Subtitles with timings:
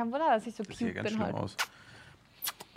[0.00, 1.34] Kein Wunder, dass ich so Das cute ganz bin heute.
[1.34, 1.56] aus.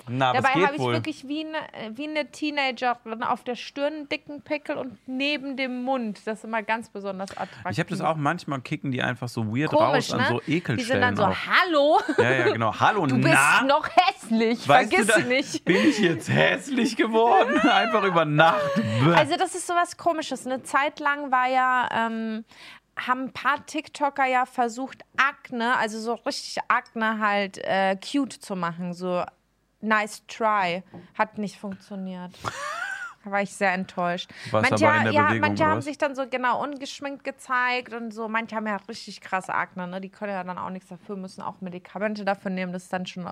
[0.09, 0.91] Na, Dabei habe ich wohl.
[0.91, 5.83] wirklich wie eine, wie eine Teenagerin auf der Stirn einen dicken Pickel und neben dem
[5.83, 6.19] Mund.
[6.25, 7.71] Das ist immer ganz besonders attraktiv.
[7.71, 10.19] Ich habe das auch manchmal kicken die einfach so weird Komisch, raus ne?
[10.19, 11.37] an so Die sind Ekelstellen dann so, auch.
[11.47, 12.77] hallo, Ja, ja, genau.
[12.77, 13.61] Hallo, du bist na?
[13.63, 15.63] noch hässlich, weißt vergiss du, nicht.
[15.63, 17.57] Bin ich jetzt hässlich geworden?
[17.69, 18.59] Einfach über Nacht.
[19.15, 20.45] Also das ist sowas Komisches.
[20.45, 22.43] Eine Zeit lang war ja, ähm,
[22.97, 28.55] haben ein paar TikToker ja versucht, Akne, also so richtig Akne halt äh, cute zu
[28.55, 28.93] machen.
[28.93, 29.23] So
[29.81, 30.83] nice try.
[31.17, 32.31] Hat nicht funktioniert.
[33.23, 34.29] Da war ich sehr enttäuscht.
[34.51, 35.85] Warst manche aber in der ja, Bewegung, manche haben was?
[35.85, 38.27] sich dann so genau ungeschminkt gezeigt und so.
[38.27, 40.01] Manche haben ja richtig krasse Akne, ne?
[40.01, 42.73] Die können ja dann auch nichts dafür, müssen auch Medikamente dafür nehmen.
[42.73, 43.29] Das ist dann schon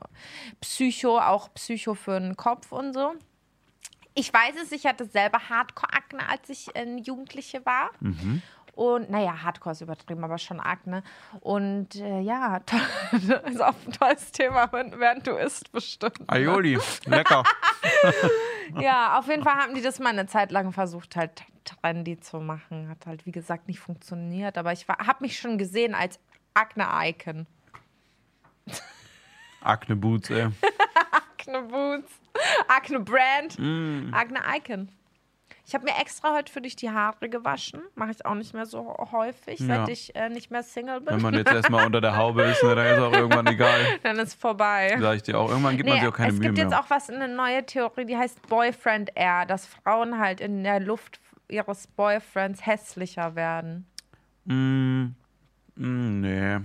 [0.61, 3.13] Psycho, auch Psycho für den Kopf und so.
[4.13, 7.91] Ich weiß es, ich hatte selber Hardcore-Akne, als ich äh, Jugendliche war.
[7.99, 8.41] Mhm.
[8.81, 11.03] Und naja, Hardcore ist übertrieben, aber schon Akne.
[11.39, 12.61] Und äh, ja,
[13.11, 16.19] das ist auch ein tolles Thema, während du isst, bestimmt.
[16.25, 17.43] Aioli, lecker.
[18.79, 22.39] Ja, auf jeden Fall haben die das mal eine Zeit lang versucht, halt trendy zu
[22.39, 22.89] machen.
[22.89, 24.57] Hat halt, wie gesagt, nicht funktioniert.
[24.57, 26.19] Aber ich habe mich schon gesehen als
[26.55, 27.45] Akne-Icon.
[29.61, 30.47] Akne Boots, ey.
[31.11, 32.11] Akne Boots,
[32.67, 34.11] Akne Brand, Mm.
[34.11, 34.89] Akne Icon.
[35.71, 37.81] Ich habe mir extra heute für dich die Haare gewaschen.
[37.95, 39.67] Mache ich auch nicht mehr so häufig, Ja.
[39.67, 41.15] seit ich äh, nicht mehr Single bin.
[41.15, 43.79] Wenn man jetzt erstmal unter der Haube ist, ne, dann ist auch irgendwann egal.
[44.03, 44.97] Dann ist vorbei.
[44.99, 45.49] Sag ich dir auch.
[45.49, 46.65] Irgendwann gibt man Nee, sich auch keine es Mühe gibt mehr.
[46.65, 50.81] jetzt auch was, eine neue Theorie, die heißt Boyfriend Air, dass Frauen halt in der
[50.81, 53.87] Luft ihres Boyfriends hässlicher werden.
[54.43, 55.15] Mm,
[55.77, 56.57] mm, nee.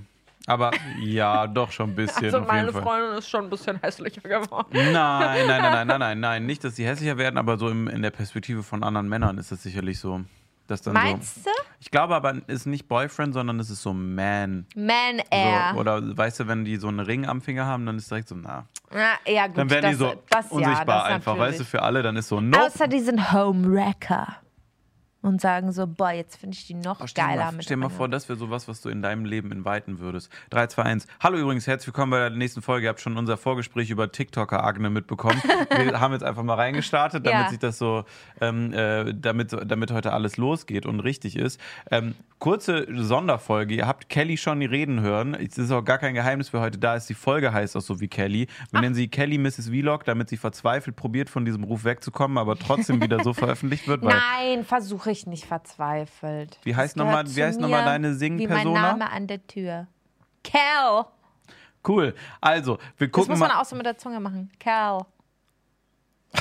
[0.47, 2.27] Aber ja, doch schon ein bisschen.
[2.27, 2.83] Also auf meine jeden Fall.
[2.83, 4.69] Freundin ist schon ein bisschen hässlicher geworden.
[4.73, 6.47] Nein, nein, nein, nein, nein, nein, nein.
[6.47, 9.51] Nicht, dass sie hässlicher werden, aber so im, in der Perspektive von anderen Männern ist
[9.51, 10.21] das sicherlich so.
[10.69, 11.51] Dass dann Meinst so.
[11.51, 11.63] du?
[11.81, 14.67] Ich glaube aber, es ist nicht Boyfriend, sondern es ist so Man.
[14.75, 15.71] Man Air.
[15.75, 18.29] So, oder weißt du, wenn die so einen Ring am Finger haben, dann ist direkt
[18.29, 18.67] so, na.
[18.93, 21.51] ja, ja, gut, Dann werden das, die so das, unsichtbar ja, das einfach, natürlich.
[21.53, 22.65] weißt du, für alle, dann ist so, nope.
[22.65, 24.37] Außer die sind Homewrecker.
[25.27, 27.77] Und sagen so, boah, jetzt finde ich die noch stell dir geiler mal, mit stell
[27.77, 30.31] dir mal vor, das wäre sowas, was du in deinem Leben inweiten würdest.
[30.51, 31.07] 3, 2, 1.
[31.19, 32.87] Hallo übrigens, herzlich willkommen bei der nächsten Folge.
[32.87, 35.43] Ihr habt schon unser Vorgespräch über TikToker Agne mitbekommen.
[35.77, 37.49] Wir haben jetzt einfach mal reingestartet, damit Ja.
[37.51, 38.05] sich das so,
[38.41, 41.61] ähm, äh, damit, damit heute alles losgeht und richtig ist.
[41.91, 43.75] Ähm, kurze Sonderfolge.
[43.75, 45.35] Ihr habt Kelly schon die Reden hören.
[45.35, 47.09] Es ist auch gar kein Geheimnis, wer heute da ist.
[47.09, 48.47] Die Folge heißt auch so wie Kelly.
[48.71, 49.71] Wir nennen sie Kelly Mrs.
[49.71, 54.05] Vlog, damit sie verzweifelt probiert, von diesem Ruf wegzukommen, aber trotzdem wieder so veröffentlicht wird.
[54.05, 56.59] Nein, versuche ich nicht verzweifelt.
[56.65, 58.81] Wie heißt Das noch mal- wie mal deine Wie Sing-Persona?
[58.81, 59.87] mein Name an der Tür.
[60.45, 61.07] Cal.
[61.89, 62.15] Cool.
[62.41, 63.61] Also, wir Das gucken muss man mal.
[63.61, 64.51] auch so mit der Zunge machen.
[64.61, 65.07] Cal.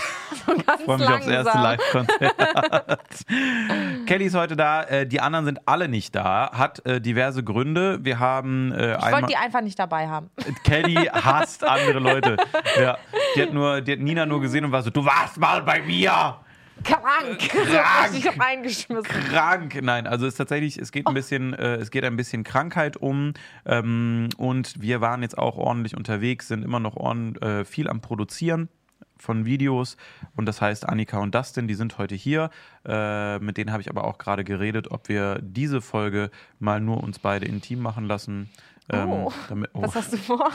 [0.46, 1.64] so Ich freue mich aufs erste langsam.
[1.64, 3.00] Live-Konzert.
[4.08, 4.84] Kelly ist heute da.
[4.84, 6.52] Äh, die anderen sind alle nicht da.
[6.54, 8.04] Hat äh, diverse Gründe.
[8.04, 10.30] Wir haben äh, Ich wollte die einfach nicht dabei haben.
[10.64, 12.38] Kelly hasst andere Leute.
[12.80, 12.98] Ja,
[13.36, 15.82] die hat nur, die hat Nina nur gesehen und war so: Du warst mal bei
[15.82, 16.38] mir.
[16.86, 17.40] Krank.
[17.50, 18.10] Krank.
[18.10, 19.10] So richtig reingeschmissen.
[19.30, 19.80] Krank.
[19.82, 22.98] Nein, also es ist tatsächlich, es geht ein bisschen, äh, es geht ein bisschen Krankheit
[22.98, 23.34] um
[23.66, 28.02] ähm, und wir waren jetzt auch ordentlich unterwegs, sind immer noch ordn, äh, viel am
[28.02, 28.70] Produzieren
[29.18, 29.98] von Videos
[30.36, 32.50] und das heißt Annika und Dustin, die sind heute hier.
[32.86, 36.30] Äh, mit denen habe ich aber auch gerade geredet, ob wir diese Folge
[36.60, 38.50] mal nur uns beide intim machen lassen.
[38.90, 39.34] Ähm, Oh.
[39.50, 40.52] damit, oh, Was hast du vor?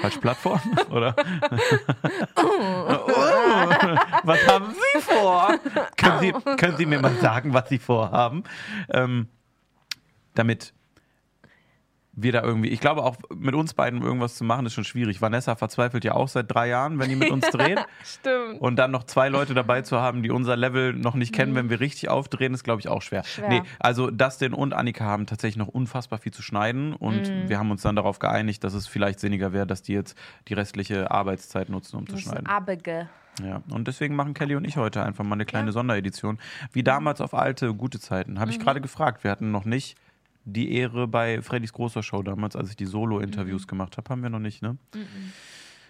[0.00, 0.60] falsche Plattform,
[0.90, 1.14] oder?
[2.36, 3.12] oh,
[4.22, 5.58] was haben Sie vor?
[5.96, 8.44] können, Sie, können Sie mir mal sagen, was Sie vorhaben?
[8.90, 9.28] Ähm,
[10.34, 10.74] damit
[12.16, 15.20] wir da irgendwie, ich glaube auch mit uns beiden irgendwas zu machen, ist schon schwierig.
[15.20, 17.84] Vanessa verzweifelt ja auch seit drei Jahren, wenn die mit uns dreht.
[18.04, 18.60] Stimmt.
[18.60, 21.70] Und dann noch zwei Leute dabei zu haben, die unser Level noch nicht kennen, wenn
[21.70, 23.24] wir richtig aufdrehen, ist, glaube ich, auch schwer.
[23.24, 23.48] Schwer.
[23.48, 27.70] Nee, also Dustin und Annika haben tatsächlich noch unfassbar viel zu schneiden und wir haben
[27.70, 30.16] uns dann darauf geeinigt, dass es vielleicht sinniger wäre, dass die jetzt
[30.48, 32.46] die restliche Arbeitszeit nutzen, um zu Das ist schneiden.
[32.46, 33.08] Abige.
[33.42, 35.72] Ja, und deswegen machen Kelly und ich heute einfach mal eine kleine Ja.
[35.72, 36.38] Sonderedition.
[36.72, 38.38] Wie damals auf alte, gute Zeiten.
[38.38, 39.24] Habe ich gerade gefragt.
[39.24, 39.96] Wir hatten noch nicht
[40.44, 44.08] die Ehre bei Freddys großer Show damals, als ich die Solo-Interviews gemacht habe.
[44.10, 44.76] Haben wir noch nicht, ne?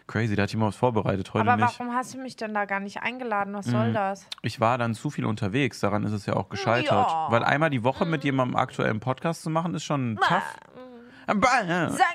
[0.06, 1.78] Crazy, da ich mal was vorbereitet, heute Aber nicht.
[1.80, 3.54] warum hast du mich denn da gar nicht eingeladen?
[3.54, 3.70] Was Mhm.
[3.70, 4.26] soll das?
[4.42, 7.08] Ich war dann zu viel unterwegs, daran ist es ja auch gescheitert.
[7.10, 7.26] Ja.
[7.30, 10.42] Weil einmal die Woche mit jemandem aktuellen Podcast zu machen, ist schon tough.
[11.26, 11.36] Sag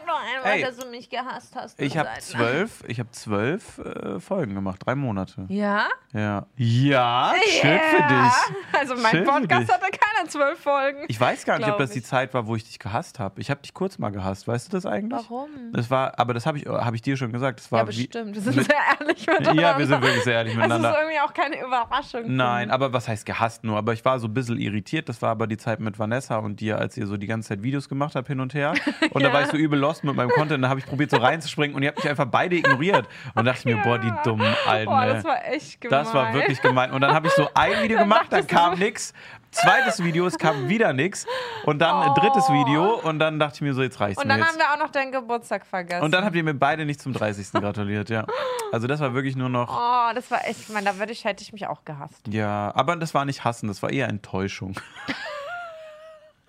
[0.07, 0.61] doch einmal, Ey.
[0.61, 1.79] dass du mich gehasst hast.
[1.81, 5.45] Ich habe zwölf, ich habe zwölf äh, Folgen gemacht, drei Monate.
[5.50, 5.88] Ja?
[6.13, 6.45] Ja.
[6.56, 8.79] Ja, schön für dich.
[8.79, 9.75] Also mein Schön für Podcast dich.
[9.75, 11.06] hatte keine zwölf Folgen.
[11.07, 12.06] Ich weiß gar nicht, ob das die ich.
[12.06, 13.39] Zeit war, wo ich dich gehasst habe.
[13.41, 14.47] Ich habe dich kurz mal gehasst.
[14.47, 15.19] Weißt du das eigentlich?
[15.29, 15.50] Warum?
[15.73, 17.59] Das war, aber das habe ich, hab ich dir schon gesagt.
[17.59, 18.35] Das war Ja, bestimmt.
[18.35, 19.61] Wir sind mit- sehr ehrlich miteinander.
[19.61, 20.97] Ja, wir sind wirklich sehr ehrlich Das ist miteinander.
[21.01, 22.35] irgendwie auch keine Überraschung.
[22.35, 23.77] Nein, aber was heißt gehasst nur?
[23.77, 25.09] Aber ich war so ein bisschen irritiert.
[25.09, 27.63] Das war aber die Zeit mit Vanessa und dir, als ihr so die ganze Zeit
[27.63, 28.73] Videos gemacht habt hin und her.
[29.12, 30.63] Und da war ich so übel lost mit meinem Content.
[30.63, 33.07] Da habe ich probiert so reinzuspringen und ihr habt mich einfach beide ignoriert.
[33.36, 34.86] Und dachte ich mir, boah, die dummen Alten.
[34.92, 36.04] Boah, das war echt gemein.
[36.04, 36.92] Das war wirklich gemein.
[36.92, 39.13] Und dann habe ich so ein Video gemacht, dann kam nix.
[39.51, 41.25] Zweites Video, es kam wieder nix.
[41.66, 42.13] Und dann ein Oh.
[42.13, 44.60] drittes Video und dann dachte ich mir so, jetzt reicht's Und mir dann haben jetzt.
[44.60, 46.04] wir auch noch deinen Geburtstag vergessen.
[46.04, 47.54] Und dann habt ihr mir beide nicht zum 30.
[47.54, 48.25] gratuliert, ja.
[48.72, 49.75] Also das war wirklich nur noch.
[49.75, 52.28] Oh, das war echt, ich meine, da würde ich, hätte ich mich auch gehasst.
[52.28, 54.75] Ja, aber das war nicht hassen, das war eher Enttäuschung.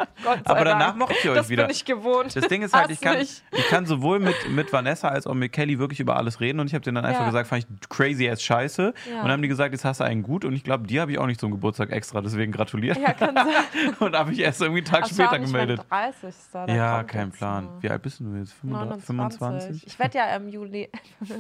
[0.25, 0.99] Gott sei Aber danach Dank.
[0.99, 1.65] mochte ich euch das wieder.
[1.65, 2.35] bin ich gewohnt.
[2.37, 3.43] Das Ding ist halt, Hass ich kann, nicht.
[3.53, 6.67] ich kann sowohl mit, mit Vanessa als auch mit Kelly wirklich über alles reden und
[6.67, 7.27] ich habe denen dann einfach Ja.
[7.27, 8.83] gesagt, fand ich crazy as scheiße.
[9.09, 9.17] Ja.
[9.17, 11.13] Und dann haben die gesagt, jetzt hast du einen gut und ich glaube, die habe
[11.13, 12.99] ich auch nicht zum Geburtstag extra, deswegen gratuliert.
[12.99, 13.47] Ja, kann sein.
[14.01, 15.81] und habe ich erst irgendwie einen Tag war später gemeldet.
[15.91, 16.35] 30.
[16.53, 17.69] Da Ja, kein Plan.
[17.81, 18.53] Wie alt bist du jetzt?
[18.61, 19.07] 25?
[19.07, 19.87] 25?
[19.87, 20.89] Ich werde ja im Juli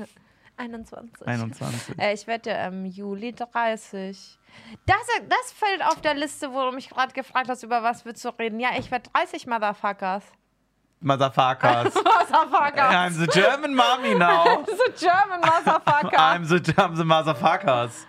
[0.60, 1.26] 21.
[1.26, 1.98] 21.
[1.98, 4.38] Äh, ich werde ja im Juli 30.
[4.86, 4.96] Das,
[5.28, 8.28] das fällt auf der Liste, wo du mich gerade gefragt hast, über was willst du
[8.30, 8.60] reden.
[8.60, 10.24] Ja, ich werde 30 Motherfuckers.
[11.00, 11.94] Motherfuckers.
[11.94, 12.94] Motherfuckers.
[12.94, 14.64] I'm the German mommy now.
[14.66, 16.16] The German Motherfucker.
[16.16, 18.06] I'm the, I'm the Motherfuckers.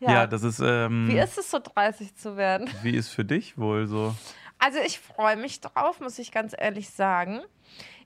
[0.00, 0.26] Ja.
[0.26, 0.60] das ist.
[0.60, 2.70] Ähm, Wie ist es so 30 zu werden?
[2.82, 4.14] wie ist für dich wohl so?
[4.58, 7.42] Also ich freue mich drauf, muss ich ganz ehrlich sagen.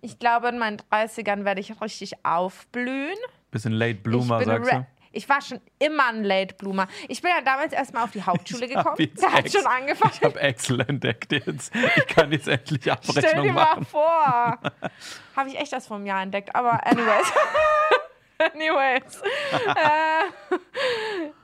[0.01, 3.17] Ich glaube, in meinen 30ern werde ich richtig aufblühen.
[3.50, 4.87] Bisschen Late Bloomer, sagst du?
[5.11, 6.87] Ich war schon immer ein Late Bloomer.
[7.09, 8.97] Ich bin ja damals erstmal auf die Hauptschule gekommen.
[9.21, 10.12] Da hat schon angefangen.
[10.15, 11.73] Ich habe Excel entdeckt jetzt.
[11.97, 13.87] Ich kann jetzt endlich Stell Abrechnung dir mal machen.
[13.87, 14.59] vor.
[15.37, 16.55] Habe ich echt erst vor einem Jahr entdeckt.
[16.55, 17.33] Aber anyways.
[18.55, 19.23] anyways.
[19.67, 20.56] äh,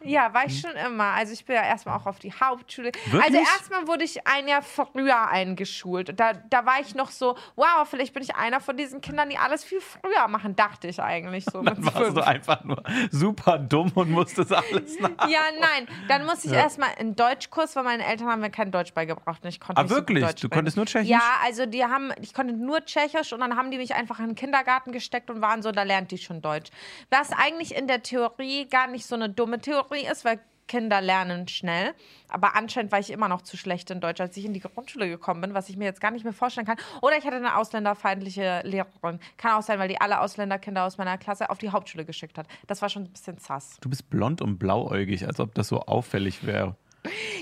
[0.05, 1.05] ja, war ich schon immer.
[1.05, 2.93] Also ich bin ja erstmal auch auf die Hauptschule.
[3.07, 3.23] Wirklich?
[3.23, 6.19] Also erstmal wurde ich ein Jahr früher eingeschult.
[6.19, 9.39] Da, da war ich noch so, wow, vielleicht bin ich einer von diesen Kindern, die
[9.39, 11.63] alles viel früher machen, dachte ich eigentlich so.
[11.63, 12.15] Dann warst fünf.
[12.15, 15.29] du einfach nur super dumm und musstest alles nach.
[15.29, 15.87] Ja, nein.
[16.09, 16.61] Dann musste ich Ja.
[16.61, 19.43] erstmal in Deutschkurs, weil meine Eltern haben mir kein Deutsch beigebracht.
[19.43, 20.25] Und ich konnte Ah, so wirklich?
[20.25, 21.09] Deutsch Du konntest nur Tschechisch?
[21.09, 24.27] Ja, also die haben, ich konnte nur Tschechisch und dann haben die mich einfach in
[24.27, 26.71] den Kindergarten gesteckt und waren so, da lernt die schon Deutsch.
[27.11, 31.49] Was eigentlich in der Theorie gar nicht so eine dumme Theorie ist, weil Kinder lernen
[31.49, 31.95] schnell.
[32.29, 35.09] Aber anscheinend war ich immer noch zu schlecht in Deutsch, als ich in die Grundschule
[35.09, 36.79] gekommen bin, was ich mir jetzt gar nicht mehr vorstellen kann.
[37.03, 39.21] Oder ich hatte eine ausländerfeindliche Lehrerin.
[39.37, 42.47] Kann auch sein, weil die alle Ausländerkinder aus meiner Klasse auf die Hauptschule geschickt hat.
[42.67, 43.77] Das war schon ein bisschen sass.
[43.81, 46.77] Du bist blond und blauäugig, als ob das so auffällig wäre.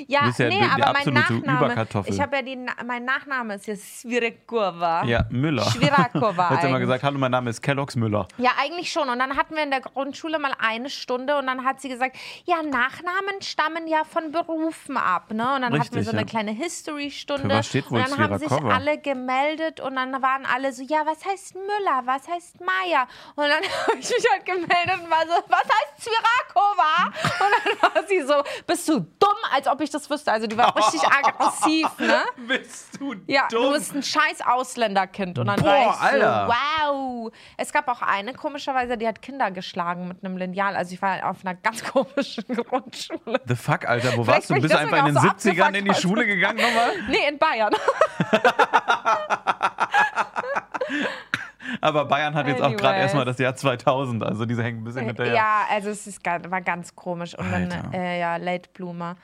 [0.09, 3.76] Ja, ja nee, aber mein Nachname, ich habe ja die, Na- mein Nachname ist ja
[3.76, 5.05] Svirekova.
[5.05, 5.64] Ja, Müller.
[5.70, 8.26] Schwirakova Hättest du mal gesagt, hallo, mein Name ist Kellogg's Müller.
[8.38, 9.09] Ja, eigentlich schon.
[9.09, 12.17] Und dann hatten wir in der Grundschule mal eine Stunde und dann hat sie gesagt,
[12.44, 15.31] ja, Nachnamen stammen ja von Berufen ab.
[15.32, 15.43] Ne?
[15.55, 16.26] Und dann hatten wir Richtig, so eine ja.
[16.26, 17.49] kleine History-Stunde.
[17.49, 20.82] Für was steht wohl und dann haben sich alle gemeldet und dann waren alle so,
[20.82, 23.06] ja, was heißt Müller, was heißt Meier?
[23.37, 27.06] Und dann habe ich mich halt gemeldet und war so, was heißt Svirakova?
[27.06, 28.35] Und dann war sie so,
[28.67, 30.32] bist du dumm, als ob ich das wüsste.
[30.32, 32.22] Also die war richtig aggressiv, ne?
[32.49, 33.62] Bist du Ja, dumm?
[33.64, 35.38] du bist ein scheiß Ausländerkind.
[35.38, 36.49] Und dann Boah, war ich so, Alter.
[36.49, 37.32] wow.
[37.56, 40.75] Es gab auch eine, komischerweise, die hat Kinder geschlagen mit einem Lineal.
[40.76, 43.40] Also ich war auf einer ganz komischen Grundschule.
[43.46, 44.54] The fuck, Alter, wo Vielleicht warst du?
[44.56, 46.93] ich Bist du einfach in den so 70ern in die Schule gegangen nochmal?
[47.08, 47.72] Nee, in Bayern.
[51.82, 55.05] Aber Bayern hat jetzt auch gerade erstmal das Jahr 2000, also diese hängen ein bisschen
[55.05, 55.34] hinterher.
[55.34, 57.37] Ja, also es ist, war ganz komisch.
[57.37, 59.16] Und dann, äh, ja, Late Bloomer.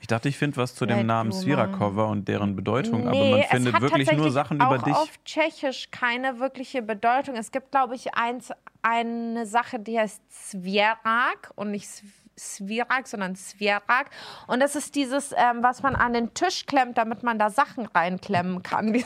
[0.00, 1.32] Ich dachte, ich finde was zu dem Late Namen.
[1.32, 4.94] Svirakova und deren Bedeutung, aber Nee, man es findet wirklich nur Sachen über dich.
[4.94, 7.34] auf Tschechisch keine wirkliche Bedeutung.
[7.36, 8.50] Es gibt, glaube ich, eins,
[8.82, 12.04] eine Sache, die heißt Svierak und nicht Sv-
[12.38, 14.10] Svirak, sondern Svierak.
[14.46, 17.86] Und das ist dieses, ähm, was man an den Tisch klemmt, damit man da Sachen
[17.86, 18.92] reinklemmen kann.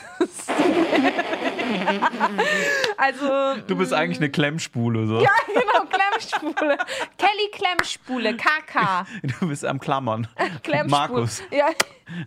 [2.97, 5.21] Also, Du bist eigentlich eine Klemmspule, so.
[5.21, 6.77] ja, genau, Klemmspule.
[7.17, 9.07] Kelly Klemmspule, KK.
[9.41, 10.27] Du bist am Klammern.
[10.63, 10.89] Klemmspule.
[10.91, 11.69] Markus, Ja.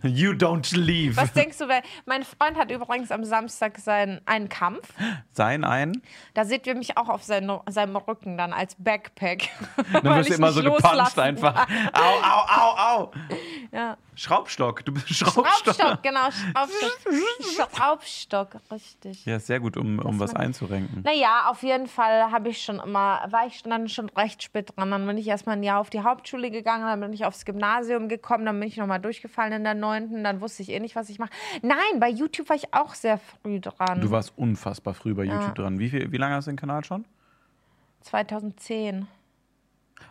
[0.02, 1.16] you don't leave.
[1.16, 4.88] Was denkst du, wer, mein Freund hat übrigens am Samstag seinen, einen Kampf.
[5.32, 6.00] Sein ein,
[6.34, 9.48] Da seht ihr mich auch auf seine, seinem Rücken dann als Backpack.
[9.92, 11.68] dann wirst du immer so gepuncht einfach.
[11.92, 13.12] Au, au, au, au.
[13.72, 13.96] Ja.
[14.16, 15.46] Schraubstock, du bist Schraubstock.
[15.74, 17.70] Schraubstock, genau, Schraubstock.
[17.76, 19.24] Schraubstock, richtig.
[19.26, 21.02] Ja, ist sehr gut, um, um was einzurenken.
[21.02, 24.90] Naja, auf jeden Fall habe ich schon immer, war ich dann schon recht spät dran.
[24.90, 28.08] Dann bin ich erstmal ein Jahr auf die Hauptschule gegangen, dann bin ich aufs Gymnasium
[28.08, 31.08] gekommen, dann bin ich nochmal durchgefallen in der neunten, dann wusste ich eh nicht, was
[31.08, 31.30] ich mache.
[31.62, 34.00] Nein, bei YouTube war ich auch sehr früh dran.
[34.00, 35.78] Du warst unfassbar früh bei YouTube dran.
[35.78, 37.04] Wie, viel, wie lange hast du den Kanal schon?
[38.02, 39.06] 2010.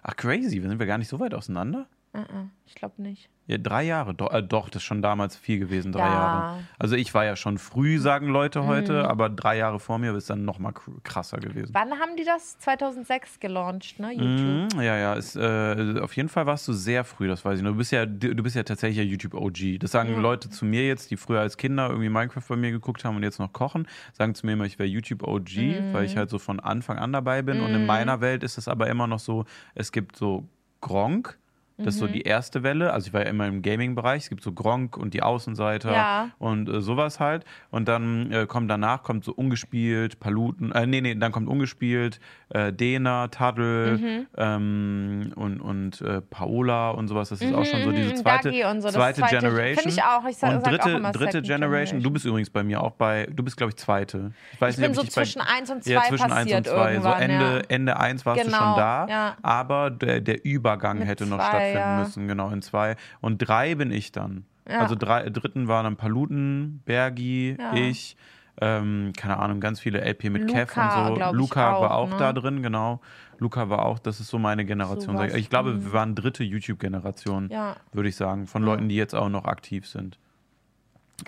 [0.02, 1.88] Ach, crazy, sind wir gar nicht so weit auseinander?
[2.14, 3.30] Uh -uh, ich glaube nicht.
[3.46, 6.08] Ja, drei Jahre, doch, äh, doch, das ist schon damals viel gewesen, drei Ja.
[6.08, 6.14] Mhm.
[6.14, 6.60] Jahre.
[6.80, 10.30] Also ich war ja schon früh, sagen Leute heute, aber drei Jahre vor mir ist
[10.30, 10.74] dann nochmal
[11.04, 11.72] krasser gewesen.
[11.74, 12.58] Wann haben die das?
[12.60, 14.14] 2006 gelauncht, ne?
[14.14, 14.74] YouTube.
[14.76, 17.64] Mhm, ja, ja, ist, äh, auf jeden Fall warst du sehr früh, das weiß ich
[17.64, 17.72] noch.
[17.72, 19.78] Du bist ja, du bist ja tatsächlich ja YouTube OG.
[19.80, 23.04] Das sagen Leute zu mir jetzt, die früher als Kinder irgendwie Minecraft bei mir geguckt
[23.04, 25.94] haben und jetzt noch kochen, sagen zu mir immer, ich wäre YouTube OG, Mhm.
[25.94, 27.60] weil ich halt so von Anfang an dabei bin.
[27.62, 29.44] Und in meiner Welt ist es aber immer noch so,
[29.76, 30.48] es gibt so
[30.80, 31.38] Gronk.
[31.78, 32.06] Das ist Mhm.
[32.08, 32.94] so die erste Welle.
[32.94, 34.24] Also ich war ja immer im Gaming-Bereich.
[34.24, 36.30] Es gibt so Gronk und die Außenseiter Ja.
[36.38, 37.46] und äh, sowas halt.
[37.72, 42.20] Und dann äh, kommt danach kommt so ungespielt, Paluten, äh, nee, nee, dann kommt ungespielt,
[42.50, 44.28] äh, Dena, Taddel Mhm.
[44.38, 47.30] ähm, und, und äh, Paola und sowas.
[47.30, 49.84] Das ist auch schon so diese Mhm, zweite, Dagi und so, zweite, zweite- Generation.
[49.84, 50.26] find ich auch.
[50.30, 51.44] Ich sag- und sag auch dritte, dritte Generation.
[51.44, 52.04] Generation.
[52.04, 54.32] Du bist übrigens bei mir auch bei, du bist, glaube ich, zweite.
[54.54, 56.04] Ich weiß Ich nicht, bin ob so ich dich bei, zwischen 1 und 2 ja,
[56.04, 57.00] zwischen 1 passiert und 2.
[57.00, 57.10] So.
[57.10, 57.62] Ende, ja.
[57.70, 59.38] Ende 1 warst du Genau, schon da, ja.
[59.42, 62.00] aber der, der Übergang Mit hätte noch zwei, stattfinden ja.
[62.00, 62.96] müssen, genau, in 2.
[63.22, 64.46] Und 3 bin ich dann.
[64.68, 64.80] Ja.
[64.80, 67.74] Also drei, dritten waren dann Paluten, Bergi, Ja.
[67.74, 68.16] ich,
[68.62, 71.32] ähm, keine Ahnung, ganz viele LP mit Kev Luca, und so.
[71.34, 72.18] Luca war auch, auch ne?
[72.18, 73.02] da drin, genau.
[73.40, 75.18] Luca war auch, das ist so meine Generation.
[75.18, 75.50] sag ich.
[75.50, 75.86] Glaube, mhm.
[75.86, 77.76] wir waren dritte YouTube-Generation, Ja.
[77.92, 80.18] würde ich sagen, von Leuten, die jetzt auch noch aktiv sind.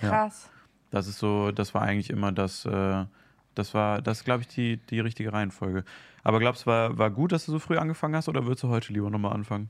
[0.01, 0.09] Ja.
[0.09, 0.49] Krass.
[0.91, 3.05] Das ist so, das war eigentlich immer das, äh,
[3.53, 5.83] das war, das glaube ich, die, die richtige Reihenfolge.
[6.23, 8.69] Aber glaubst du, war, war gut, dass du so früh angefangen hast oder würdest du
[8.69, 9.69] heute lieber nochmal anfangen?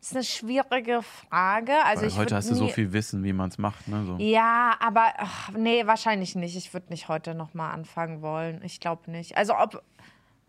[0.00, 1.72] Das ist eine schwierige Frage.
[1.84, 4.02] Also Weil ich heute hast du so viel Wissen, wie man es macht, ne?
[4.06, 4.16] So.
[4.18, 6.56] Ja, aber ach, nee, wahrscheinlich nicht.
[6.56, 8.62] Ich würde nicht heute nochmal anfangen wollen.
[8.64, 9.36] Ich glaube nicht.
[9.36, 9.82] Also ob.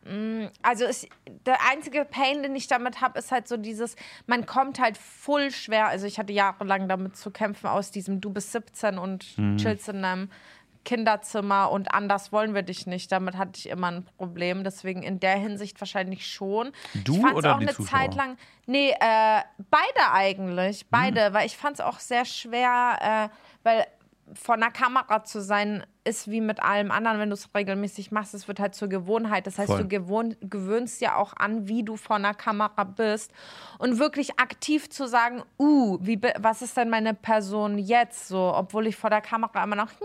[0.06, 1.08] mh, Also ist,
[1.46, 5.52] der einzige Pain, den ich damit habe, ist halt so dieses, man kommt halt voll
[5.52, 9.58] schwer, also ich hatte jahrelang damit zu kämpfen, aus diesem, du bist 17 und Mhm.
[9.58, 10.30] chillst in einem
[10.84, 13.12] Kinderzimmer und anders wollen wir dich nicht.
[13.12, 14.64] Damit hatte ich immer ein Problem.
[14.64, 16.72] Deswegen in der Hinsicht wahrscheinlich schon.
[16.94, 18.00] Du ich fand's oder auch die eine Zuschauer?
[18.00, 18.38] Zeit lang.
[18.66, 20.88] Nee, äh, beide eigentlich.
[20.90, 21.34] Beide, Hm.
[21.34, 23.86] weil ich fand es auch sehr schwer, äh, weil
[24.34, 28.34] vor einer Kamera zu sein ist wie mit allem anderen, wenn du es regelmäßig machst,
[28.34, 29.46] es wird halt zur Gewohnheit.
[29.46, 29.82] Das heißt, Voll.
[29.84, 33.32] du gewohn gewöhnst ja auch an, wie du vor einer Kamera bist
[33.78, 38.88] und wirklich aktiv zu sagen, uh, wie, was ist denn meine Person jetzt so, obwohl
[38.88, 39.90] ich vor der Kamera immer noch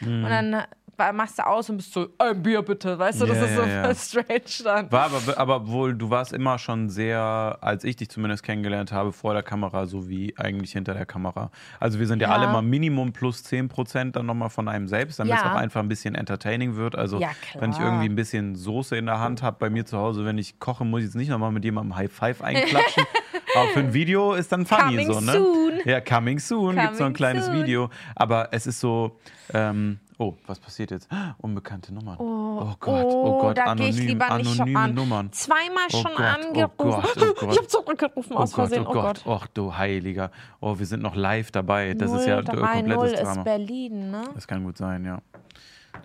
[0.00, 0.24] Mhm.
[0.24, 0.54] und dann
[0.98, 3.54] äh, machst du aus und bist so, ein Bier bitte, weißt du, das Ja, ist
[3.54, 4.90] so voll strange dann.
[4.90, 9.12] War aber, aber wohl, du warst immer schon sehr, als ich dich zumindest kennengelernt habe,
[9.12, 11.50] vor der Kamera, so wie eigentlich hinter der Kamera.
[11.80, 12.34] Also wir sind ja, Ja.
[12.34, 15.52] alle mal Minimum plus 10 Prozent dann nochmal von einem selbst, damit es Ja.
[15.52, 16.96] auch einfach ein bisschen entertaining wird.
[16.96, 19.98] Also Ja, wenn ich irgendwie ein bisschen Soße in der Hand habe bei mir zu
[19.98, 23.04] Hause, wenn ich koche, muss ich jetzt nicht nochmal mit jemandem High Five einklatschen.
[23.56, 25.32] aber für ein Video ist dann funny Coming so, ne?
[25.32, 25.80] soon.
[25.84, 27.54] Ja, coming soon, gibt es noch ein Coming kleines soon.
[27.54, 27.90] Video.
[28.14, 29.18] Aber es ist so,
[29.52, 31.08] ähm, oh, was passiert jetzt?
[31.38, 32.16] Unbekannte Nummern.
[32.18, 34.94] Oh, Gott, oh, Gott, da gehe ich anonym, lieber nicht anonyme an.
[34.94, 35.32] Nummern.
[35.32, 36.72] Zweimal Oh schon Gott, oh angerufen.
[36.76, 37.50] Gott, oh Gott.
[37.52, 38.86] Ich habe zurückgerufen aus Versehen.
[38.86, 40.30] oh Gott, oh du Heiliger.
[40.60, 41.94] Oh, wir sind noch live dabei.
[41.94, 43.42] Das ist ja 030 komplettes ist Drama.
[43.42, 44.24] Berlin, ne?
[44.34, 45.20] Das kann gut sein, ja.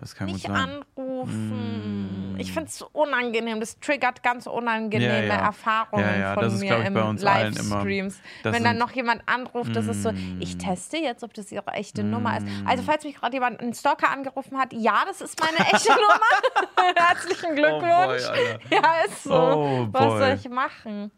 [0.00, 0.78] Das kann Nicht gut sein.
[0.96, 1.00] Mm.
[1.00, 2.34] anrufen.
[2.38, 3.60] Ich finde es unangenehm.
[3.60, 5.46] Das triggert ganz unangenehme Ja, ja.
[5.46, 7.22] Erfahrungen Ja, ja, von das ist, mir ich, im bei uns.
[7.22, 8.20] Livestreams.
[8.42, 10.38] Wenn dann sind- noch jemand anruft, das ist so, Mm.
[10.40, 12.46] ich teste jetzt, ob das ihre echte Nummer ist.
[12.64, 16.94] Also falls mich gerade jemand einen Stalker angerufen hat, ja, das ist meine echte Nummer.
[16.96, 18.22] Herzlichen Glückwunsch.
[18.28, 19.32] Oh boy, ja, ist so.
[19.34, 21.10] Oh Was soll ich machen?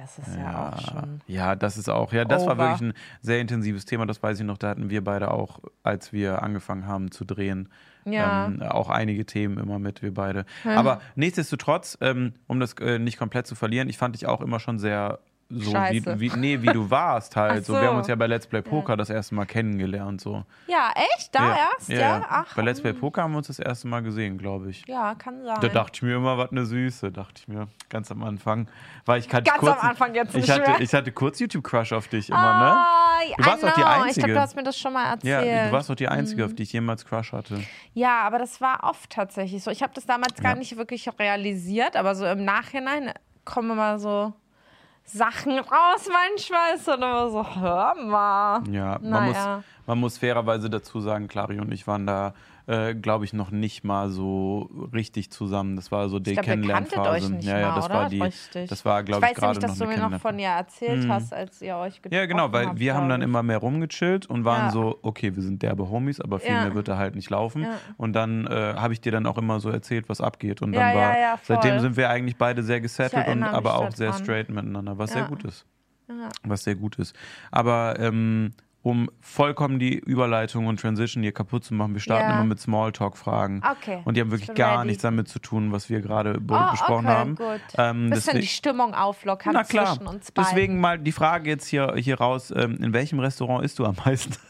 [0.00, 1.20] Ja, das ist ja, auch schon.
[1.26, 2.68] Ja, das ist auch, ja, das war Over.
[2.70, 6.12] wirklich ein sehr intensives Thema, das weiß ich noch, da hatten wir beide auch, als
[6.12, 7.68] wir angefangen haben zu drehen,
[8.06, 8.46] Ja.
[8.46, 10.46] ähm, auch einige Themen immer mit, wir beide.
[10.64, 14.58] Aber nichtsdestotrotz, ähm, um das äh, nicht komplett zu verlieren, ich fand dich auch immer
[14.58, 15.18] schon sehr
[15.50, 16.20] so, wie, Scheiße.
[16.20, 17.62] wie, nee, wie du warst halt.
[17.62, 17.72] Ach so.
[17.74, 17.98] Wir haben so.
[17.98, 20.20] uns ja bei Let's Play Poker das erste Mal kennengelernt.
[20.20, 20.44] So.
[20.68, 21.34] Ja, echt?
[21.34, 21.88] Da erst?
[21.88, 24.84] Ja, Ach, Bei Let's Play Poker haben wir uns das erste Mal gesehen, glaube ich.
[24.86, 25.58] ja, kann sein.
[25.60, 28.68] Da dachte ich mir immer, was eine Süße, dachte ich mir ganz am Anfang.
[29.04, 30.80] Weil ich hatte Ganz kurz, am Anfang jetzt ich nicht hatte, mehr.
[30.80, 32.86] ich hatte kurz YouTube-Crush auf dich immer, Ah,
[33.36, 33.90] Du warst auch die know.
[33.90, 34.20] Ich Einzige.
[34.26, 35.10] glaube, du hast mir das schon mal ne?
[35.10, 35.46] erzählt.
[35.46, 36.10] Ja, du warst doch die Mhm.
[36.12, 37.60] Einzige, auf die ich jemals Crush hatte.
[37.92, 39.70] Ja, aber das war oft tatsächlich so.
[39.70, 40.58] Ich habe das damals gar Ja.
[40.58, 43.12] nicht wirklich realisiert, aber so im Nachhinein
[43.44, 44.32] kommen immer so
[45.12, 46.74] Sachen raus manchmal.
[46.76, 48.62] Ist dann immer so, hör mal.
[48.70, 49.62] Ja, man, muss, Naja.
[49.86, 52.32] man muss fairerweise dazu sagen, Clary und ich waren da,
[52.66, 55.76] äh, glaube ich, noch nicht mal so richtig zusammen.
[55.76, 57.36] Das war so die Ich Kennenlernphase.
[57.40, 57.94] ja, ja, mal, das oder?
[57.94, 58.68] war die, Richtig.
[58.68, 60.48] das war, Ich glaube ich, weiß gerade nämlich, dass noch du mir noch von ihr
[60.48, 63.24] erzählt hast, als ihr euch getroffen Ja, genau, weil habt, wir haben dann ich.
[63.24, 64.70] immer mehr rumgechillt und waren Ja.
[64.70, 66.64] so, okay, wir sind derbe Homies, aber viel Ja.
[66.64, 67.62] mehr wird da halt nicht laufen.
[67.62, 67.74] Ja.
[67.96, 70.62] Und dann äh, habe ich dir dann auch immer so erzählt, was abgeht.
[70.62, 71.56] Und Ja, dann war, ja, ja, voll.
[71.56, 74.22] seitdem sind wir eigentlich beide sehr gesettelt und aber auch sehr dran.
[74.22, 75.66] straight miteinander, was sehr gut ist.
[76.42, 77.14] Was sehr gut ist.
[77.52, 81.92] Aber ähm, um vollkommen die Überleitung und Transition hier kaputt zu machen.
[81.92, 82.34] Wir starten Ja.
[82.36, 83.62] immer mit Smalltalk-Fragen.
[83.72, 84.86] Okay, Und die haben ich wirklich gar ready.
[84.88, 87.34] nichts damit zu tun, was wir gerade Oh, besprochen okay, haben.
[87.34, 87.60] gut.
[87.76, 89.94] Ähm, Bisschen die Stimmung auflockern na klar.
[89.96, 90.48] zwischen uns beiden.
[90.50, 93.96] Deswegen mal die Frage jetzt hier, hier raus: ähm, In welchem Restaurant isst du am
[94.04, 94.34] meisten?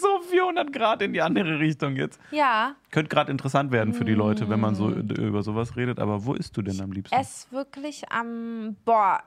[0.00, 2.18] So 400 Grad in die andere Richtung jetzt.
[2.30, 5.10] Ja, Könnte gerade interessant werden für die Leute, wenn man so Mm.
[5.10, 5.98] über sowas redet.
[5.98, 7.14] Aber wo isst du denn am liebsten?
[7.18, 9.22] es wirklich am, boah,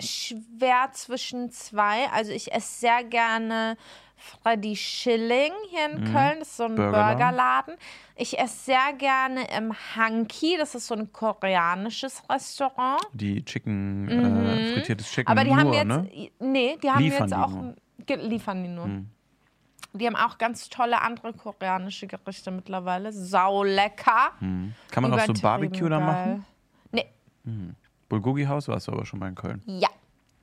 [0.00, 2.08] schwer zwischen zwei.
[2.12, 3.76] Also ich esse sehr gerne
[4.16, 6.38] Freddy Schilling hier in Köln.
[6.38, 6.76] Das ist so ein Mhm.
[6.76, 7.18] Burgerladen.
[7.18, 7.74] Burgerladen.
[8.16, 10.56] Ich esse sehr gerne im Hanki.
[10.56, 13.00] Das ist so ein koreanisches Restaurant.
[13.12, 15.38] die Chicken, äh, frittiertes Chicken Mhm.
[15.38, 16.30] Aber die nur, haben jetzt, ne?
[16.40, 17.62] nee, die haben Liefern jetzt die auch, nur?
[17.62, 17.76] Hm.
[18.06, 18.88] ge- liefern die nur.
[19.96, 23.12] Die haben auch ganz tolle andere koreanische Gerichte mittlerweile.
[23.12, 24.32] Sau lecker.
[24.40, 24.74] Hm.
[24.90, 26.44] Kann man auch so Barbecue da machen?
[26.90, 27.06] Nee,
[28.14, 29.62] Bulgogi Haus warst du aber schon mal in Köln.
[29.66, 29.88] ja.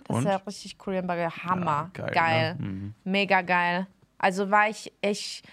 [0.07, 0.23] Das Und?
[0.25, 1.29] ist ja richtig Korean Burger.
[1.43, 1.91] Hammer.
[1.95, 2.55] Ja, geil, geil.
[2.59, 2.65] ne?
[2.67, 2.93] Mhm.
[3.03, 3.87] Mega geil.
[4.17, 5.43] Also war ich, ich,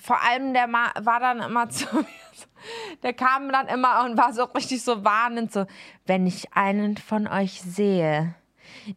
[0.00, 2.04] vor allem der Ma war dann immer zu mir,
[3.02, 5.66] der kam dann immer und war so richtig so warnend, so,
[6.06, 8.34] wenn ich einen von euch sehe,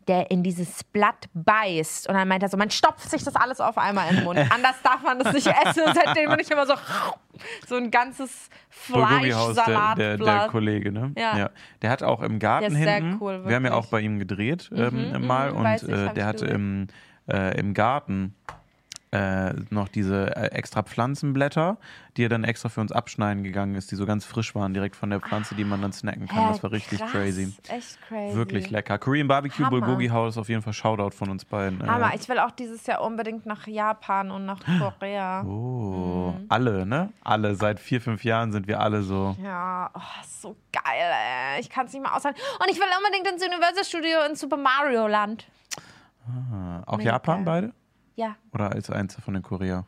[0.07, 2.07] der in dieses Blatt beißt.
[2.07, 4.39] Und dann meint er so, man stopft sich das alles auf einmal in den Mund.
[4.53, 5.83] Anders darf man das nicht essen.
[5.83, 6.73] Und seitdem bin ich immer so,
[7.67, 8.49] so ein ganzes
[8.93, 10.47] Haus, der, der, der.
[10.49, 11.11] Kollege, ne?
[11.17, 11.49] Ja.
[11.81, 14.01] Der hat auch im Garten Der ist sehr hinten, cool, wir haben ja auch bei
[14.01, 16.87] ihm gedreht ähm, mal mhm, und ich, äh, der hatte im,
[17.29, 18.35] äh, im Garten
[19.11, 21.77] äh, noch diese äh, extra Pflanzenblätter,
[22.17, 24.95] die er dann extra für uns abschneiden gegangen ist, die so ganz frisch waren, direkt
[24.97, 26.37] von der Pflanze, die man dann snacken kann.
[26.45, 27.53] Hä, das war richtig krass, crazy.
[27.69, 28.35] Echt crazy.
[28.35, 28.97] Wirklich lecker.
[28.97, 29.69] Korean Barbecue, Hammer.
[29.79, 31.79] Bulgogi Haus, auf jeden Fall Shoutout von uns beiden.
[31.81, 35.43] Äh, Hammer, ich will auch dieses Jahr unbedingt nach Japan und nach Korea.
[35.47, 36.45] Oh, Mhm.
[36.49, 37.13] alle, ne?
[37.23, 37.55] Alle.
[37.55, 39.35] Seit vier, fünf Jahren sind wir alle so.
[39.41, 41.11] Ja, oh, so geil,
[41.55, 41.61] ey.
[41.61, 42.39] Ich kann es nicht mehr aushalten.
[42.61, 45.47] Und ich will unbedingt ins Universal Studio in Super Mario Land.
[46.27, 47.45] Ah, auch Mega Japan geil.
[47.45, 47.73] beide?
[48.17, 48.35] Ja.
[48.51, 49.85] Oder als eins von den Korea?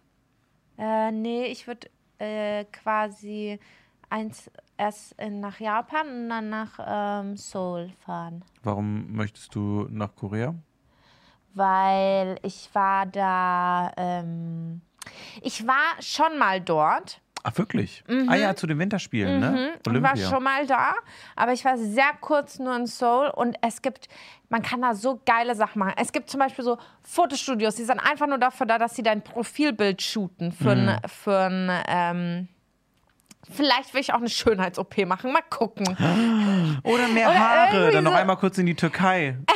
[0.78, 3.60] Äh, nee, ich würde äh, quasi
[4.08, 8.46] eins erst in, nach Japan und dann nach ähm, Seoul fahren.
[8.62, 10.54] Warum möchtest du nach Korea?
[11.56, 14.82] Weil ich war da, ähm,
[15.42, 17.22] ich war schon mal dort.
[17.44, 18.04] Ach, wirklich?
[18.28, 19.50] Ah ja, zu den Winterspielen, ne?
[19.52, 19.58] Mhm.
[19.80, 20.30] Ich war Olympia.
[20.30, 20.94] schon mal da,
[21.36, 24.10] aber ich war sehr kurz nur in Seoul und es gibt,
[24.50, 25.94] man kann da so geile Sachen machen.
[25.98, 29.24] Es gibt zum Beispiel so Fotostudios, die sind einfach nur dafür da, dass sie dein
[29.24, 30.90] Profilbild shooten für Mhm.
[30.90, 32.48] ein, für ein ähm,
[33.52, 35.32] Vielleicht will ich auch eine Schönheits-OP machen.
[35.32, 35.88] Mal gucken.
[36.84, 39.38] Oder mehr Oder Haare, dann noch einmal kurz in die Türkei.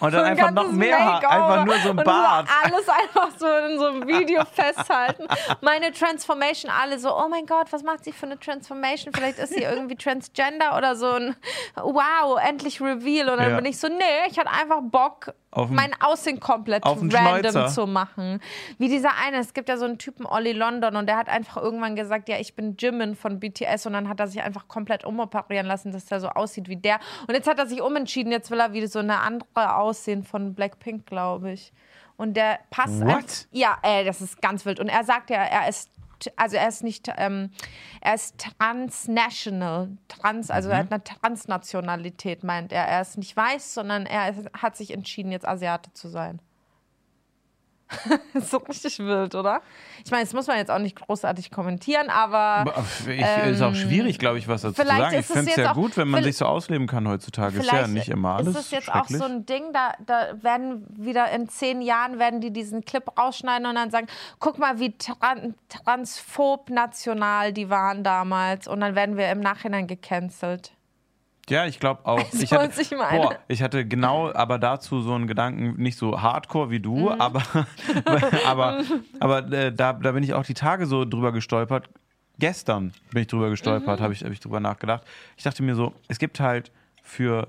[0.00, 2.48] Und dann So ein einfach noch mehr Makeover einfach nur so ein Bart.
[2.64, 5.26] Alles einfach so in so einem Video festhalten.
[5.60, 9.12] Meine Transformation, alle so, oh mein Gott, was macht sie für eine Transformation?
[9.14, 11.36] Vielleicht ist sie irgendwie transgender oder so ein
[11.76, 13.28] Wow, endlich Reveal.
[13.28, 13.56] Und dann Ja.
[13.56, 15.34] bin ich so, nee, ich hatte einfach Bock,
[15.70, 17.66] mein Aussehen komplett ein random Schnäuzer.
[17.68, 18.40] zu machen.
[18.78, 21.56] Wie dieser eine, es gibt ja so einen Typen, Olli London, und der hat einfach
[21.56, 25.04] irgendwann gesagt, ja, ich bin Jimin von BTS und dann hat er sich einfach komplett
[25.04, 27.00] umoperieren lassen, dass der so aussieht wie der.
[27.26, 30.54] Und jetzt hat er sich umentschieden, jetzt will er wieder so eine andere Aussehen von
[30.54, 31.72] Blackpink, glaube ich.
[32.16, 33.08] Und der passt What?
[33.16, 34.78] einfach- Ja, ey, das ist ganz wild.
[34.78, 35.90] Und er sagt ja, er ist
[36.36, 37.50] also er ist nicht, ähm,
[38.00, 42.84] er ist transnational, trans, also er hat eine Transnationalität, meint er.
[42.84, 46.40] Er ist nicht weiß, sondern er ist, hat sich entschieden, jetzt Asiate zu sein.
[48.40, 49.60] so richtig wild, oder?
[50.04, 54.18] Ich meine, das muss man jetzt auch nicht großartig kommentieren, aber Ich, ist auch schwierig,
[54.18, 55.12] glaube ich, was dazu zu Ähm, sagen.
[55.14, 57.58] Ich ist es finde es ja auch- gut, wenn man sich so ausleben kann heutzutage.
[57.58, 60.86] Ist ja nicht immer alles ist es jetzt auch so ein Ding, da, da werden
[60.96, 64.06] wieder in zehn Jahren werden die diesen Clip rausschneiden und dann sagen,
[64.38, 69.86] guck mal, wie tran transphob national die waren damals und dann werden wir im Nachhinein
[69.86, 70.72] gecancelt.
[71.50, 72.30] Ja, ich glaube auch.
[72.30, 76.20] Du, ich, hatte, ich boah, ich hatte genau aber dazu so einen Gedanken, nicht so
[76.22, 77.20] hardcore wie du, Mhm.
[77.20, 77.42] aber,
[78.46, 78.82] aber,
[79.20, 81.88] aber äh, da, da bin ich auch die Tage so drüber gestolpert.
[82.38, 84.04] Gestern bin ich drüber gestolpert, Mhm.
[84.04, 85.02] habe ich, hab ich drüber nachgedacht.
[85.36, 86.70] Ich dachte mir so, es gibt halt
[87.02, 87.48] für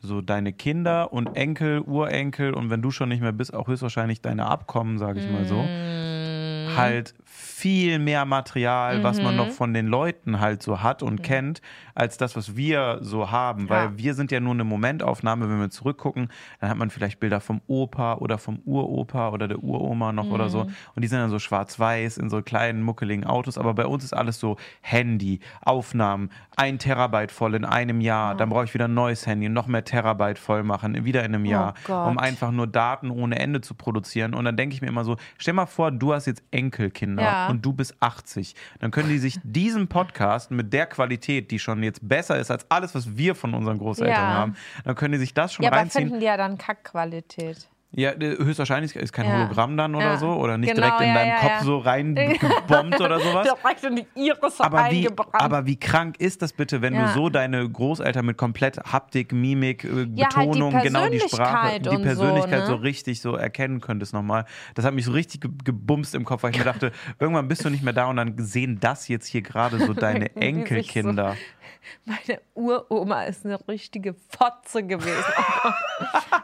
[0.00, 4.20] so deine Kinder und Enkel, Urenkel und wenn du schon nicht mehr bist, auch höchstwahrscheinlich
[4.20, 6.76] deine Abkommen, sage ich mal so, Mhm.
[6.76, 7.14] halt
[7.62, 11.62] viel mehr Material, was man noch von den Leuten halt so hat und kennt,
[11.94, 13.68] als das, was wir so haben.
[13.68, 13.98] Weil Ja.
[13.98, 16.28] wir sind ja nur eine Momentaufnahme, wenn wir zurückgucken,
[16.60, 20.48] dann hat man vielleicht Bilder vom Opa oder vom Uropa oder der Uroma noch oder
[20.48, 20.62] so.
[20.96, 23.56] Und die sind dann so schwarz-weiß in so kleinen, muckeligen Autos.
[23.58, 28.34] Aber bei uns ist alles so Handy, Aufnahmen, ein Terabyte voll in einem Jahr.
[28.34, 31.44] Dann brauche ich wieder ein neues Handy, noch mehr Terabyte voll machen, wieder in einem
[31.44, 32.08] Jahr, Gott.
[32.08, 34.34] um einfach nur Daten ohne Ende zu produzieren.
[34.34, 37.51] Und dann denke ich mir immer so, stell mal vor, du hast jetzt Enkelkinder Ja.
[37.52, 38.54] Und du bist 80.
[38.80, 42.66] Dann können die sich diesen Podcast mit der Qualität, die schon jetzt besser ist als
[42.70, 44.34] alles, was wir von unseren Großeltern Ja.
[44.34, 46.04] haben, dann können die sich das schon Ja, aber reinziehen.
[46.08, 47.68] finden die ja dann Kackqualität.
[47.94, 49.34] Ja, äh, höchstwahrscheinlich ist kein Ja.
[49.34, 50.16] Hologramm dann oder Ja.
[50.16, 50.30] so.
[50.32, 53.46] Oder nicht Genau, direkt in ja, deinen ja, Kopf so reingebombt oder sowas.
[53.46, 57.28] Direkt in die Iris Aber wie, aber wie krank ist das bitte, wenn du so
[57.28, 61.98] deine Großeltern mit komplett Haptik, Mimik, äh, halt die Betonung, genau die Sprache, die so,
[62.00, 62.82] Persönlichkeit so, ne?
[62.82, 64.46] richtig so erkennen könntest nochmal.
[64.74, 67.62] Das hat mich so richtig ge gebumst im Kopf, weil ich mir dachte, irgendwann bist
[67.64, 71.36] du nicht mehr da und dann sehen das jetzt hier gerade so deine so- Enkelkinder.
[72.04, 75.24] Meine Uroma ist eine richtige Fotze gewesen.
[75.64, 75.70] Oh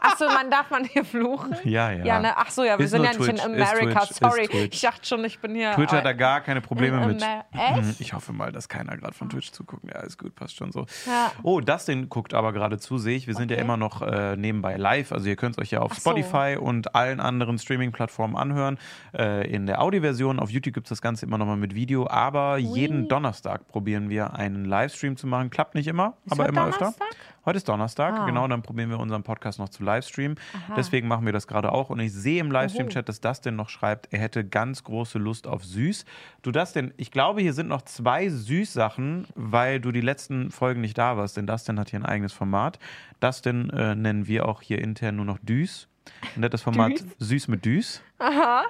[0.01, 1.55] Achso, man darf man hier fluchen?
[1.63, 2.05] Ja, ja.
[2.05, 2.33] Ja, ne?
[2.37, 4.05] Ach so, ja, wir Ist sind ja nicht in Amerika.
[4.05, 5.73] Twitch, Sorry, ich dachte schon, ich bin hier.
[5.73, 7.21] Twitch hat da gar keine Probleme mit.
[7.21, 8.01] Mhm, Echt?
[8.01, 9.83] Ich hoffe mal, dass keiner gerade von Twitch zuguckt.
[9.85, 10.85] Ja, ist gut, passt schon so.
[11.05, 11.31] Ja.
[11.43, 13.27] Oh, Dustin guckt aber gerade zu, sehe ich.
[13.27, 13.63] Wir sind ja Okay.
[13.65, 15.11] immer noch äh, nebenbei live.
[15.11, 16.01] Also ihr könnt es euch ja auf so.
[16.01, 18.77] Spotify und allen anderen Streaming-Plattformen anhören.
[19.17, 22.07] Äh, in der Audioversion auf YouTube gibt es das Ganze immer nochmal mit Video.
[22.07, 25.49] Aber jeden Donnerstag probieren wir einen Livestream zu machen.
[25.49, 26.79] Klappt nicht immer, Ist aber immer öfter.
[26.85, 27.07] Donnerstag?
[27.45, 28.25] Heute ist Donnerstag, Ah.
[28.25, 28.47] genau.
[28.47, 30.37] Dann probieren wir unseren Podcast noch zu Livestreamen.
[30.75, 31.89] Deswegen machen wir das gerade auch.
[31.89, 35.63] Und ich sehe im Livestream-Chat, dass Dustin noch schreibt, er hätte ganz große Lust auf
[35.63, 36.05] süß.
[36.41, 40.97] Du, Dustin, ich glaube, hier sind noch zwei Süßsachen, weil du die letzten Folgen nicht
[40.97, 41.37] da warst.
[41.37, 42.77] Denn Dustin hat hier ein eigenes Format.
[43.19, 45.87] Dustin äh, nennen wir auch hier intern nur noch Düs.
[46.35, 47.05] Und er hat das Format Düs?
[47.19, 48.01] Süß mit Düs,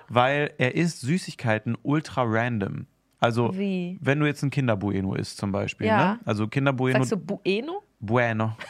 [0.09, 2.85] weil er isst Süßigkeiten ultra random.
[3.19, 3.97] Also, Wie?
[4.01, 5.97] wenn du jetzt ein Kinderbueno isst zum Beispiel, Ja.
[6.13, 6.19] ne?
[6.25, 7.83] Also Kinderbueno, Sagst du Bueno?
[7.99, 8.55] Bueno.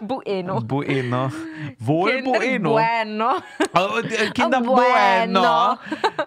[0.00, 0.60] Bueno.
[0.62, 1.32] Bueno.
[1.78, 2.72] Wohl Kinder Bueno.
[2.72, 3.36] Bueno.
[3.74, 5.40] Oh, äh, Kinder Bueno.
[5.40, 5.78] Bueno.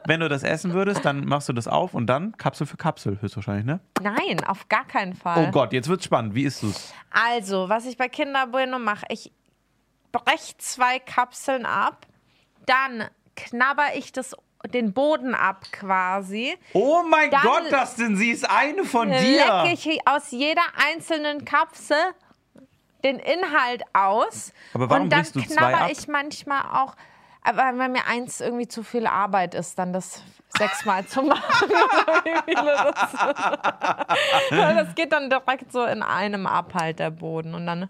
[0.05, 3.21] Wenn du das essen würdest, dann machst du das auf und dann Kapsel für Kapsel,
[3.21, 3.79] höchstwahrscheinlich, ne?
[4.01, 5.45] Nein, auf gar keinen Fall.
[5.47, 6.33] Oh Gott, jetzt wird's spannend.
[6.35, 6.93] Wie isst du's?
[7.11, 9.31] Also, was ich bei Kinder Bueno mache, ich
[10.11, 12.07] breche zwei Kapseln ab,
[12.65, 13.03] dann
[13.35, 14.35] knabber ich das,
[14.67, 20.07] den Boden ab quasi, Oh mein Dann- Gott, Dustin, sie ist eine von lecke ich
[20.07, 21.97] aus jeder einzelnen Kapsel
[23.03, 24.51] den Inhalt aus.
[24.73, 25.89] Aber warum und dann du zwei knabber ab?
[25.91, 26.95] ich manchmal auch,
[27.41, 30.21] aber wenn mir eins irgendwie zu viel Arbeit ist, dann das
[30.57, 31.71] sechsmal zu machen.
[32.45, 33.13] Das
[34.49, 37.89] das geht dann direkt so in einem ab halt der Boden und dann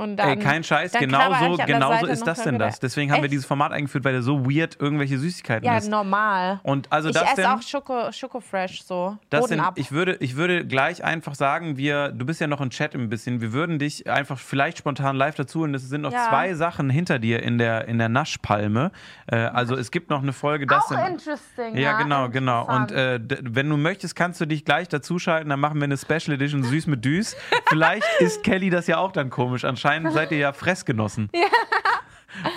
[0.00, 2.80] und dann, Ey, kein Scheiß, genauso, genauso ist das denn das.
[2.80, 5.90] Deswegen haben wir dieses Format eingeführt, weil der so weird irgendwelche Süßigkeiten Ja, isst.
[5.90, 6.60] normal.
[6.62, 9.18] Und also ich das esse denn, auch Schoko, Schoko Fresh so.
[9.28, 12.70] das denn, ich würde, ich würde gleich einfach sagen, wir, du bist ja noch im
[12.70, 16.12] Chat ein bisschen, wir würden dich einfach vielleicht spontan live dazu und es sind noch
[16.12, 16.28] Ja.
[16.30, 18.90] zwei Sachen hinter dir in der, in der Naschpalme.
[19.26, 21.76] Äh, also es gibt noch eine Folge, das auch sind, interesting.
[21.76, 22.66] Ja, genau, genau.
[22.66, 25.50] Und äh, wenn du möchtest, kannst du dich gleich dazuschalten.
[25.50, 27.36] Dann machen wir eine Special Edition Süß mit Düs.
[27.68, 29.64] Vielleicht ist Kelly das ja auch dann komisch.
[29.64, 31.30] Anscheinend seid ihr ja Fressgenossen.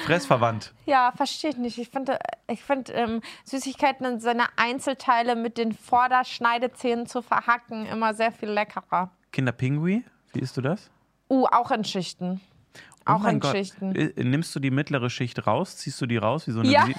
[0.05, 0.73] Fressverwandt.
[0.85, 1.77] Ja, verstehe ich nicht.
[1.77, 8.13] Ich finde, ich find, ähm, Süßigkeiten in seine Einzelteile mit den Vorderschneidezähnen zu verhacken immer
[8.13, 9.09] sehr viel leckerer.
[9.31, 10.89] Kinderpingui, wie isst du das?
[11.29, 12.39] Uh, auch in Schichten.
[13.05, 13.51] Oh Auch in Gott.
[13.51, 13.95] Schichten.
[13.95, 15.77] Äh, Nimmst du die mittlere Schicht raus?
[15.77, 16.47] Ziehst du die raus?
[16.47, 16.87] Wie so eine Ja.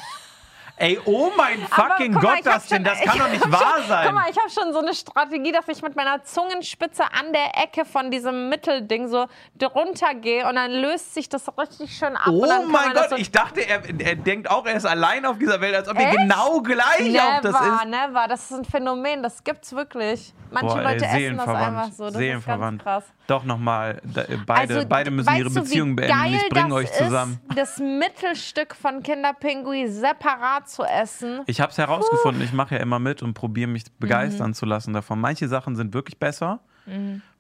[0.76, 3.52] Ey, oh mein Aber fucking guck mal, Gott, das denn, schon- das kann doch nicht
[3.52, 4.04] wahr schon, sein.
[4.06, 7.62] Guck mal, ich habe schon so eine Strategie, dass ich mit meiner Zungenspitze an der
[7.62, 12.26] Ecke von diesem Mittelding so drunter gehe und dann löst sich das richtig schön ab.
[12.26, 15.24] und dann Oh mein Gott, so ich dachte, er, er denkt auch, er ist allein
[15.26, 16.10] auf dieser Welt, als ob Echt?
[16.10, 17.88] genau gleich auf das Never, ist.
[17.88, 18.26] never.
[18.28, 20.34] Das ist ein Phänomen, das gibt's wirklich.
[20.50, 22.04] Manche Boah, ey, Leute essen das einfach so.
[22.10, 23.04] Das ist ganz krass.
[23.26, 24.02] Doch nochmal,
[24.46, 26.14] beide, Also, beide müssen ihre du, Beziehung beenden.
[26.14, 27.40] Geil Ich bringe euch zusammen.
[27.48, 31.40] Ist, das Mittelstück von Kinderpingui separat zu essen.
[31.46, 34.54] Ich habe es herausgefunden, ich mache ja immer mit und probiere mich begeistern Mhm.
[34.54, 35.20] zu lassen davon.
[35.20, 36.60] Manche Sachen sind wirklich besser.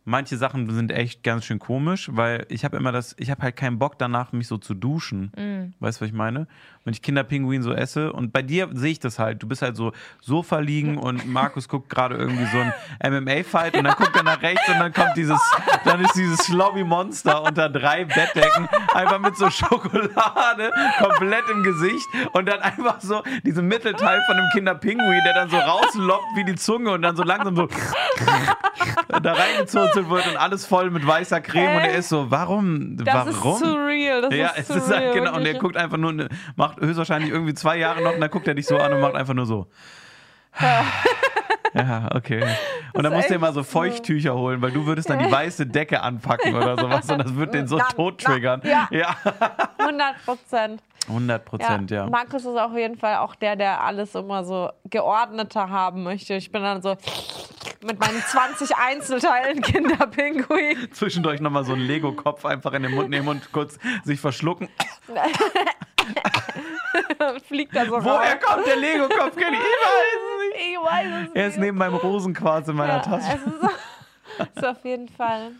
[0.06, 3.56] Manche Sachen sind echt ganz schön komisch, weil ich habe immer das, ich habe halt
[3.56, 5.32] keinen Bock danach, mich so zu duschen.
[5.34, 5.72] Mhm.
[5.80, 6.46] Weißt du, was ich meine?
[6.84, 9.42] Wenn ich Kinderpinguin so esse und bei dir sehe ich das halt.
[9.42, 13.84] Du bist halt so Sofa liegen und Markus guckt gerade irgendwie so ein MMA-Fight und
[13.84, 15.40] dann guckt er nach rechts und dann kommt dieses,
[15.86, 22.46] dann ist dieses Slobby-Monster unter drei Bettdecken einfach mit so Schokolade komplett im Gesicht und
[22.46, 26.90] dann einfach so diesen Mittelteil von dem Kinderpinguin, der dann so rausloppt wie die Zunge
[26.90, 27.68] und dann so langsam so
[29.08, 29.32] da
[29.96, 32.96] reingezuzelt wird und alles voll mit weißer Creme und er ist so, warum?
[32.98, 33.52] Das warum?
[33.54, 34.22] ist zu real.
[34.22, 35.00] Das Ja, ist es zu ist real.
[35.04, 35.36] halt, genau.
[35.36, 38.48] Und er guckt einfach nur, ne- macht höchstwahrscheinlich irgendwie zwei Jahre noch und dann guckt
[38.48, 39.66] er dich so an und macht einfach nur so.
[41.74, 42.40] Ja, okay.
[42.92, 43.64] Und dann musst du dir mal so so.
[43.64, 47.52] Feuchttücher holen, weil du würdest dann die weiße Decke anpacken oder sowas und das wird
[47.52, 48.60] den so tot triggern.
[48.64, 48.86] ja.
[48.92, 49.16] ja.
[49.78, 50.80] 100 Prozent.
[51.08, 52.06] 100 Prozent, ja.
[52.06, 56.34] Markus ist auf jeden Fall auch der, der alles immer so geordneter haben möchte.
[56.34, 56.96] Ich bin dann so
[57.82, 60.88] mit meinen 20 Einzelteilen Kinderpinguin.
[60.92, 64.68] Zwischendurch nochmal so einen Lego-Kopf einfach in den Mund nehmen und kurz sich verschlucken.
[67.48, 68.40] Fliegt da so Woher raus.
[68.42, 69.56] kommt der Lego-Kopf, Kelly?
[69.56, 70.70] Ich weiß es nicht.
[70.70, 73.38] Ich weiß es Er ist neben meinem Rosenquarz in meiner Ja, Tasche.
[73.38, 75.52] Es ist, ist auf jeden Fall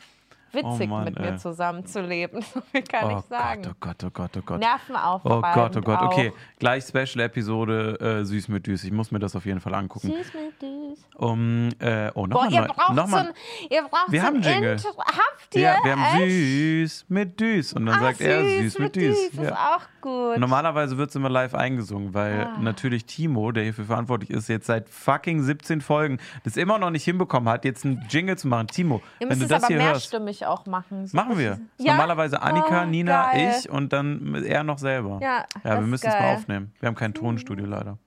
[0.54, 1.32] witzig, Oh Mann, mit ey.
[1.32, 2.42] mir zusammenzuleben.
[2.54, 3.62] So viel kann oh ich sagen.
[3.62, 4.60] Gott, oh Gott, oh Gott, oh Gott.
[4.60, 6.12] Nerven Oh aufreibend Gott, oh Gott, auch.
[6.12, 6.32] okay.
[6.58, 8.84] Gleich Special-Episode äh, Süß mit Düs.
[8.84, 10.08] Ich muss mir das auf jeden Fall angucken.
[10.08, 10.73] Süß mit Düs.
[11.16, 12.66] Um, äh, oh, Boah, nochmal ihr neu.
[12.66, 13.28] braucht noch so ein,
[13.70, 14.72] ihr braucht Wir so haben Jingle.
[14.72, 14.98] Intro.
[14.98, 15.60] Habt ihr?
[15.60, 16.30] Ja, wir haben Echt?
[16.32, 17.72] Süß mit Düs.
[17.72, 19.16] Und dann Ah, sagt er Süß mit Düs.
[19.28, 19.76] Ist Ja.
[19.76, 20.38] auch gut.
[20.38, 22.58] Normalerweise wird es immer live eingesungen, weil Ah.
[22.60, 27.04] natürlich Timo, der hierfür verantwortlich ist, jetzt seit fucking 17 Folgen das immer noch nicht
[27.04, 28.66] hinbekommen hat, jetzt einen Jingle zu machen.
[28.66, 31.06] Timo, Ihr wenn du das aber hier hörst, mehrstimmig auch machen.
[31.06, 31.52] So machen wir.
[31.52, 31.92] Ist Ja?
[31.92, 33.54] Normalerweise Annika, Oh, Nina, geil.
[33.60, 35.20] ich und dann er noch selber.
[35.22, 36.72] Ja, ja wir ist müssen es mal aufnehmen.
[36.80, 37.98] Wir haben kein Tonstudio leider.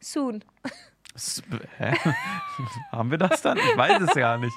[0.00, 0.44] Soon.
[1.78, 1.94] Hä?
[2.92, 3.56] haben wir das dann?
[3.56, 4.54] Ich weiß es gar nicht.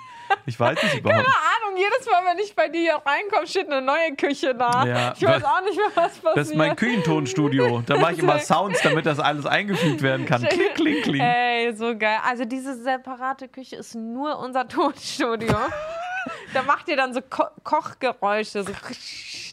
[0.47, 3.71] Ich weiß es überhaupt Keine Ahnung, jedes Mal, wenn ich bei dir hier reinkomme, steht
[3.71, 4.85] eine neue Küche da.
[4.85, 6.37] Ja, ich weiß auch nicht mehr, was passiert.
[6.37, 7.83] Das ist mein Küchentonstudio.
[7.85, 10.41] Da mache ich immer Sounds, damit das alles eingefügt werden kann.
[10.43, 11.21] Klick, klick, klick.
[11.21, 12.19] Ey, so geil.
[12.25, 15.55] Also diese separate Küche ist nur unser Tonstudio.
[16.53, 18.71] da macht ihr dann so Ko Kochgeräusche, so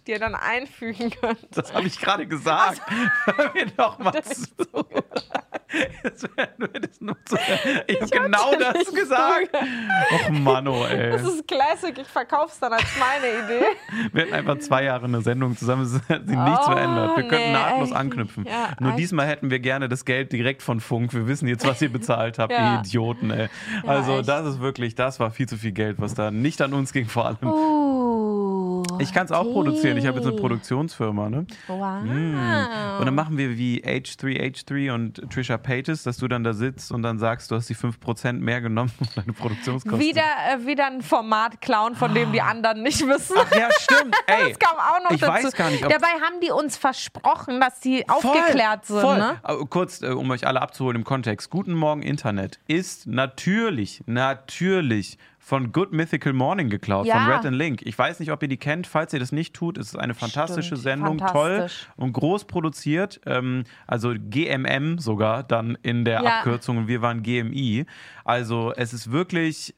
[0.06, 1.38] die ihr dann einfügen könnt.
[1.56, 2.80] Das habe ich gerade gesagt.
[3.24, 4.44] Hör mir doch mal zu.
[6.14, 6.28] Zu
[7.86, 9.50] ich habe genau dir das gesagt.
[10.12, 11.10] Och Mano, ey.
[11.10, 13.64] Das ist Classic, ich verkauf's dann als meine Idee.
[14.12, 17.16] Wir hatten einfach zwei Jahre eine Sendung zusammen, es hat sich nichts Oh, verändert.
[17.16, 17.96] Wir könnten nee, nahtlos echt.
[17.98, 18.44] anknüpfen.
[18.46, 21.12] Ja, Nur diesmal hätten wir gerne das Geld direkt von Funk.
[21.12, 22.74] Wir wissen jetzt, was ihr bezahlt habt, Ja.
[22.74, 23.48] ihr Idioten, ey.
[23.86, 24.28] Also echt.
[24.28, 27.06] das ist wirklich, das war viel zu viel Geld, was da nicht an uns ging
[27.06, 27.38] vor allem.
[27.42, 28.63] Uh,
[28.98, 29.96] Ich kann es auch produzieren.
[29.96, 31.46] Ich habe jetzt eine Produktionsfirma, ne?
[31.66, 32.02] Wow.
[32.98, 37.02] Und dann machen wir wie H3H3 und Trisha Paytas, dass du dann da sitzt und
[37.02, 40.00] dann sagst, du hast die 5% mehr genommen um deine Produktionskosten.
[40.00, 43.36] Wieder, äh, wieder ein Format klauen, von dem die anderen nicht wissen.
[43.38, 44.16] Ach ja, stimmt.
[44.26, 45.44] Ey, das kam auch noch ich dazu.
[45.46, 49.00] weiß gar nicht, Dabei haben die uns versprochen, dass die aufgeklärt sind.
[49.00, 49.18] voll.
[49.18, 49.40] Ne?
[49.70, 51.50] Kurz, äh, um euch alle abzuholen im Kontext.
[51.50, 57.22] Guten Morgen Internet ist natürlich, natürlich von Good Mythical Morning geklaut, Ja.
[57.22, 57.82] von Red and Link.
[57.82, 58.86] Ich weiß nicht, ob ihr die kennt.
[58.86, 61.86] Falls ihr das nicht tut, ist es eine fantastische Stimmt, Sendung, fantastisch.
[61.96, 63.20] toll und groß produziert.
[63.26, 66.38] Ähm, also GMM sogar dann in der Ja.
[66.38, 67.84] Abkürzung und wir waren GMI.
[68.24, 69.74] Also es ist wirklich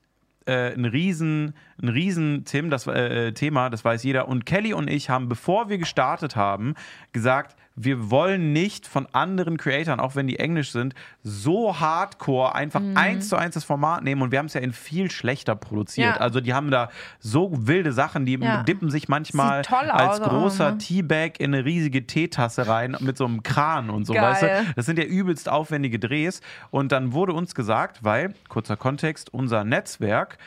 [0.49, 4.29] äh, ein riesen, ein riesen Tim, das, äh, Thema, das weiß jeder.
[4.29, 6.75] Und Kelly und ich haben, bevor wir gestartet haben,
[7.13, 12.81] gesagt, wir wollen nicht von anderen Creatoren, auch wenn die englisch sind, so hardcore einfach
[12.81, 12.97] Mhm.
[12.97, 14.23] eins zu eins das Format nehmen.
[14.23, 16.17] Und wir haben es ja in viel schlechter produziert.
[16.17, 16.21] Ja.
[16.21, 16.89] Also die haben da
[17.21, 18.63] so wilde Sachen, die Ja.
[18.63, 20.79] dippen sich manchmal als aus großer ne?
[20.79, 24.23] Teabag in eine riesige Teetasse rein mit so einem Kran und so, Geil.
[24.23, 24.73] weißt du?
[24.75, 26.41] Das sind ja übelst aufwendige Drehs.
[26.71, 30.39] Und dann wurde uns gesagt, weil, kurzer Kontext, unser Netzwerk,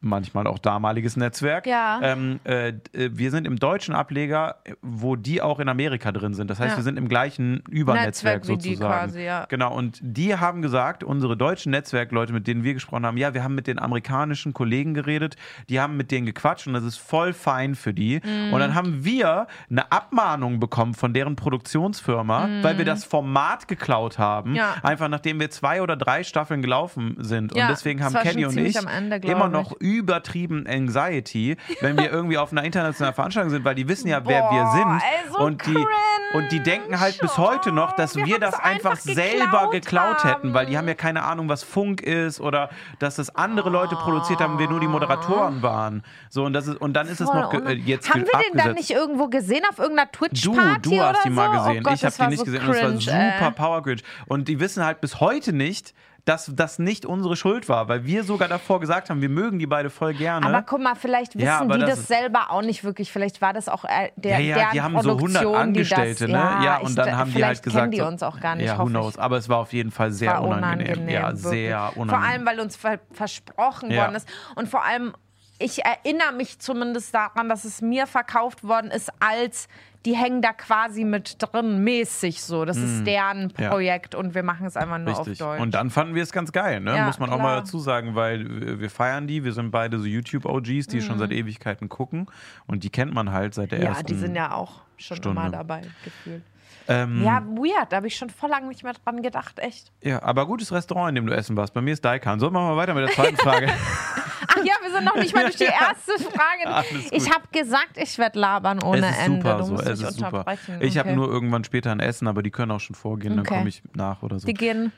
[0.00, 2.00] manchmal auch damaliges Netzwerk, Ja.
[2.02, 2.74] ähm, äh, äh,
[3.12, 6.50] wir sind im deutschen Ableger, wo die auch in Amerika drin sind.
[6.50, 6.76] Das heißt, Ja.
[6.78, 9.06] wir sind im gleichen Übernetzwerk Netzwerk wie die sozusagen.
[9.10, 9.46] quasi, ja.
[9.48, 13.44] Genau, und die haben gesagt, unsere deutschen Netzwerkleute, mit denen wir gesprochen haben, ja, wir
[13.44, 15.36] haben mit den amerikanischen Kollegen geredet,
[15.68, 18.20] die haben mit denen gequatscht und das ist voll fein für die.
[18.24, 18.52] Mhm.
[18.52, 24.18] Und dann haben wir eine Abmahnung bekommen von deren Produktionsfirma, weil wir das Format geklaut
[24.18, 24.58] haben, Mhm.
[24.82, 27.52] Einfach nachdem wir zwei oder drei Staffeln gelaufen sind.
[27.52, 28.76] Und deswegen haben Kenny und ich
[29.22, 34.08] immer noch übertrieben Anxiety, wenn wir irgendwie auf einer internationalen Veranstaltung sind, weil die wissen
[34.08, 34.88] ja, wer wir sind.
[35.02, 35.86] ey, so und, die,
[36.34, 39.72] und die denken halt bis heute noch, dass Wir wir, das einfach, einfach selber geklaut
[39.72, 40.82] geklaut hätten, weil die haben.
[40.82, 44.68] haben ja keine Ahnung, was Funk ist oder dass das andere Leute produziert haben, wir
[44.68, 46.02] nur die Moderatoren waren.
[46.30, 48.26] So, und, das ist, und dann ist es Voll noch ge- äh, jetzt Haben wir
[48.26, 48.76] den dann abgesetzt.
[48.76, 51.52] nicht irgendwo gesehen auf irgendeiner Du, Twitch-Party du hast oder die mal so?
[51.58, 51.82] gesehen.
[51.84, 53.50] Oh Gott, ich habe das die nicht so gesehen cringe, und es war super ey.
[53.52, 54.00] Power Cringe.
[54.26, 58.22] Und die wissen halt bis heute nicht, dass das nicht unsere Schuld war, weil wir
[58.22, 60.46] sogar davor gesagt haben, wir mögen die beide voll gerne.
[60.46, 63.10] Aber guck mal, vielleicht wissen Ja, die das das, selber auch nicht wirklich.
[63.10, 66.32] Vielleicht war das auch äh, der, ja, ja, die haben so 100 Produktion, Angestellte, die
[66.32, 66.38] ne?
[66.38, 68.66] das, Ja, und ich, dann haben die halt gesagt, kennen die uns auch gar nicht,
[68.66, 69.18] ja, who knows.
[69.18, 70.86] Aber es war auf jeden Fall sehr unangenehm.
[70.92, 71.08] unangenehm.
[71.08, 71.42] Ja, wirklich.
[71.42, 72.08] sehr unangenehm.
[72.08, 74.02] Vor allem, weil uns ver versprochen Ja.
[74.02, 74.28] worden ist.
[74.54, 75.14] Und vor allem,
[75.62, 79.68] ich erinnere mich zumindest daran, dass es mir verkauft worden ist, als
[80.04, 82.64] die hängen da quasi mit drin, mäßig so.
[82.64, 83.52] Das ist deren Mhm.
[83.58, 83.70] Ja.
[83.70, 85.40] Projekt und wir machen es einfach nur Richtig.
[85.40, 85.60] auf Deutsch.
[85.62, 86.96] Und dann fanden wir es ganz geil, ne?
[86.96, 87.60] Ja, Muss man auch mal klar.
[87.60, 89.44] dazu sagen, weil wir- feiern die.
[89.44, 92.26] Wir sind beide so YouTube-OGs, die schon seit Ewigkeiten gucken.
[92.66, 93.84] Und die kennt man halt seit der Mhm.
[93.84, 94.06] ja, ersten.
[94.06, 95.40] die sind ja auch schon Stunde.
[95.40, 96.42] immer dabei, gefühlt.
[96.88, 99.92] Ähm, Ja, weird, da habe ich schon voll lange nicht mehr dran gedacht, echt.
[100.02, 101.74] ja, aber gutes Restaurant, in dem du essen warst.
[101.74, 102.40] Bei mir ist Daikan.
[102.40, 103.68] So, machen wir weiter mit der zweiten Frage.
[104.66, 106.84] Ja, wir sind noch nicht mal durch die erste Frage.
[107.10, 109.36] Ich habe gesagt, ich werde labern ohne es ist Ende.
[109.40, 110.44] super du so, musst es mich ist super.
[110.80, 111.16] Ich habe Okay.
[111.16, 113.56] nur irgendwann später ein Essen, aber die können auch schon vorgehen, dann Okay.
[113.56, 114.46] komme ich nach oder so.
[114.46, 114.92] Die gehen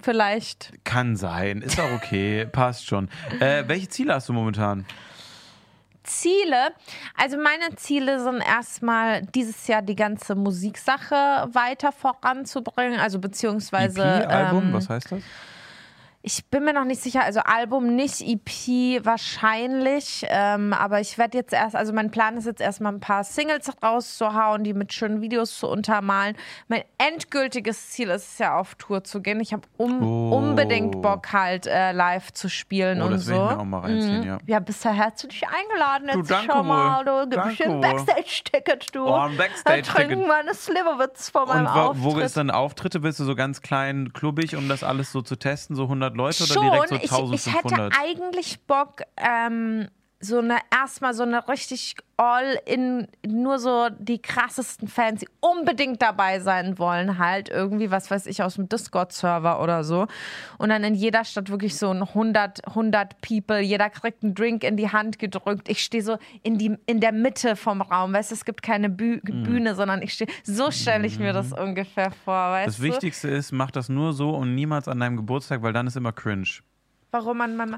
[0.00, 0.72] vielleicht.
[0.84, 3.08] Kann sein, ist auch okay, passt schon.
[3.40, 4.84] Äh, welche Ziele hast du momentan?
[6.04, 6.72] Ziele.
[7.16, 11.14] Also meine Ziele sind erstmal dieses Jahr die ganze Musiksache
[11.52, 12.98] weiter voranzubringen.
[12.98, 15.22] Also beziehungsweise EP-Album, ähm, was heißt das?
[16.30, 21.38] Ich bin mir noch nicht sicher, also Album nicht, EP wahrscheinlich, ähm, aber ich werde
[21.38, 25.22] jetzt erst, also mein Plan ist jetzt erstmal ein paar Singles rauszuhauen, die mit schönen
[25.22, 26.36] Videos zu untermalen.
[26.68, 29.40] Mein endgültiges Ziel ist es ja auf Tour zu gehen.
[29.40, 30.36] Ich habe um, Oh.
[30.36, 33.32] unbedingt Bock halt äh, live zu spielen Oh, und das so.
[33.32, 34.38] will ich mir auch mal reinziehen, ja.
[34.46, 37.04] Ja, bist du herzlich eingeladen Du, jetzt danke schon mal.
[37.06, 37.80] Du gibst Danke ein.
[37.80, 39.06] Backstage-Ticket, du.
[39.06, 40.08] Oh, ein Backstage-Ticket.
[40.08, 42.04] Trinken wir eine Sliverwitz vor meinem Und wo, Auftritt.
[42.04, 43.02] wo ist dann Auftritte?
[43.02, 45.74] Willst du so ganz klein, klubbig, um das alles so zu testen?
[45.74, 46.94] So 100 Leute oder Schon, direkt so
[47.32, 47.94] ich, ich hätte 1500?
[47.98, 49.88] eigentlich Bock, ähm,
[50.20, 56.02] so eine, erstmal so eine richtig all in, nur so die krassesten Fans, die unbedingt
[56.02, 60.08] dabei sein wollen, halt irgendwie, was weiß ich, aus dem Discord-Server oder so.
[60.58, 64.64] Und dann in jeder Stadt wirklich so ein 100, 100 People, jeder kriegt einen Drink
[64.64, 65.68] in die Hand gedrückt.
[65.68, 68.88] Ich stehe so in, die, in der Mitte vom Raum, weißt du, es gibt keine
[68.90, 69.42] Büh Mhm.
[69.44, 72.82] Bühne, sondern ich stehe, so stelle ich mir das ungefähr vor, weißt Das du?
[72.82, 76.12] Wichtigste ist, mach das nur so und niemals an deinem Geburtstag, weil dann ist immer
[76.12, 76.48] cringe.
[77.10, 77.76] Warum man, man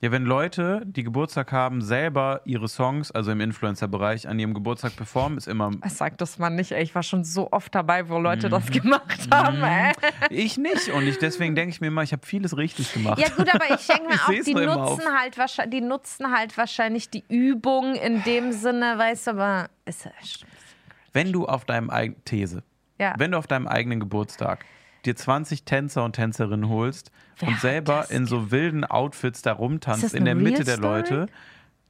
[0.00, 4.94] Ja, wenn Leute, die Geburtstag haben, selber ihre Songs, also im Influencer-Bereich, an ihrem Geburtstag
[4.94, 5.72] performen, ist immer.
[5.88, 6.84] Sag das mal nicht, ey.
[6.84, 8.50] Ich war schon so oft dabei, wo Leute Mhm.
[8.52, 9.92] das gemacht haben, ey.
[10.30, 10.88] Ich nicht.
[10.90, 13.18] Und ich, deswegen denke ich mir immer, ich habe vieles richtig gemacht.
[13.18, 16.56] Ja gut, aber ich denke mir Ich auch, die nutzen, halt wahrscheinlich, die nutzen halt
[16.56, 20.12] wahrscheinlich die Übung in dem Sinne, weißt du, aber ist ja
[21.12, 22.62] Wenn du auf deinem eigenen These,
[23.00, 23.14] Ja.
[23.18, 24.64] wenn du auf deinem eigenen Geburtstag
[25.08, 29.58] dir 20 Tänzer und Tänzerinnen holst Wer und selber in so wilden Outfits da Ist
[29.58, 30.96] rumtanzt in der Mitte der Story?
[30.98, 31.26] Leute,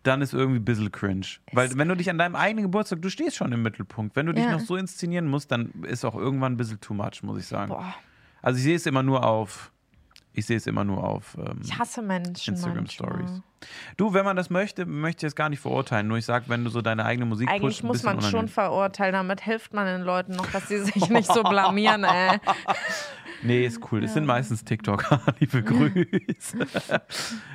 [0.04, 1.26] dann ist irgendwie ein bisschen cringe.
[1.52, 4.14] Weil wenn du dich an deinem eigenen Geburtstag, du stehst schon im Mittelpunkt.
[4.16, 4.52] Wenn du dich Ja.
[4.52, 7.68] noch so inszenieren musst, dann ist auch irgendwann ein bisschen too much, muss ich sagen.
[7.70, 7.94] Boah,
[8.40, 9.72] Also ich sehe es immer nur auf,
[10.38, 13.11] ich sehe es immer nur auf ähm, ich hasse Menschen Instagram manchmal.
[13.11, 13.42] Stories.
[13.96, 16.07] Du, wenn man das möchte, möchte ich es gar nicht verurteilen.
[16.07, 18.48] Nur ich sage, wenn du so deine eigene Musik Eigentlich pusht, muss man schon unangenehm.
[18.48, 22.38] verurteilen, damit hilft man den Leuten noch, dass sie sich nicht so blamieren, ey.
[23.42, 24.01] Nee, ist cool.
[24.01, 25.20] Das sind meistens TikToker.
[25.38, 26.59] Liebe Grüße.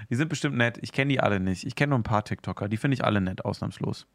[0.10, 0.78] die sind bestimmt nett.
[0.82, 1.65] Ich kenne die alle nicht.
[1.65, 2.69] Ich kenne nur ein paar TikToker.
[2.69, 4.08] Die finde ich alle nett, ausnahmslos.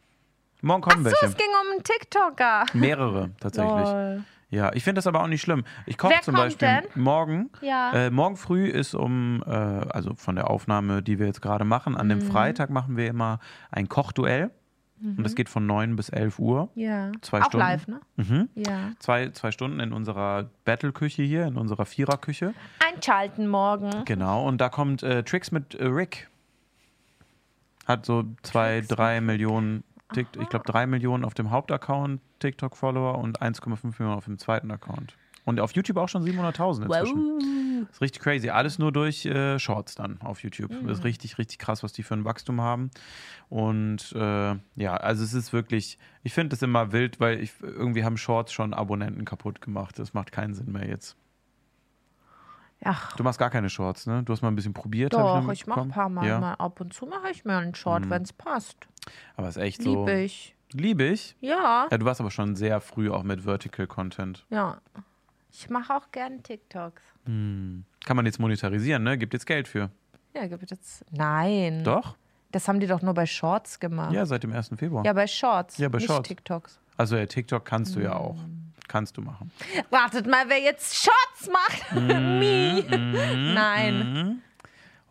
[0.63, 1.27] Morgen kommen So, welche.
[1.27, 2.65] es ging um einen TikToker.
[2.73, 3.87] Mehrere, tatsächlich.
[3.87, 4.25] Lol.
[4.51, 5.65] Ja, ich finde das aber auch nicht schlimm.
[5.85, 7.03] Ich koche Wer zum kommt Beispiel denn?
[7.03, 7.51] morgen.
[7.61, 7.93] Ja.
[7.93, 11.97] Äh, morgen früh ist um, äh, also von der Aufnahme, die wir jetzt gerade machen,
[11.97, 12.11] an Mhm.
[12.11, 14.51] dem Freitag machen wir immer ein Kochduell.
[15.01, 16.71] Und das geht von 9 bis 11 Uhr.
[16.75, 17.13] Ja.
[17.21, 17.43] Zwei Mhm.
[17.45, 17.67] Auch Stunden.
[17.67, 18.01] live, ne?
[18.17, 18.49] Mhm.
[18.57, 18.91] Ja.
[18.99, 22.53] Zwei, zwei Stunden in unserer Battle-Küche hier, in unserer Viererküche.
[22.93, 23.91] Einschalten morgen.
[24.07, 26.29] Genau, und da kommt äh, Tricks mit äh, Rick.
[27.87, 33.43] Hat so zwei, drei Millionen, Tik ich glaube drei Millionen auf dem Hauptaccount TikTok-Follower und
[33.43, 35.15] 1,5 Millionen auf dem zweiten Account.
[35.45, 37.17] Und auf YouTube auch schon 700.000 inzwischen.
[37.17, 37.89] Wow.
[37.91, 38.51] ist richtig crazy.
[38.51, 40.71] Alles nur durch äh, Shorts dann auf YouTube.
[40.71, 40.87] Mhm.
[40.87, 42.91] Das ist richtig, richtig krass, was die für ein Wachstum haben.
[43.49, 48.05] Und äh, ja, also es ist wirklich, ich finde es immer wild, weil ich, irgendwie
[48.05, 49.99] haben Shorts schon Abonnenten kaputt gemacht.
[49.99, 51.17] Das macht keinen Sinn mehr jetzt.
[52.85, 54.23] Ach, Du machst gar keine Shorts, ne?
[54.23, 55.13] Du hast mal ein bisschen probiert.
[55.13, 56.27] doch, nur ich mache ein paar Mal.
[56.27, 56.39] Ja.
[56.39, 58.11] Mal ab und zu mache ich mir einen Short, Mhm.
[58.11, 58.77] wenn es passt.
[59.37, 59.91] Aber es ist echt so.
[60.07, 60.55] Liebe ich.
[60.73, 61.35] Liebe ich.
[61.41, 64.45] Ja, Ja, du warst aber schon sehr früh auch mit Vertical Content.
[64.51, 64.79] ja.
[65.51, 67.03] Ich mache auch gern TikToks.
[67.25, 67.85] Hm.
[68.05, 69.17] Kann man jetzt monetarisieren, ne?
[69.19, 69.91] Gibt jetzt Geld für.
[70.35, 71.05] Ja, gibt jetzt.
[71.11, 71.83] Nein.
[71.85, 72.17] Doch?
[72.53, 74.13] Das haben die doch nur bei Shorts gemacht.
[74.13, 74.77] Ja, seit dem 1.
[74.77, 75.05] Februar.
[75.07, 75.79] Ja, bei Shorts.
[75.79, 76.29] Ja, bei Shorts.
[76.29, 76.79] TikToks.
[76.99, 78.17] Also ja, TikTok kannst du ja Hm.
[78.19, 78.37] auch.
[78.89, 79.51] Kannst du machen.
[79.91, 81.93] Wartet mal, wer jetzt Shorts macht.
[81.95, 82.83] Me.
[83.55, 84.13] Nein.
[84.13, 84.43] Mhm.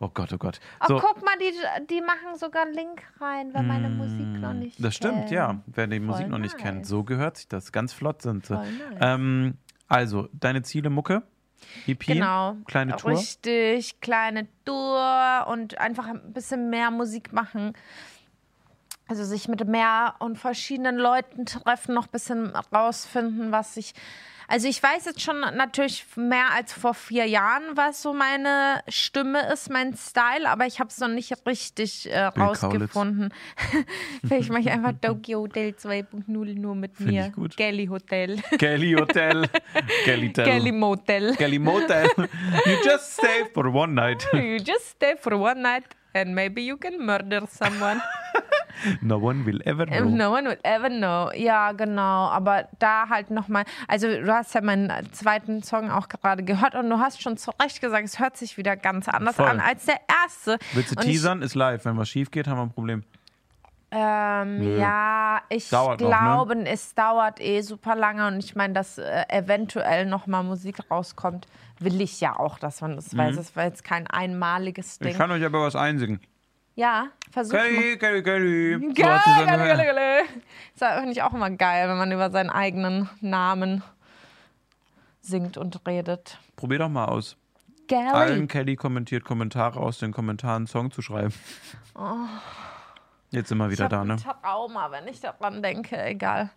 [0.00, 0.60] Oh Gott, oh Gott.
[0.80, 4.52] Oh, So, guck mal, die, die machen sogar einen Link rein, wer meine Musik noch
[4.52, 5.30] nicht das stimmt, kennt.
[5.32, 5.60] ja.
[5.66, 6.88] Wer die Musik Voll noch nicht kennt, nice.
[6.88, 7.72] so gehört sich das.
[7.72, 8.54] Ganz flott sind sie.
[8.54, 8.68] Nice.
[9.00, 9.54] Ähm,
[9.88, 11.22] also, deine Ziele, Mucke?
[11.88, 12.06] EP?
[12.06, 12.54] Genau.
[12.66, 13.10] Kleine Tour?
[13.12, 17.72] Richtig, kleine Tour und einfach ein bisschen mehr Musik machen.
[19.08, 23.94] Also sich mit mehr und verschiedenen Leuten treffen, noch ein bisschen rausfinden, was ich.
[24.50, 29.50] Also ich weiß jetzt schon natürlich mehr als vor vier Jahren, was so meine Stimme
[29.52, 33.32] ist, mein Style, aber ich habe es noch nicht richtig äh, rausgefunden.
[34.26, 37.32] Vielleicht mache ich einfach Tokyo Hotel 2.0 nur mit Find mir.
[37.56, 38.40] Gelly Hotel.
[38.58, 39.48] Kelly Hotel.
[40.04, 40.46] Kelly Hotel.
[40.50, 41.34] Gelly Motel.
[41.36, 42.08] Kelly Motel.
[42.64, 44.26] you just stay for one night.
[44.32, 45.84] You just stay for one night
[46.18, 48.00] and maybe you can murder someone.
[49.00, 50.04] No one will ever know.
[50.04, 51.32] No one will ever know.
[51.34, 52.28] Ja, genau.
[52.28, 56.88] Aber da halt nochmal, also du hast ja meinen zweiten Song auch gerade gehört und
[56.88, 59.46] du hast schon zu Recht gesagt, es hört sich wieder ganz anders Voll.
[59.46, 60.58] an als der erste.
[60.74, 61.42] Willst du Und teasern?
[61.42, 61.84] Ist live.
[61.84, 63.02] Wenn was schief geht, haben wir ein Problem.
[63.90, 66.14] Ähm, ja, ich Dauert noch, ne?
[66.16, 71.46] glaube, es dauert eh super lange und ich meine, dass äh, eventuell nochmal Musik rauskommt,
[71.78, 73.36] will ich ja auch, dass man das weiß.
[73.36, 75.08] Das war jetzt kein einmaliges Ding.
[75.08, 75.12] Mhm.
[75.12, 76.20] Ich kann euch aber was einsingen.
[76.74, 77.62] ja, versuch mal.
[77.62, 78.92] Kelly, Kelly, Kelly.
[78.92, 80.22] Geil, so eine- geil, geil.
[80.78, 83.82] Das finde ich auch immer geil, wenn man über seinen eigenen Namen
[85.22, 86.38] singt und redet.
[86.56, 87.36] Probier doch mal aus.
[87.86, 88.06] Gary.
[88.10, 91.32] allen Kelly kommentiert Kommentare aus den Kommentaren einen Song zu schreiben.
[93.30, 94.16] Jetzt sind wir ich wieder hab da, ein ne?
[94.16, 96.50] Trauma, wenn ich daran denke, egal.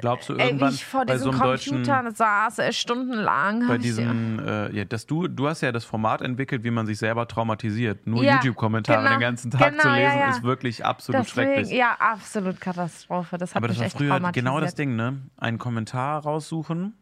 [0.00, 3.68] Glaubst du Ey, irgendwann ich vor bei diesem so einem deutschen Computer saß, ey, stundenlang.
[3.68, 6.86] bei ich- diesem, äh, ja, dass du, du hast ja das Format entwickelt, wie man
[6.86, 8.04] sich selber traumatisiert.
[8.04, 10.30] Nur Ja, YouTube-Kommentare genau, den ganzen Tag genau, zu ja, lesen, ja.
[10.30, 11.70] ist wirklich absolut Deswegen, schrecklich.
[11.78, 13.38] ja, absolut Katastrophe.
[13.38, 15.18] Das hat Aber das mich war echt früher genau das Ding, ne?
[15.36, 16.94] Einen Kommentar raussuchen,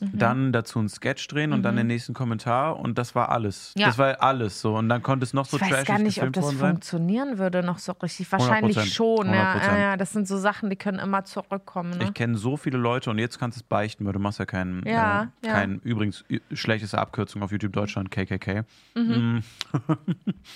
[0.00, 0.10] Mhm.
[0.18, 3.72] dann dazu einen Sketch drehen und dann den nächsten Kommentar und das war alles.
[3.76, 3.86] Ja.
[3.88, 4.76] Das war alles so.
[4.76, 6.70] Und dann konnte es noch so Ich weiß trashig gar nicht, ob das worden sein.
[6.74, 8.30] funktionieren würde noch so richtig.
[8.30, 9.32] Wahrscheinlich 100%, schon.
[9.34, 9.66] Ja, 100%.
[9.66, 11.98] ja, ja, das sind so Sachen, die können immer zurückkommen.
[11.98, 12.04] Ne?
[12.04, 14.46] Ich kenne so viele Leute und jetzt kannst du es beichten, weil du machst ja
[14.46, 15.52] keinen, Ja, äh, ja.
[15.54, 18.64] kein, übrigens, schlechteste Abkürzung auf YouTube Deutschland, KKK.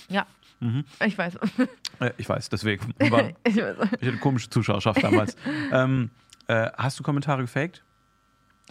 [0.08, 0.26] ja,
[0.60, 0.84] Mhm.
[1.04, 1.34] ich weiß.
[1.98, 2.94] Äh, ich weiß, deswegen.
[3.10, 3.76] War, ich weiß.
[4.00, 5.36] ich hatte komische Zuschauerschaft damals.
[5.72, 6.10] ähm,
[6.46, 7.82] äh, hast du Kommentare gefaked?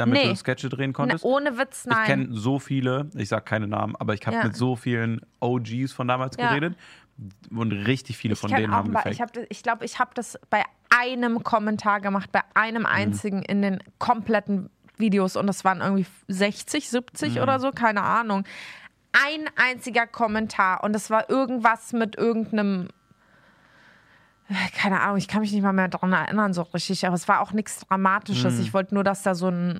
[0.02, 0.30] Damit Nee.
[0.30, 1.24] du Sketche drehen Ne, konntest?
[1.24, 2.06] ohne Witz, Ich nein.
[2.06, 4.44] kenne so viele, ich sag keine Namen, aber ich habe Ja.
[4.46, 6.50] mit so vielen OGs von damals Ja.
[6.50, 6.76] geredet
[7.52, 9.12] und richtig viele von ich kenn denen haben gefaked.
[9.12, 12.46] ich glaube, ich, glaub, ich habe das bei einem Kommentar gemacht, bei Mhm.
[12.56, 17.42] einem einzigen in den kompletten Videos und das waren irgendwie 60, 70 Mhm.
[17.42, 18.44] oder so, keine Ahnung.
[19.14, 22.88] Ein einziger Kommentar und das war irgendwas mit irgendeinem
[24.78, 27.40] keine Ahnung, ich kann mich nicht mal mehr daran erinnern so richtig, aber es war
[27.40, 28.56] auch nichts Dramatisches.
[28.56, 28.62] Mhm.
[28.62, 29.80] Ich wollte nur, dass da so ein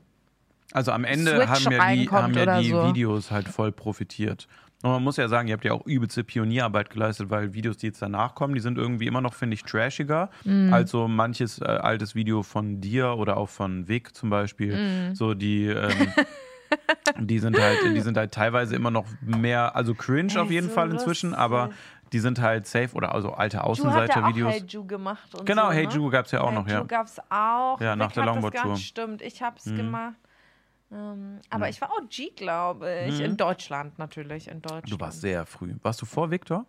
[0.74, 2.88] Also am Ende Switch haben ja die, haben ja die so.
[2.88, 4.48] Videos halt voll profitiert.
[4.84, 7.88] Und man muss ja sagen, ihr habt ja auch übelste Pionierarbeit geleistet, weil Videos, die
[7.88, 10.74] jetzt danach kommen, die sind irgendwie immer noch, finde ich, trashiger Mhm.
[10.74, 14.76] als so manches äh, altes Video von dir oder auch von Vic zum Beispiel.
[14.76, 15.16] Mhm.
[15.16, 15.90] So die, ähm,
[17.20, 20.70] die sind halt, die sind halt teilweise immer noch mehr, also cringe Ey, auf jeden
[20.70, 21.44] so Fall inzwischen, lustig.
[21.44, 21.70] aber
[22.12, 24.54] die sind halt safe oder also alte Ju hat ja Außenseiter-Videos.
[24.54, 25.36] Hey Ju gemacht.
[25.36, 25.94] Und Genau, so, Hey ne?
[25.94, 26.80] Ju gab es ja auch noch, Hey ja.
[26.82, 27.80] Ju gab's auch.
[27.80, 28.76] Ja, nach Vic der hat das Longboard-Tour.
[28.78, 30.16] Stimmt, ich hab's gemacht.
[30.92, 33.20] Ähm, aber ich war OG, glaube ich.
[33.22, 34.92] In Deutschland natürlich, in Deutschland.
[34.92, 35.76] Du warst sehr früh.
[35.82, 36.66] Warst du vor Victor?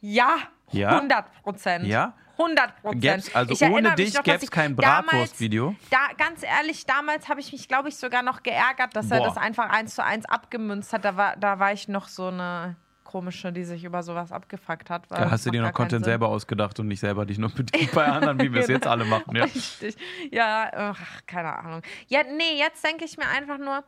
[0.00, 0.38] Ja,
[0.72, 0.96] Ja?
[0.96, 1.86] 100 Prozent.
[1.86, 2.14] Ja?
[2.38, 3.34] 100 Prozent.
[3.34, 5.74] Also Ich ohne dich gäbe es kein Bratwurst-Video.
[5.90, 9.28] Da, ganz ehrlich, damals habe ich mich, glaube ich, sogar noch geärgert, dass er Boah.
[9.28, 11.04] das einfach eins zu eins abgemünzt hat.
[11.04, 12.76] Da war, da war ich noch so eine
[13.06, 15.04] komische, die sich über sowas abgefuckt hat.
[15.08, 16.10] Da hast du dir noch Content Sinn.
[16.12, 18.76] selber ausgedacht und nicht selber dich nur bedient bei anderen, wie wir es Genau.
[18.78, 19.34] jetzt alle machen.
[19.36, 19.44] Ja.
[19.44, 19.96] Richtig.
[20.30, 21.82] Ja, ach, keine Ahnung.
[22.08, 23.82] Ja, nee, jetzt denke ich mir einfach nur,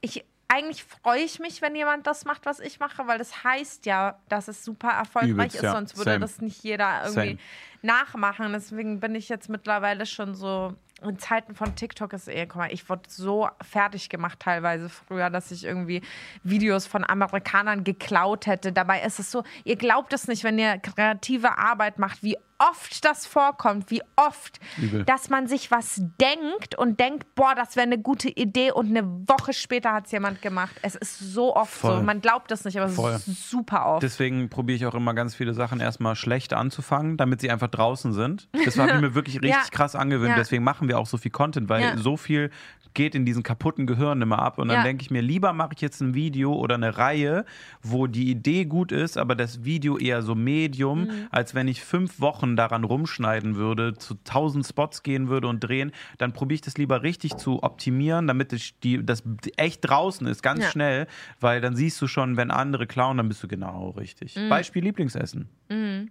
[0.00, 3.86] ich eigentlich freue ich mich, wenn jemand das macht, was ich mache, weil das heißt
[3.86, 5.72] ja, dass es super erfolgreich Übelst, ist, ja.
[5.72, 6.20] sonst würde Same.
[6.20, 7.38] das nicht jeder irgendwie Same.
[7.82, 8.52] nachmachen.
[8.52, 12.72] Deswegen bin ich jetzt mittlerweile schon so in Zeiten von TikTok ist eh, guck mal,
[12.72, 16.02] ich wurde so fertig gemacht teilweise früher, dass ich irgendwie
[16.42, 18.72] Videos von Amerikanern geklaut hätte.
[18.72, 22.36] Dabei ist es so, ihr glaubt es nicht, wenn ihr kreative Arbeit macht, wie
[22.70, 25.04] oft das vorkommt, wie oft, Übel.
[25.04, 29.04] dass man sich was denkt und denkt, boah, das wäre eine gute Idee und eine
[29.28, 30.76] Woche später hat es jemand gemacht.
[30.82, 31.96] Es ist so oft Voll.
[31.98, 32.02] so.
[32.02, 33.12] Man glaubt es nicht, aber Voll.
[33.12, 34.02] es ist super oft.
[34.02, 38.12] Deswegen probiere ich auch immer ganz viele Sachen erstmal schlecht anzufangen, damit sie einfach draußen
[38.12, 38.48] sind.
[38.64, 39.62] Das habe ich mir wirklich richtig Ja.
[39.70, 40.30] krass angewöhnt.
[40.30, 40.36] Ja.
[40.36, 41.96] Deswegen machen wir auch so viel Content, weil Ja.
[41.96, 42.50] so viel
[42.94, 44.58] geht in diesen kaputten Gehirn immer ab.
[44.58, 44.82] Und dann Ja.
[44.84, 47.44] denke ich mir, lieber mache ich jetzt ein Video oder eine Reihe,
[47.82, 51.08] wo die Idee gut ist, aber das Video eher so Medium, Mhm.
[51.30, 55.92] als wenn ich fünf Wochen daran rumschneiden würde, zu tausend Spots gehen würde und drehen.
[56.18, 59.22] Dann probiere ich das lieber richtig zu optimieren, damit ich die, das
[59.56, 60.70] echt draußen ist, ganz Ja.
[60.70, 61.06] schnell,
[61.40, 64.36] weil dann siehst du schon, wenn andere klauen, dann bist du genau richtig.
[64.36, 64.48] Mhm.
[64.48, 65.48] Beispiel Lieblingsessen.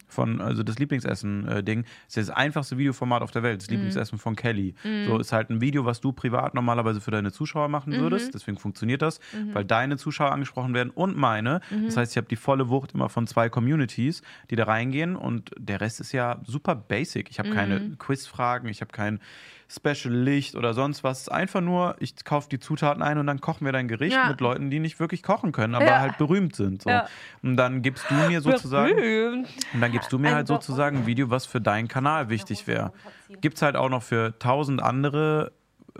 [0.07, 3.59] Von, also das Lieblingsessen-Ding ist das einfachste Videoformat auf der Welt, Mhm.
[3.59, 4.73] das Lieblingsessen von Kelly.
[5.05, 7.99] So ist halt ein Video, was du privat normalerweise für deine Zuschauer machen Mhm.
[7.99, 8.33] würdest.
[8.33, 9.19] Deswegen funktioniert das,
[9.53, 11.59] weil deine Zuschauer angesprochen werden und meine.
[11.69, 11.85] Mhm.
[11.85, 15.51] Das heißt, ich habe die volle Wucht immer von zwei Communities, die da reingehen und
[15.57, 17.29] der Rest ist ja super basic.
[17.29, 17.53] Ich habe Mhm.
[17.53, 19.19] keine Quizfragen, ich habe kein
[19.71, 21.29] Special Licht oder sonst was.
[21.29, 24.27] Einfach nur, ich kaufe die Zutaten ein und dann kochen wir dein Gericht Ja.
[24.27, 25.99] mit Leuten, die nicht wirklich kochen können, aber Ja.
[25.99, 26.81] halt berühmt sind.
[26.81, 26.89] So.
[26.89, 27.07] Ja.
[27.43, 28.95] Und dann gibst du mir sozusagen.
[28.95, 29.47] Berühmt.
[29.73, 32.65] Und dann gibst du mir Ein halt sozusagen ein Video, was für deinen Kanal wichtig
[32.65, 32.91] wäre.
[33.41, 35.51] Gibt es halt auch noch für tausend andere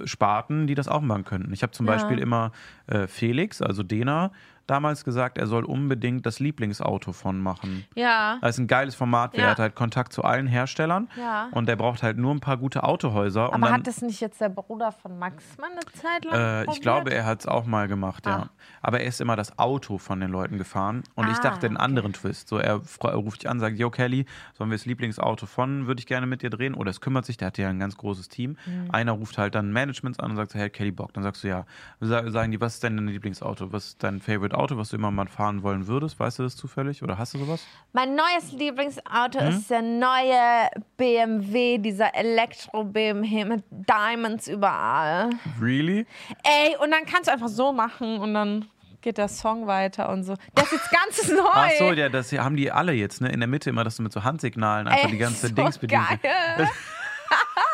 [0.05, 1.51] Sparten, die das auch machen könnten.
[1.53, 1.85] Ich habe zum.
[1.85, 2.51] Beispiel immer
[2.87, 4.31] äh, Felix, also Dena,
[4.69, 7.85] damals gesagt, er soll unbedingt das Lieblingsauto von machen.
[7.95, 8.37] Ja.
[8.41, 9.45] Das ist ein geiles Format, weil Ja.
[9.47, 11.47] er hat halt Kontakt zu allen Herstellern Ja.
[11.51, 13.53] und der braucht halt nur ein paar gute Autohäuser.
[13.53, 16.71] Aber dann, hat das nicht jetzt der Bruder von Max mal eine Zeit lang äh,
[16.71, 18.35] ich glaube, er hat es auch mal gemacht, ja.
[18.43, 18.49] Ah.
[18.81, 21.03] Aber er ist immer das Auto von den Leuten gefahren.
[21.15, 21.85] Und ich Ah, dachte einen okay.
[21.85, 22.47] anderen Twist.
[22.47, 24.25] So, er, er ruft dich an, sagt, yo Kelly,
[24.57, 26.73] sollen wir das Lieblingsauto von, würde ich gerne mit dir drehen?
[26.73, 28.57] Oder es kümmert sich, der hat ja ein ganz großes Team.
[28.65, 28.89] Mhm.
[28.91, 31.13] Einer ruft halt dann Managements an und sagt, so, hey Kelly Bock.
[31.13, 31.65] Dann sagst du, ja.
[31.99, 33.71] Sa- Sagen die, was ist denn dein Lieblingsauto?
[33.73, 36.19] Was ist dein Favorite Auto, was du immer mal fahren wollen würdest?
[36.19, 37.01] Weißt du das zufällig?
[37.03, 37.65] Oder hast du sowas?
[37.93, 39.47] Mein neues Lieblingsauto Hm?
[39.49, 45.29] ist der neue BMW, dieser Elektro-BMW mit Diamonds überall.
[45.61, 46.05] Really?
[46.43, 48.65] Ey, und dann kannst du einfach so machen und dann
[49.01, 50.35] geht der Song weiter und so.
[50.55, 51.43] Das ist ganz neu.
[51.53, 53.29] Ach so, ja, das haben die alle jetzt, ne?
[53.31, 55.77] In der Mitte immer, dass du mit so Handsignalen einfach Ey, die ganze so Dings
[55.77, 56.21] bedienst.
[56.21, 56.67] geil.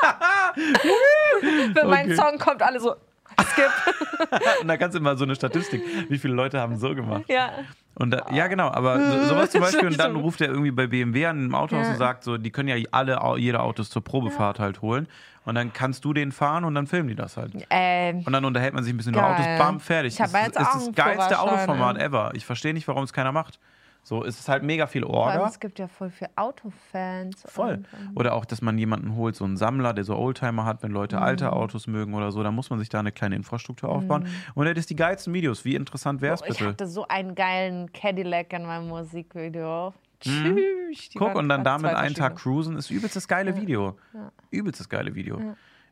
[1.73, 2.15] Wenn mein Okay.
[2.15, 2.95] Song kommt, alle so,
[3.43, 3.71] skip.
[4.61, 7.23] Und da kannst du immer so eine Statistik, wie viele Leute haben so gemacht.
[7.27, 7.51] ja.
[7.97, 10.85] Und da, ja, genau, aber so, sowas zum Beispiel, und dann ruft er irgendwie bei
[10.85, 11.91] BMW an im Autohaus Ja.
[11.93, 15.07] und sagt so, die können ja alle, Au- jede Autos zur Probefahrt halt holen.
[15.45, 17.53] Und dann kannst du den fahren und dann filmen die das halt.
[17.69, 19.31] Ähm, Und dann unterhält man sich ein bisschen über Geil.
[19.35, 20.11] Autos, bam, fertig.
[20.11, 22.31] Ich das ist auch das geilste Autoformat ever.
[22.33, 23.59] Ich verstehe nicht, warum es keiner macht.
[24.07, 25.47] So, es ist halt mega viel Orga.
[25.47, 27.41] es gibt ja voll viele Autofans.
[27.47, 27.73] Voll.
[27.73, 30.83] Und, ähm, Oder auch, dass man jemanden holt, so einen Sammler, der so Oldtimer hat,
[30.83, 31.51] wenn Leute alte Mhm.
[31.53, 34.27] Autos mögen oder so, dann muss man sich da eine kleine Infrastruktur aufbauen.
[34.53, 35.65] Und das ist die geilsten Videos.
[35.65, 36.69] Wie interessant wäre es Oh, ich bitte?
[36.69, 39.95] hatte so einen geilen Cadillac in meinem Musikvideo.
[40.19, 40.35] Tschüss.
[40.35, 40.59] Mhm.
[41.15, 43.97] Guck, waren und dann damit einen Tag cruisen, ist übelst das geile Video.
[44.51, 45.41] Übelst das geile Video.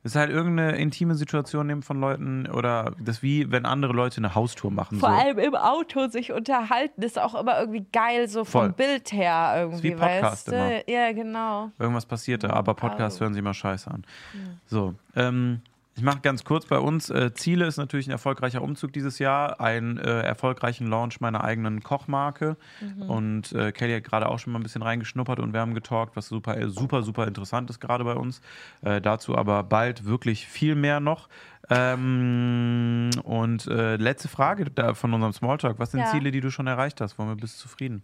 [0.04, 4.36] Ist halt irgendeine intime Situation nehmen von Leuten oder das wie, wenn andere Leute eine
[4.36, 5.00] Haustour machen.
[5.00, 5.16] Vor so.
[5.16, 8.72] allem im Auto sich unterhalten, ist auch immer irgendwie geil, so vom Voll.
[8.74, 10.52] Bild her irgendwie, wie Podcast weißt du?
[10.56, 10.90] immer.
[10.90, 11.72] Ja, genau.
[11.80, 14.04] Irgendwas passiert da, aber Podcasts hören sich immer scheiße an.
[14.66, 15.62] So, ähm,
[15.96, 17.10] ich mache ganz kurz bei uns.
[17.10, 21.84] Äh, Ziele ist natürlich ein erfolgreicher Umzug dieses Jahr, einen äh, erfolgreichen Launch meiner eigenen
[21.84, 22.58] Kochmarke.
[23.08, 26.16] Und äh, Kelly hat gerade auch schon mal ein bisschen reingeschnuppert und wir haben getalkt,
[26.16, 28.42] was super, äh, super, super interessant ist gerade bei uns.
[28.82, 31.30] Äh, dazu aber bald wirklich viel mehr noch.
[31.70, 34.66] Ähm, und äh, letzte Frage
[34.96, 35.80] von unserem Smalltalk.
[35.80, 36.08] Was sind Ja.
[36.08, 37.18] Ziele, die du schon erreicht hast?
[37.18, 38.04] Womit bist du zufrieden?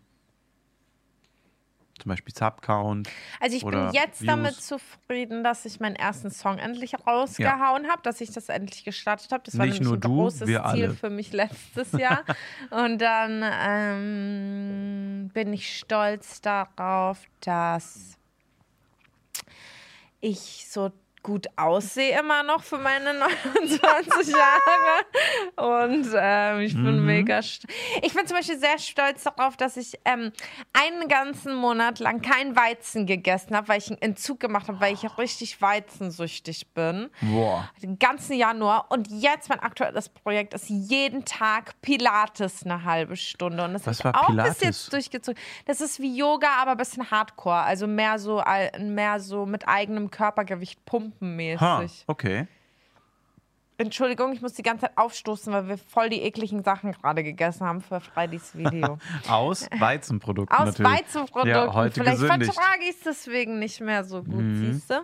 [2.00, 3.10] Zum Beispiel Subcount.
[3.40, 4.28] Also ich bin jetzt Views.
[4.28, 9.32] damit zufrieden, dass ich meinen ersten Song endlich rausgehauen habe, dass ich das endlich gestartet
[9.32, 9.44] habe.
[9.46, 10.90] Das war Nicht nämlich nur ein du, großes Ziel alle.
[10.92, 12.24] für mich letztes Jahr.
[12.70, 18.18] Und dann ähm, bin ich stolz darauf, dass
[20.22, 20.92] ich so
[21.22, 23.14] gut aussehe immer noch für meine
[23.54, 25.90] 29 Jahre.
[25.90, 26.84] Und ähm, ich Mhm.
[26.86, 27.40] bin mega.
[27.40, 27.66] st-
[28.02, 30.32] Ich bin zum Beispiel sehr stolz darauf, dass ich ähm,
[30.74, 34.94] einen ganzen Monat lang kein Weizen gegessen habe, weil ich einen Entzug gemacht habe, weil
[34.94, 37.10] ich richtig weizensüchtig bin.
[37.22, 37.70] Boah.
[37.82, 38.86] Den ganzen Januar.
[38.90, 43.64] Und jetzt mein aktuelles Projekt ist jeden Tag Pilates eine halbe Stunde.
[43.66, 44.56] Und das Was war auch Pilates?
[44.60, 45.40] bis jetzt durchgezogen.
[45.66, 47.62] Das ist wie Yoga, aber ein bisschen Hardcore.
[47.64, 48.44] Also mehr so,
[48.80, 51.62] mehr so mit eigenem Körpergewicht pumpenmäßig.
[51.62, 52.48] Ha, okay.
[53.78, 57.66] Entschuldigung, ich muss die ganze Zeit aufstoßen, weil wir voll die ekligen Sachen gerade gegessen
[57.66, 58.98] haben für Freidis Video.
[59.30, 60.92] Aus Weizenprodukten Aus natürlich.
[60.92, 61.50] Weizenprodukten.
[61.50, 62.54] Ja, heute Vielleicht gesündigt.
[62.54, 64.74] vertrage ich es deswegen nicht mehr so gut, Mhm.
[64.74, 64.96] siehst du?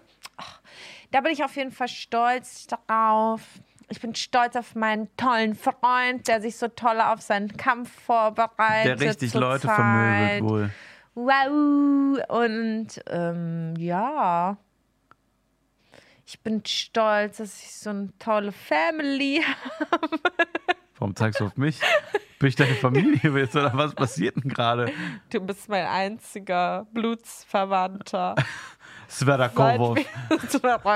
[1.12, 3.42] Da bin ich auf jeden Fall stolz darauf.
[3.88, 9.00] Ich bin stolz auf meinen tollen Freund, der sich so toll auf seinen Kampf vorbereitet.
[9.00, 9.76] Der richtig Leute Zeit.
[9.76, 10.72] vermöbelt wohl.
[11.14, 12.20] Wow.
[12.28, 14.58] Und ähm, ja.
[16.28, 19.44] Ich bin stolz, dass ich so eine tolle Family
[19.92, 20.10] habe.
[20.98, 21.80] Warum zeigst du auf mich?
[22.40, 24.92] Bin ich deine Familie jetzt oder was passiert denn gerade?
[25.30, 28.36] Du bist mein einziger Blutsverwandter.
[29.08, 30.00] Sverakovov.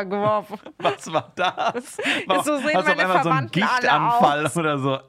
[0.10, 0.60] Geworfen.
[0.80, 1.98] Was war das?
[2.26, 5.00] War, So sehen meine einmal so einen Verwandten Gichtanfall oder so?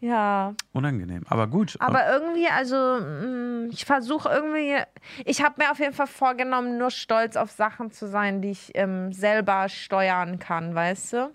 [0.00, 1.76] Ja, Unangenehm, aber gut.
[1.80, 4.76] aber irgendwie, also mh, ich versuche irgendwie,
[5.24, 8.70] ich habe mir auf jeden Fall vorgenommen, nur stolz auf Sachen zu sein, die ich
[8.74, 11.32] ähm, selber steuern kann, weißt du?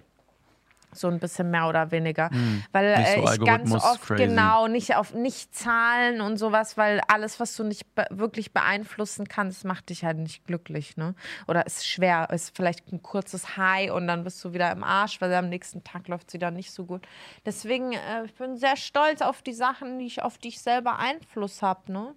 [0.95, 2.29] So ein bisschen mehr oder weniger.
[2.71, 3.05] weil Hm.
[3.23, 4.25] So äh, ich ganz oft crazy.
[4.25, 9.27] genau nicht auf nicht Zahlen und sowas, weil alles, was du nicht be wirklich beeinflussen
[9.27, 11.15] kannst, macht dich halt nicht glücklich, ne?
[11.47, 15.19] Oder ist schwer, ist vielleicht ein kurzes High und dann bist du wieder im Arsch,
[15.21, 17.07] weil am nächsten Tag läuft es wieder nicht so gut.
[17.45, 20.99] Deswegen, äh, ich bin sehr stolz auf die Sachen, die ich, auf die ich selber
[20.99, 22.13] Einfluss habe, ne?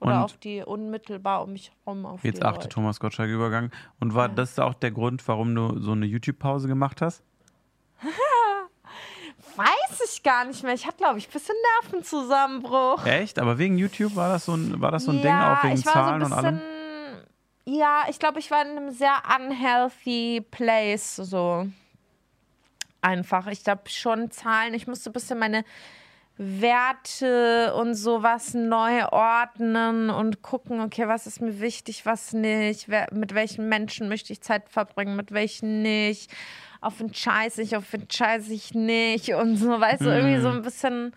[0.00, 2.06] Oder Und- auf die unmittelbar um mich herum.
[2.06, 2.68] Auf Jetzt achte Leute.
[2.70, 3.70] Thomas Gottschalk Übergang.
[4.00, 7.22] Und war das auch der Grund, warum du so eine YouTube-Pause gemacht hast?
[9.56, 10.74] Weiß ich gar nicht mehr.
[10.74, 13.04] Ich hatte, glaube ich, ein bisschen Nervenzusammenbruch.
[13.06, 13.38] Echt?
[13.38, 15.74] Aber wegen YouTube war das so ein, war das so ein Ding ja, auch wegen
[15.74, 16.54] ich war Zahlen so und ein allem?
[16.58, 21.66] bisschen, Ja, ich glaube, ich war in einem sehr unhealthy place, so
[23.00, 23.46] einfach.
[23.48, 24.74] Ich glaube schon Zahlen.
[24.74, 25.64] Ich musste ein bisschen meine
[26.38, 33.08] Werte und sowas neu ordnen und gucken, okay, was ist mir wichtig, was nicht, wer,
[33.12, 36.30] mit welchen Menschen möchte ich Zeit verbringen, mit welchen nicht,
[36.80, 40.48] auf wen scheiße ich, auf wen scheiße ich nicht und so, weißt du, irgendwie so
[40.48, 41.12] ein bisschen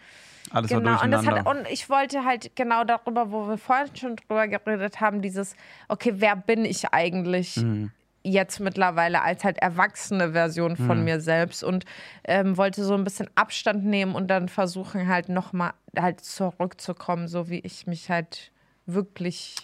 [0.49, 4.15] Alles Genau, und, das hat, und ich wollte halt genau darüber, wo wir vorhin schon
[4.15, 5.55] drüber geredet haben, dieses,
[5.87, 7.57] okay, wer bin ich eigentlich?
[7.57, 7.91] Mhm.
[8.23, 11.03] Jetzt mittlerweile als halt erwachsene Version von Mhm.
[11.05, 11.85] mir selbst und
[12.23, 17.49] ähm, wollte so ein bisschen Abstand nehmen und dann versuchen halt nochmal halt zurückzukommen, so
[17.49, 18.51] wie ich mich halt
[18.85, 19.55] wirklich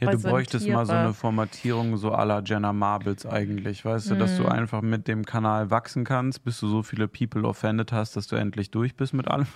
[0.00, 4.14] Ja, du bräuchtest mal so eine Formatierung so à la Jenna Marbles eigentlich, weißt du,
[4.16, 4.42] dass Mhm.
[4.42, 8.26] du einfach mit dem Kanal wachsen kannst, bis du so viele People offended hast, dass
[8.26, 9.46] du endlich durch bist mit allem.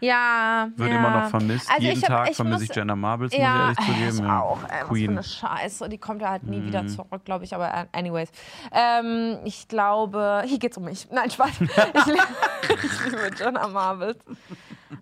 [0.00, 0.96] Ja, Wird ja.
[0.98, 1.70] immer noch vermisst.
[1.70, 4.10] Also Jeden ich hab- Tag ich vermisse muss- ich Jenna Marbles, muss Ja, ich ehrlich
[4.10, 4.26] zugeben.
[4.28, 4.40] ja.
[4.40, 4.58] auch.
[4.64, 5.10] Ey, was für Queen.
[5.12, 5.18] Mhm.
[5.18, 5.88] eine Scheiße.
[5.88, 7.54] Die kommt ja halt nie wieder zurück, glaube ich.
[7.54, 8.30] Aber äh, anyways.
[8.72, 11.06] Ähm, ich glaube, hier geht's um mich.
[11.10, 11.50] Nein, Spaß.
[11.60, 12.18] Ich, liebe,
[12.82, 14.16] ich liebe Jenna Marbles.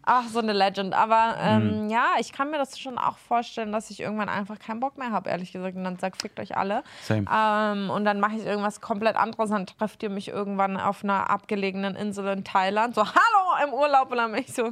[0.05, 0.95] Ach, so eine Legend.
[0.95, 1.91] Aber ähm, Mhm.
[1.91, 5.11] ja, ich kann mir das schon auch vorstellen, dass ich irgendwann einfach keinen Bock mehr
[5.13, 5.77] habe, ehrlich gesagt.
[5.77, 6.83] Und dann sag, fickt euch alle.
[7.03, 7.25] Same.
[7.33, 9.51] Ähm, und dann mache ich irgendwas komplett anderes.
[9.51, 12.95] Dann trefft ihr mich irgendwann auf einer abgelegenen Insel in Thailand.
[12.95, 14.11] So, hallo im Urlaub.
[14.11, 14.71] Und dann bin ich so,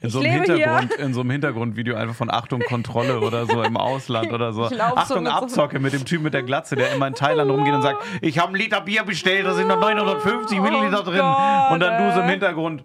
[0.00, 0.54] In so, einem hier.
[0.54, 4.68] Hintergrund, in so einem Hintergrundvideo einfach von Achtung, Kontrolle oder so im Ausland oder so.
[4.68, 7.74] So Achtung, so- Abzocke mit dem Typ mit der Glatze, der immer in Thailand rumgeht
[7.74, 11.20] und sagt, ich habe einen Liter Bier bestellt, da sind noch 950 Milliliter drin.
[11.20, 12.30] Oh Gott, und dann du so im ey.
[12.30, 12.84] Hintergrund.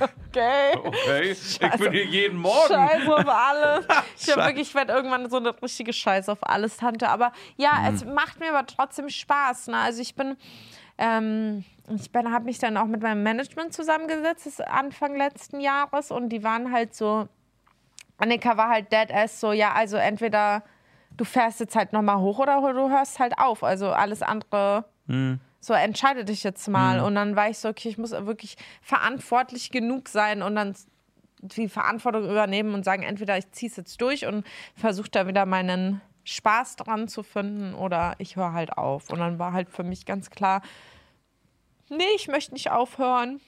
[0.00, 0.72] Okay.
[0.76, 2.68] Okay, ich bin hier jeden Morgen.
[2.68, 3.86] Scheiß auf alles.
[4.18, 7.08] Ich, hab wirklich, ich werde irgendwann so eine richtige Scheiß auf alles Tante.
[7.08, 7.94] Aber ja, Mhm.
[7.94, 9.68] es macht mir aber trotzdem Spaß.
[9.68, 9.76] Ne?
[9.78, 10.36] Also ich bin,
[10.98, 11.64] ähm,
[11.94, 16.42] ich bin, habe mich dann auch mit meinem Management zusammengesetzt, Anfang letzten Jahres, und die
[16.44, 17.28] waren halt so,
[18.18, 20.62] Annika war halt dead ass so, ja, also entweder
[21.16, 23.62] du fährst jetzt halt nochmal hoch oder du hörst halt auf.
[23.62, 25.38] Also alles andere Mhm.
[25.64, 27.00] So entscheide dich jetzt mal.
[27.00, 30.74] Und dann war ich so, okay, ich muss wirklich verantwortlich genug sein und dann
[31.40, 35.46] die Verantwortung übernehmen und sagen, entweder ich ziehe es jetzt durch und versuche da wieder
[35.46, 39.10] meinen Spaß dran zu finden oder ich höre halt auf.
[39.10, 40.62] Und dann war halt für mich ganz klar,
[41.88, 43.40] nee, ich möchte nicht aufhören.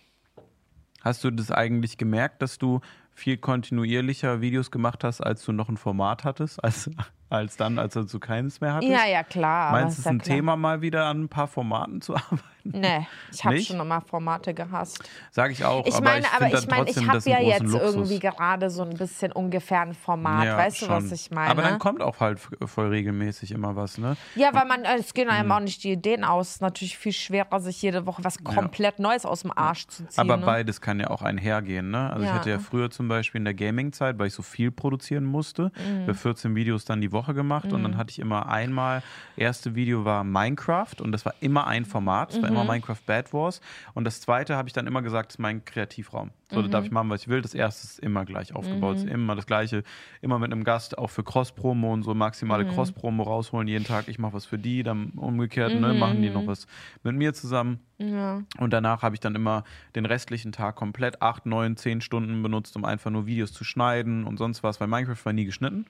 [1.03, 2.81] Hast du das eigentlich gemerkt, dass du
[3.15, 6.91] viel kontinuierlicher Videos gemacht hast, als du noch ein Format hattest, als,
[7.29, 8.93] als dann, als du keines mehr hattest?
[8.93, 9.73] Ja, ja, klar.
[9.73, 10.37] Meinst du, es ist ein klar.
[10.37, 12.43] Thema, mal wieder an ein paar Formaten zu arbeiten?
[12.75, 15.03] Nee, ich habe schon immer Formate gehasst.
[15.31, 17.49] Sag ich auch, Ich meine, ich aber ich meine, ich trotzdem habe das einen ja
[17.53, 17.81] jetzt Luxus.
[17.95, 20.45] irgendwie gerade so ein bisschen ungefähr ein Format.
[20.47, 21.13] Ja, weißt du, was schon.
[21.15, 21.51] ich meine?
[21.51, 24.17] Aber dann kommt auch halt voll regelmäßig immer was, ne?
[24.35, 25.33] Ja, weil man, äh, es gehen Mhm.
[25.35, 26.49] einem auch nicht die Ideen aus.
[26.49, 30.07] Es ist natürlich viel schwerer, sich jede Woche was komplett Neues aus dem Arsch zu
[30.07, 30.21] ziehen.
[30.21, 30.47] Aber ne?
[30.47, 32.11] beides kann ja auch einhergehen, ne?
[32.11, 32.37] Also ich Ja.
[32.37, 36.07] hatte ja früher zum Beispiel in der Gaming-Zeit, weil ich so viel produzieren musste, Mhm.
[36.07, 39.03] bei 14 Videos dann die Woche gemacht und dann hatte ich immer einmal,
[39.37, 42.45] erste Video war Minecraft und das war immer ein Format, Mhm.
[42.63, 43.61] Immer Minecraft Bad Wars
[43.95, 46.31] und das zweite habe ich dann immer gesagt, ist mein Kreativraum.
[46.53, 46.87] So, da darf Mhm.
[46.87, 47.43] ich machen, was ich will.
[47.43, 49.83] Das erste ist immer gleich aufgebaut, ist immer das gleiche,
[50.21, 52.69] immer mit einem Gast, auch für Cross-Promo und so maximale Mhm.
[52.69, 54.09] Cross-Promo rausholen jeden Tag.
[54.09, 56.35] Ich mache was für die, dann umgekehrt, ne, machen die Mhm.
[56.35, 56.67] noch was
[57.03, 57.81] mit mir zusammen.
[57.99, 58.43] ja.
[58.59, 62.77] Und danach habe ich dann immer den restlichen Tag komplett acht, neun, zehn Stunden benutzt,
[62.77, 65.87] um einfach nur Videos zu schneiden und sonst was, weil Minecraft war nie geschnitten.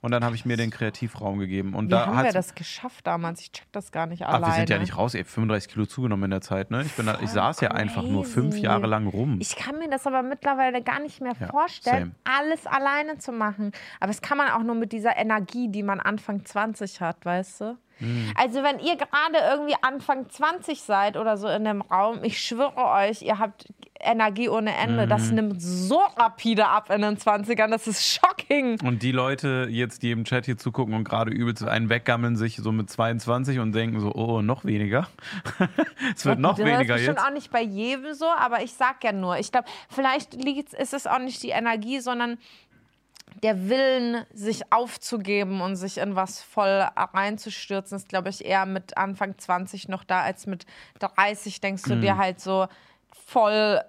[0.00, 1.74] Und dann habe ich mir den Kreativraum gegeben.
[1.74, 3.40] Und Wie da haben wir das geschafft damals?
[3.40, 4.46] Ich check das gar nicht Ach, alleine.
[4.46, 5.14] wir sind ja nicht raus.
[5.14, 6.70] Ich habe 35 Kilo zugenommen in der Zeit.
[6.70, 6.82] Ne?
[6.82, 8.64] Ich, bin da, ich saß ja einfach nur fünf crazy.
[8.64, 9.38] Jahre lang rum.
[9.40, 13.72] Ich kann mir das aber mittlerweile gar nicht mehr Ja, vorstellen, alles alleine zu machen.
[13.98, 17.60] Aber das kann man auch nur mit dieser Energie, die man Anfang 20 hat, weißt
[17.62, 17.78] du?
[18.00, 18.32] Mhm.
[18.36, 22.76] Also wenn ihr gerade irgendwie Anfang 20 seid oder so in dem Raum, ich schwöre
[22.76, 23.66] euch, ihr habt
[24.00, 25.06] Energie ohne Ende.
[25.06, 25.08] Mhm.
[25.08, 28.80] Das nimmt so rapide ab in den 20ern, das ist shocking.
[28.82, 32.56] Und die Leute jetzt, die im Chat hier zugucken und gerade übelst einen weggammeln, sich
[32.56, 35.08] so mit 22 und denken so, oh, noch weniger.
[36.14, 37.26] es wird noch das weniger ist bestimmt jetzt.
[37.26, 40.94] auch nicht bei jedem so, aber ich sag ja nur, ich glaube, vielleicht liegt, ist
[40.94, 42.38] es auch nicht die Energie, sondern
[43.42, 48.96] der Willen, sich aufzugeben und sich in was voll reinzustürzen, ist, glaube ich, eher mit
[48.96, 50.66] Anfang 20 noch da als mit
[50.98, 51.60] 30.
[51.60, 52.00] Denkst du Mhm.
[52.00, 52.66] dir halt so
[53.26, 53.80] voll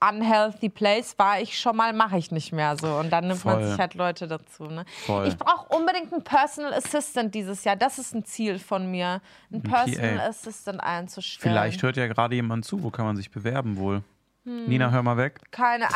[0.00, 2.88] unhealthy place war ich schon mal, mache ich nicht mehr so.
[2.96, 3.54] Und dann nimmt Voll.
[3.60, 4.64] man sich halt Leute dazu.
[4.64, 4.84] Ne?
[5.24, 7.76] Ich brauche unbedingt einen Personal Assistant dieses Jahr.
[7.76, 10.26] Das ist ein Ziel von mir, einen Personal PA.
[10.26, 11.54] Assistant einzustellen.
[11.54, 12.82] Vielleicht hört ja gerade jemand zu.
[12.82, 14.02] Wo kann man sich bewerben wohl?
[14.44, 14.66] Hm.
[14.66, 15.40] Nina, hör mal weg.
[15.50, 15.86] Keine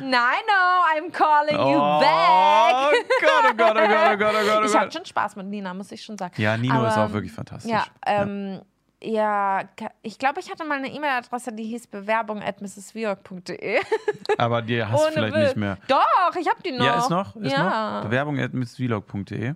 [0.00, 2.94] Nein, no, I'm calling you Oh back.
[3.20, 4.94] Gott, oh Gott, oh Gott, oh Gott, oh Gott, oh Ich habe Gott.
[4.94, 6.34] schon Spaß mit Nina, muss ich schon sagen.
[6.40, 7.70] Ja, Nino Aber, ist auch wirklich fantastisch.
[7.70, 8.60] Ja, ähm,
[9.02, 13.80] ja, ka- ich glaube, ich hatte mal eine E-Mail-Adresse, die hieß bewerbung at mrsviorg.de.
[14.38, 15.44] Aber die hast du vielleicht Witz.
[15.48, 15.76] nicht mehr.
[15.88, 16.86] Doch, ich habe die noch.
[16.86, 17.36] Ja, ist noch?
[17.36, 17.98] Ist ja.
[18.00, 18.04] noch?
[18.08, 19.54] Bewerbung at missvlog.de.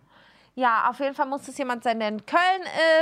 [0.58, 2.40] Ja, auf jeden Fall muss es jemand sein, der in Köln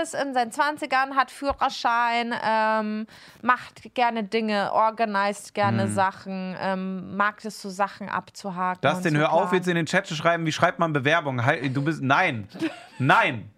[0.03, 3.07] ist, in seinen 20ern, hat Führerschein, ähm,
[3.43, 8.81] macht gerne Dinge, organisiert gerne Sachen, ähm, mag es so Sachen abzuhaken.
[8.83, 11.41] Das zu hör auf, jetzt in den Chat zu schreiben, wie schreibt man Bewerbung?
[11.73, 12.03] Du bist.
[12.03, 12.49] Nein!
[12.99, 13.49] Nein!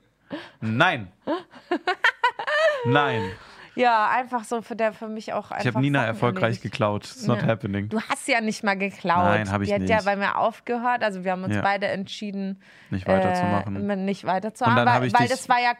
[0.61, 1.11] Nein!
[2.84, 3.32] Nein!
[3.77, 5.61] Ja, einfach so für der für mich auch einfach.
[5.61, 6.62] Ich habe Nina Sachen erfolgreich erledigt.
[6.62, 7.05] geklaut.
[7.05, 7.47] It's not Ja.
[7.47, 7.89] happening.
[7.89, 9.24] Du hast ja nicht mal geklaut.
[9.24, 9.91] Nein, hab ich Die hat nicht.
[9.91, 11.03] ja bei mir aufgehört.
[11.05, 11.61] Also wir haben uns Ja.
[11.61, 12.61] beide entschieden,
[12.91, 13.89] Nicht weiterzumachen.
[13.91, 15.72] Äh, nicht Und weiterzumachen, dann hab weil, ich weil das war ja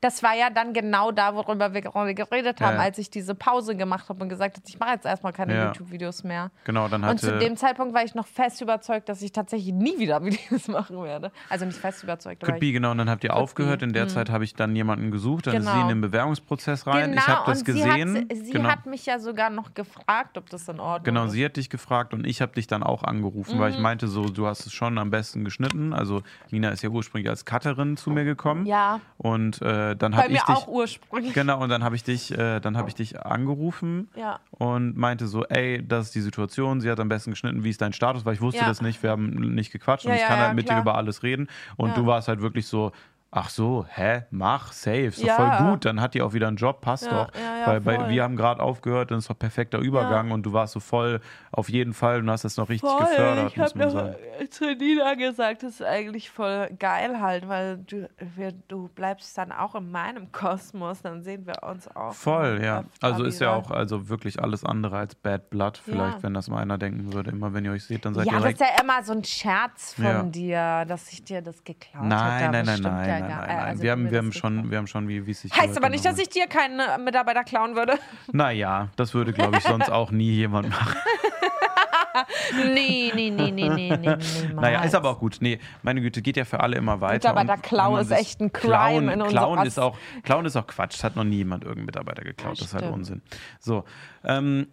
[0.00, 2.82] das war ja dann genau da, worüber wir gerade geredet haben, Ja.
[2.82, 5.50] als ich diese Pause gemacht habe und gesagt habe, ich mache jetzt erstmal keine.
[5.64, 6.50] YouTube-Videos mehr.
[6.64, 7.38] Genau, dann Und zu hatte.
[7.40, 11.32] dem Zeitpunkt war ich noch fest überzeugt, dass ich tatsächlich nie wieder Videos machen werde.
[11.48, 13.82] Also nicht fest überzeugt, Could be, genau, und dann habt ihr aufgehört.
[13.82, 15.82] In der Zeit habe ich dann jemanden gesucht, dann ist sie Genau.
[15.82, 17.10] in den Bewerbungsprozess rein.
[17.10, 18.14] genau, habe das und gesehen.
[18.14, 18.68] Sie, hat, sie genau.
[18.68, 21.32] hat mich ja sogar noch gefragt, ob das in Ordnung Genau, ist.
[21.32, 23.82] sie hat dich gefragt und ich habe dich dann auch angerufen, weil ich Mhm.
[23.82, 25.92] meinte so, du hast es schon am besten geschnitten.
[25.92, 28.66] Also Nina ist ja ursprünglich als Cutterin zu mir gekommen.
[28.66, 29.00] Ja.
[29.18, 30.48] Und äh, dann habe ich mir dich.
[30.56, 31.32] auch ursprünglich.
[31.34, 34.40] Genau, und dann habe ich dich, äh, dann habe ich dich angerufen Ja.
[34.50, 37.80] und meinte so, ey, das ist die Situation, sie hat am besten geschnitten, wie ist
[37.80, 38.66] dein Status, weil ich wusste Ja.
[38.66, 40.78] das nicht, wir haben nicht gequatscht und Ja, ich ja, kann halt mit klar.
[40.78, 41.48] dir über alles reden.
[41.76, 42.92] Und du warst halt wirklich so,
[43.32, 45.34] ach so, hä, mach, safe, ist doch Ja.
[45.36, 47.34] voll gut, dann hat die auch wieder einen Job, passt Ja, doch.
[47.34, 48.08] ja, ja, weil bei, voll.
[48.08, 51.20] wir haben gerade aufgehört, dann ist doch perfekter Übergang und du warst so voll
[51.52, 54.16] auf jeden Fall und hast das noch richtig gefördert, ich habe man noch sagen.
[54.50, 59.52] zu Nina gesagt, das ist eigentlich voll geil halt, weil du, wir, du bleibst dann
[59.52, 62.12] auch in meinem Kosmos, dann sehen wir uns auch.
[62.14, 62.82] Voll, ja.
[63.00, 66.22] Also ist ja auch also wirklich alles andere als Bad Blood, vielleicht, Ja.
[66.24, 67.30] wenn das mal einer denken würde.
[67.30, 69.12] Immer wenn ihr euch seht, dann seid Ja, ihr das direkt ist ja immer so
[69.12, 70.22] ein Scherz von Ja.
[70.24, 72.56] dir, dass ich dir das geklaut Nein, habe.
[72.56, 73.58] nein, Das nein, nein, ja nein, nein, nein.
[73.58, 76.04] also wir haben, wir haben schon, wir haben schon, wie, es sich Heißt aber nicht,
[76.04, 76.22] dass genommen.
[76.22, 77.98] ich dir keinen äh, Mitarbeiter klauen würde.
[78.32, 80.96] Naja, das würde, glaube ich, sonst auch nie jemand machen.
[82.74, 84.16] nee, nee, nee, nee, nee, nee, nee.
[84.54, 85.38] Naja, ist aber auch gut.
[85.40, 87.32] Nee, meine Güte, geht ja für alle immer weiter.
[87.32, 90.66] Mitarbeiter man ist echt ein Crime Klauen, in klauen Ost- ist auch Klauen ist auch
[90.66, 91.02] Quatsch.
[91.02, 92.58] Hat noch nie jemand irgendeinen Mitarbeiter geklaut.
[92.58, 92.92] Ja, das ist halt.
[92.92, 93.22] Unsinn.
[93.58, 93.84] So,
[94.24, 94.66] ähm,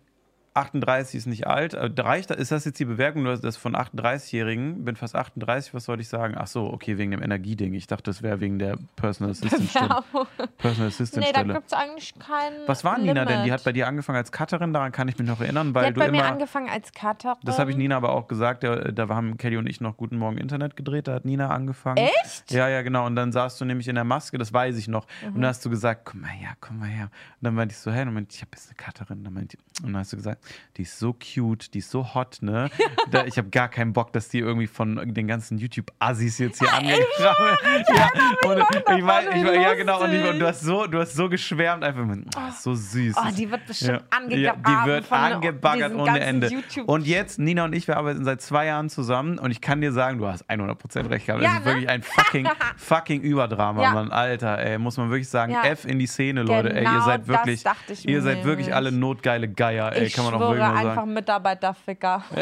[0.58, 1.74] 38 ist nicht alt.
[1.74, 4.84] Äh, Reicht, ist das jetzt die Bewertung das von 38-Jährigen?
[4.86, 6.36] Bin fast 38, was soll ich sagen?
[6.38, 7.74] Ach so, okay, wegen dem Energieding.
[7.74, 9.90] Ich dachte, das wäre wegen der Personal Assistant Stelle.
[10.58, 11.54] Personal Assistant Nee, da Stelle.
[11.56, 12.68] gibt es eigentlich keinen.
[12.68, 13.28] Was war Nina denn?
[13.28, 13.52] Die Limit.
[13.54, 15.96] hat bei dir angefangen als Cutterin, daran kann ich mich noch erinnern, Die weil hat
[15.96, 16.28] du bei mir immer.
[16.32, 17.38] angefangen als Cutter.
[17.44, 18.64] Das habe ich Nina aber auch gesagt.
[18.64, 21.08] Da, da haben Kelly und ich noch Guten Morgen Internet gedreht.
[21.08, 21.98] Da hat Nina angefangen.
[22.24, 22.52] Echt?
[22.52, 23.06] Ja, ja, genau.
[23.06, 25.06] Und dann saßt du nämlich in der Maske, das weiß ich noch.
[25.22, 25.36] Mhm.
[25.36, 27.06] Und dann hast du gesagt, komm mal her, komm mal her.
[27.06, 29.24] Und dann meinte ich so, hey, und dann meinte ich, ich habe jetzt eine Cutterin.
[29.24, 30.44] Dann meinte und dann hast du gesagt,
[30.78, 32.70] die ist so cute, die ist so hot, ne?
[33.10, 36.72] Da, ich habe gar keinen Bock, dass die irgendwie von den ganzen YouTube-Assis jetzt hier
[36.74, 37.08] angekramt
[37.64, 37.88] wird.
[37.90, 38.10] Ja,
[38.50, 40.04] und ich ich mein, ja, genau.
[40.04, 43.16] Und, ich, und du hast so, du hast so geschwärmt, einfach, oh, so süß.
[43.18, 46.48] Oh, die wird bestimmt Ja, angegraben die wird angebaggert ohne Ende.
[46.48, 49.82] YouTube- Und jetzt, Nina und ich, wir arbeiten seit zwei Jahren zusammen und ich kann
[49.82, 51.42] dir sagen, du hast 100% recht gehabt.
[51.44, 51.72] Ja, es ist ne?
[51.72, 53.92] wirklich ein fucking, fucking Überdrama, Ja.
[53.94, 54.12] Mann.
[54.12, 55.54] Alter, ey, muss man wirklich sagen.
[55.54, 55.64] Ja.
[55.64, 56.70] F in die Szene, Leute.
[56.70, 57.64] ey, ihr Genau seid das wirklich,
[58.08, 61.14] ihr seid wirklich alle notgeile Geier, ey, kann man auch schwöre einfach sagen.
[61.14, 62.24] Mitarbeiterficker.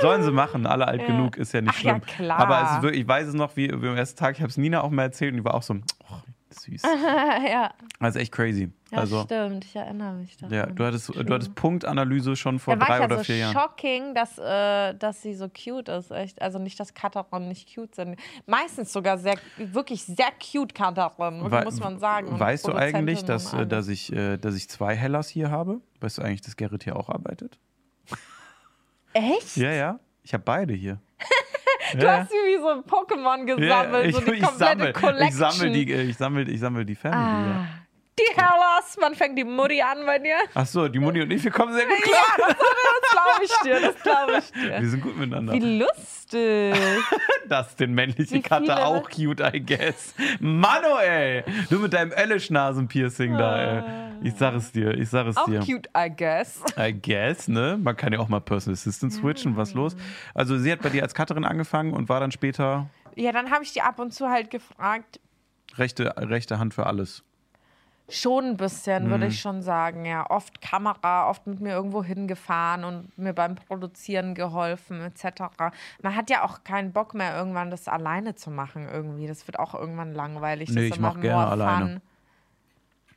[0.00, 1.06] Sollen sie machen, alle alt Ja.
[1.06, 2.00] genug, ist ja nicht Ach ja, schlimm.
[2.04, 2.38] klar.
[2.40, 4.50] Aber es ist wirklich, ich weiß es noch, wie, wie am ersten Tag, ich habe
[4.50, 5.74] es Nina auch mal erzählt und die war auch so,
[6.10, 6.14] oh,
[6.62, 6.82] süß.
[7.50, 8.70] ja, Das ist echt crazy.
[8.90, 9.64] ja also, stimmt.
[9.64, 10.54] Ich erinnere mich daran.
[10.54, 13.52] ja, du hattest, du hattest Punktanalyse schon vor war drei ja oder so vier Jahren.
[13.54, 16.10] shocking, dass, äh, dass sie so cute ist.
[16.10, 16.40] Echt.
[16.40, 18.18] Also nicht, dass Cutterin nicht cute sind.
[18.46, 20.74] Meistens sogar sehr, wirklich sehr cute
[21.50, 22.38] Wei- muss man sagen.
[22.38, 25.80] Weißt du eigentlich, dass, äh, dass, ich, äh, dass ich zwei Hellas hier habe?
[26.00, 27.58] Weißt du eigentlich, dass Gerrit hier auch arbeitet?
[29.12, 29.56] Echt?
[29.56, 30.00] Ja, ja.
[30.22, 30.98] Ich habe beide hier.
[31.98, 35.28] Du hast sie wie so ein Pokémon gesammelt, ich, so die ich komplette sammel, Collection.
[35.28, 37.48] ich sammel die, ich sammel, ich sammel die Family.
[37.48, 37.68] Ja.
[38.12, 40.36] Ah, die Hellas, wann fängt die Mutti an bei dir?
[40.54, 42.22] Ach so, die Mutti und ich, wir kommen sehr gut klar.
[42.38, 44.80] Ja, das, das glaube ich dir, das glaube ich dir.
[44.82, 45.52] Wir sind gut miteinander.
[45.54, 46.74] Wie lustig.
[47.48, 48.86] Das ist den männliche Wie Cutter viele?
[48.86, 50.14] auch cute, I guess.
[50.40, 51.42] Mano, ey.
[51.68, 53.82] Du mit deinem Elish-Nasen-Piercing da, ey.
[54.22, 55.58] Ich sag es dir, ich sag es Auch dir.
[55.60, 56.62] cute, I guess.
[56.78, 57.76] I guess, ne?
[57.82, 59.96] Man kann ja auch mal Personal Assistant switchen, was los?
[60.34, 63.64] Also sie hat bei dir als Cutterin angefangen und war dann später Ja, dann habe
[63.64, 65.20] ich die ab und zu halt gefragt.
[65.76, 67.22] rechte, rechte Hand für alles.
[68.12, 69.30] Schon ein bisschen, würde Mhm.
[69.30, 70.28] ich schon sagen, ja.
[70.30, 75.42] Oft Kamera, oft mit mir irgendwo hingefahren und mir beim Produzieren geholfen, etc.
[76.02, 79.26] Man hat ja auch keinen Bock mehr, irgendwann das alleine zu machen, irgendwie.
[79.26, 80.68] Das wird auch irgendwann langweilig.
[80.70, 81.86] Nee, das ich ist immer mach gerne alleine.
[81.94, 82.00] fun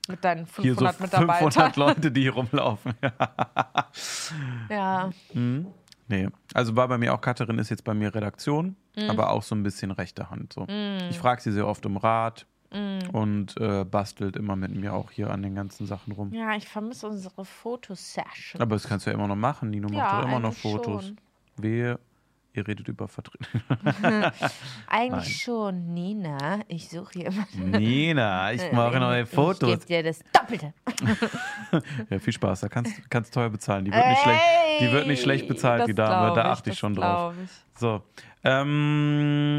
[0.08, 1.52] Mit deinen Hier so 500 Mitarbeitern.
[1.52, 2.94] 500 Leute, die hier rumlaufen.
[4.70, 5.10] Ja.
[5.34, 9.10] nee, also war bei mir auch Cutterin, ist jetzt bei mir Redaktion, Mhm.
[9.10, 10.54] aber auch so ein bisschen rechte Hand.
[10.54, 10.66] So.
[11.10, 12.46] Ich frage sie sehr oft um Rat
[12.76, 13.10] Mhm.
[13.12, 16.34] und äh, bastelt immer mit mir auch hier an den ganzen Sachen rum.
[16.34, 18.62] ja, ich vermisse unsere Fotosession.
[18.62, 19.70] Aber das kannst du ja immer noch machen.
[19.70, 21.06] Nino macht Ja, doch immer noch Fotos.
[21.06, 21.18] schon.
[21.58, 22.00] Wehe,
[22.54, 23.62] ihr redet über Vertretung.
[24.88, 26.60] Eigentlich schon, Nina.
[26.68, 27.48] Ich suche hier immer.
[27.80, 29.70] Nina, ich mache neue Ich Fotos.
[29.70, 30.74] gebe dir das Doppelte.
[32.10, 32.62] Ja, viel Spaß.
[32.62, 33.84] Da kannst kannst teuer bezahlen.
[33.86, 34.42] Die wird nicht schlecht,
[34.80, 36.34] die wird nicht schlecht bezahlt, die Dame.
[36.36, 37.34] Da achte ich das schon drauf.
[37.44, 37.50] ich.
[37.80, 38.02] So.
[38.44, 39.58] Ähm,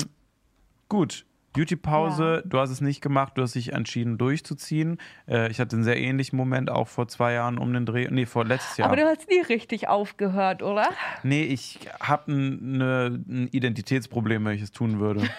[0.89, 1.26] gut.
[1.57, 2.49] YouTube-Pause, Ja.
[2.49, 4.99] du hast es nicht gemacht, du hast dich entschieden durchzuziehen.
[5.29, 8.27] Äh, ich hatte einen sehr ähnlichen Moment auch vor zwei Jahren um den Dreh, nee,
[8.27, 8.89] vor letztes Jahr.
[8.89, 10.89] Aber du hast nie richtig aufgehört, oder?
[11.23, 15.23] Nee, ich habe ein, ne, ein Identitätsproblem, wenn ich es tun würde.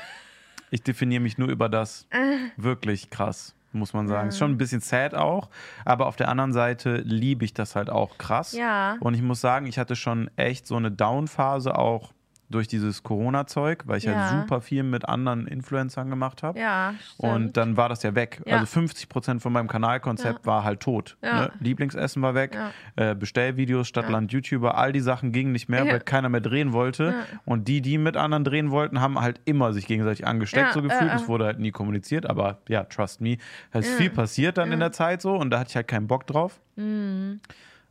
[0.70, 2.09] Ich definiere mich nur über das.
[2.57, 4.28] Wirklich krass, muss man sagen.
[4.28, 5.49] Ist schon ein bisschen sad auch,
[5.86, 8.51] aber auf der anderen Seite liebe ich das halt auch krass.
[8.51, 8.97] Ja.
[8.99, 12.11] Und ich muss sagen, ich hatte schon echt so eine Down-Phase auch
[12.49, 14.15] durch dieses Corona-Zeug, weil ich Ja.
[14.31, 16.57] halt super viel mit anderen Influencern gemacht habe.
[16.59, 17.33] Ja, stimmt.
[17.33, 18.41] Und dann war das ja weg.
[18.45, 18.53] Ja.
[18.55, 21.17] Also 50 Prozent von meinem Kanalkonzept war halt tot.
[21.21, 21.41] Ja.
[21.41, 21.51] Ne?
[21.59, 22.71] Lieblingsessen war weg, Ja.
[23.11, 25.91] äh, Bestellvideos, Stadtland, YouTuber, all die Sachen gingen nicht mehr, Ja.
[25.93, 27.13] weil keiner mehr drehen wollte.
[27.45, 30.81] Und die, die mit anderen drehen wollten, haben halt immer sich gegenseitig angesteckt, Ja, so
[30.81, 31.01] gefühlt.
[31.01, 31.15] ja, ja.
[31.15, 33.37] Es wurde halt nie kommuniziert, aber ja, trust me,
[33.71, 36.07] es ist viel passiert dann in der Zeit so und da hatte ich halt keinen
[36.07, 36.59] Bock drauf.
[36.77, 37.39] Mhm.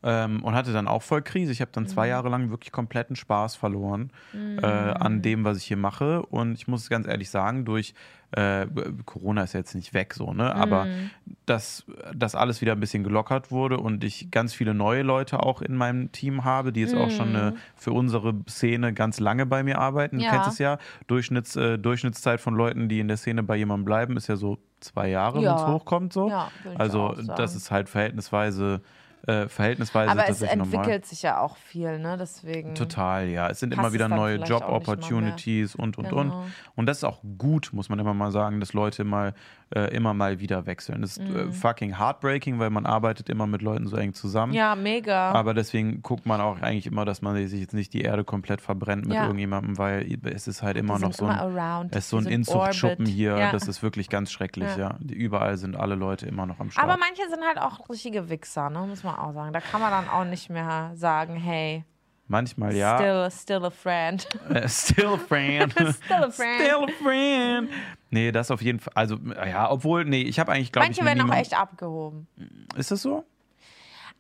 [0.09, 1.51] Ähm, und hatte dann auch voll Krise.
[1.51, 5.65] Ich habe dann zwei Jahre lang wirklich kompletten Spaß verloren äh, an dem, was ich
[5.65, 6.23] hier mache.
[6.23, 7.93] Und ich muss ganz ehrlich sagen, durch
[8.31, 8.67] äh,
[9.05, 10.55] Corona ist jetzt nicht weg so, ne?
[10.55, 10.87] Aber
[11.45, 15.61] dass das alles wieder ein bisschen gelockert wurde und ich ganz viele neue Leute auch
[15.61, 19.65] in meinem Team habe, die jetzt auch schon eine, für unsere Szene ganz lange bei
[19.65, 20.21] mir arbeiten.
[20.21, 20.31] Ja.
[20.31, 20.79] Du kennst es ja.
[21.09, 24.59] Durchschnitts, äh, Durchschnittszeit von Leuten, die in der Szene bei jemandem bleiben, ist ja so
[24.81, 25.57] zwei Jahre, Ja.
[25.57, 26.13] wenn es hochkommt.
[26.13, 26.29] So.
[26.29, 28.83] Ja, also das ist halt verhältnisweise,
[29.27, 30.75] äh, verhältnisweise Aber es tatsächlich normal.
[30.75, 32.17] entwickelt sich ja auch viel, ne?
[32.19, 32.75] Deswegen.
[32.75, 33.49] Total, ja.
[33.49, 36.21] Es sind immer wieder neue Job-Opportunities und, und, Genau.
[36.21, 36.33] und.
[36.75, 39.35] Und das ist auch gut, muss man immer mal sagen, dass Leute mal,
[39.75, 41.03] äh, immer mal wieder wechseln.
[41.03, 44.53] Das ist äh, fucking heartbreaking, weil man arbeitet immer mit Leuten so eng zusammen.
[44.53, 44.57] Mhm.
[44.59, 45.33] Ja, mega.
[45.33, 48.61] Aber deswegen guckt man auch eigentlich immer, dass man sich jetzt nicht die Erde komplett
[48.61, 49.23] verbrennt mit Ja.
[49.25, 51.93] irgendjemandem, weil es ist halt immer noch so ein, immer around.
[51.97, 53.37] es ist so ein Inzuchtschuppen hier.
[53.37, 53.51] Ja.
[53.53, 54.91] Das ist wirklich ganz schrecklich, ja.
[54.91, 54.99] Ja.
[55.11, 56.87] Überall sind alle Leute immer noch am Start.
[56.89, 58.81] Aber manche sind halt auch richtige Wichser, ne?
[58.87, 59.53] Muss man auch sagen.
[59.53, 61.85] Da kann man dann auch nicht mehr sagen, hey,
[62.29, 62.97] Manchmal ja.
[62.99, 64.27] still, still a friend.
[64.51, 65.73] Äh, Still a friend.
[66.05, 66.61] Still a friend.
[66.61, 67.71] Still a friend.
[68.11, 68.93] Nee, das auf jeden Fall.
[68.97, 69.17] Also,
[69.47, 72.27] ja, obwohl, nee, ich habe eigentlich, glaube ich, Manche werden auch echt abgehoben.
[72.77, 73.25] Ist das so?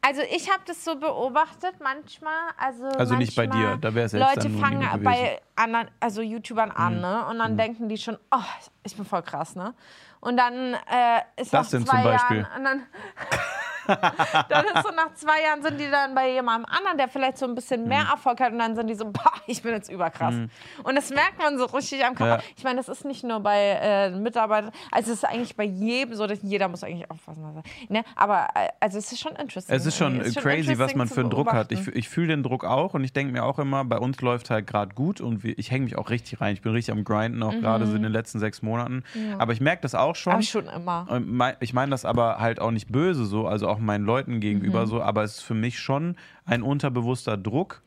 [0.03, 2.51] Also ich habe das so beobachtet manchmal.
[2.57, 5.01] Also, Also nicht bei manchmal dir, da wär's selbst Leute dann fangen gewesen.
[5.01, 5.05] Mhm.
[5.05, 7.27] bei anderen, also YouTubern an, ne?
[7.27, 8.39] Und dann denken die schon, oh,
[8.85, 9.75] ich bin voll krass, ne?
[10.21, 12.37] Und dann äh, ist Das denn zwei zum Beispiel?
[12.39, 12.83] Jahren und dann,
[14.49, 17.47] dann ist so nach zwei Jahren sind die dann bei jemandem anderen, der vielleicht so
[17.47, 17.89] ein bisschen Mhm.
[17.89, 20.35] mehr Erfolg hat und dann sind die so, boah, ich bin jetzt überkrass.
[20.83, 22.43] Und das merkt man so richtig am Körper.
[22.43, 22.51] Ja.
[22.57, 26.15] Ich meine, das ist nicht nur bei äh, Mitarbeitern, also es ist eigentlich bei jedem
[26.15, 27.63] so, dass jeder muss eigentlich aufpassen.
[27.89, 28.05] Ne?
[28.15, 29.75] Aber äh, also es ist schon interesting.
[29.75, 30.21] Es ist schon.
[30.21, 31.73] Es ist crazy, was man für einen Druck hat.
[31.73, 34.51] Ich, ich fühle den Druck auch und ich denke mir auch immer, bei uns läuft
[34.51, 36.55] halt gerade gut und wir, ich hänge mich auch richtig rein.
[36.55, 39.05] Ich bin richtig am Grinden, auch gerade so in den letzten sechs Monaten.
[39.39, 40.33] Aber ich merke das auch schon.
[40.33, 40.37] Mhm.
[40.37, 41.57] Aber schon immer.
[41.61, 44.87] Ich meine das aber halt auch nicht böse so, also auch meinen Leuten gegenüber Mhm.
[44.87, 47.83] so, aber es ist für mich schon ein unterbewusster Druck,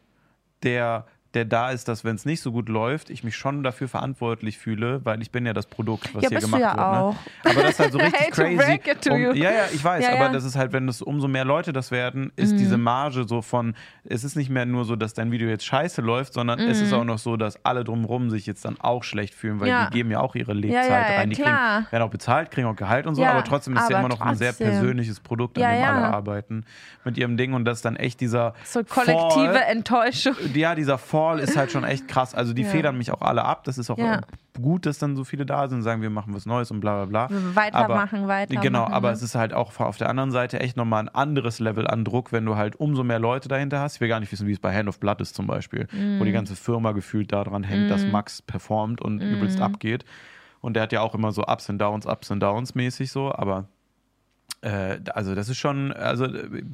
[0.63, 1.05] der,
[1.35, 4.57] der da ist, dass wenn es nicht so gut läuft, ich mich schon dafür verantwortlich
[4.57, 6.79] fühle, weil ich bin ja das Produkt, was Ja, hier gemacht ja wird.
[6.79, 7.13] auch.
[7.13, 7.51] Ne?
[7.51, 8.55] Aber das ist halt so richtig crazy.
[8.55, 9.31] break it to Um, you.
[9.33, 10.29] ja, ja, ich weiß, Ja, aber ja.
[10.29, 10.33] Mhm.
[10.33, 13.75] das ist halt, wenn es umso mehr Leute das werden, ist diese Marge so von,
[14.05, 16.93] es ist nicht mehr nur so, dass dein Video jetzt scheiße läuft, sondern es ist
[16.93, 19.85] auch noch so, dass alle drumherum sich jetzt dann auch schlecht fühlen, weil Mhm.
[19.91, 21.29] Die geben ja auch ihre ja, rein.
[21.29, 21.81] Die klar.
[21.81, 24.09] kriegen, werden auch bezahlt, kriegen auch Gehalt und so, aber trotzdem ist es ja immer
[24.09, 24.69] noch ein sehr trotzdem.
[24.69, 26.65] persönliches Produkt, an dem alle arbeiten
[27.03, 30.33] mit ihrem Ding und das ist dann echt dieser So kollektive Fall, Enttäuschung.
[30.55, 32.33] ja, dieser Fall ist halt schon echt krass.
[32.33, 32.69] Also die Ja.
[32.69, 33.63] federn mich auch alle ab.
[33.65, 34.21] Das ist auch Ja.
[34.61, 37.05] gut, dass dann so viele da sind und sagen, wir machen was Neues und bla
[37.05, 37.55] bla bla.
[37.55, 39.13] Weitermachen, weitermachen, Genau, aber ne?
[39.13, 42.31] es ist halt auch auf der anderen Seite echt nochmal ein anderes Level an Druck,
[42.31, 43.95] wenn du halt umso mehr Leute dahinter hast.
[43.95, 46.23] Ich will gar nicht wissen, wie es bei Hand of Blood ist zum Beispiel, wo
[46.23, 46.25] Mhm.
[46.25, 49.33] die ganze Firma gefühlt daran hängt, dass Max performt und Mhm.
[49.33, 50.05] übelst abgeht.
[50.61, 53.31] Und der hat ja auch immer so Ups and Downs, Ups and Downs mäßig so,
[53.33, 53.65] aber
[54.61, 56.27] also das ist schon, also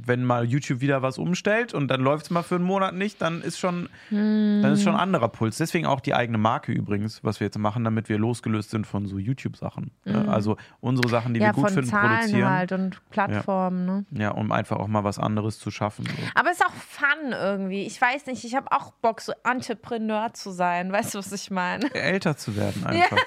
[0.06, 3.22] wenn mal YouTube wieder was umstellt und dann läuft es mal für einen Monat nicht,
[3.22, 5.58] dann ist schon, dann ist schon ein anderer Puls.
[5.58, 9.06] Deswegen auch die eigene Marke übrigens, was wir jetzt machen, damit wir losgelöst sind von
[9.06, 9.92] so YouTube-Sachen.
[10.06, 10.28] ne?
[10.28, 12.50] Also unsere Sachen, die Ja, wir gut von finden, Zahlen produzieren.
[12.50, 14.06] halt und Plattformen, ne?
[14.12, 16.06] Ja, um einfach auch mal was anderes zu schaffen.
[16.06, 16.12] So.
[16.34, 17.86] Aber es ist auch Fun irgendwie.
[17.86, 20.92] Ich weiß nicht, ich habe auch Bock, so Entrepreneur zu sein.
[20.92, 21.94] Weißt du, was ich meine?
[21.94, 23.18] Älter zu werden einfach.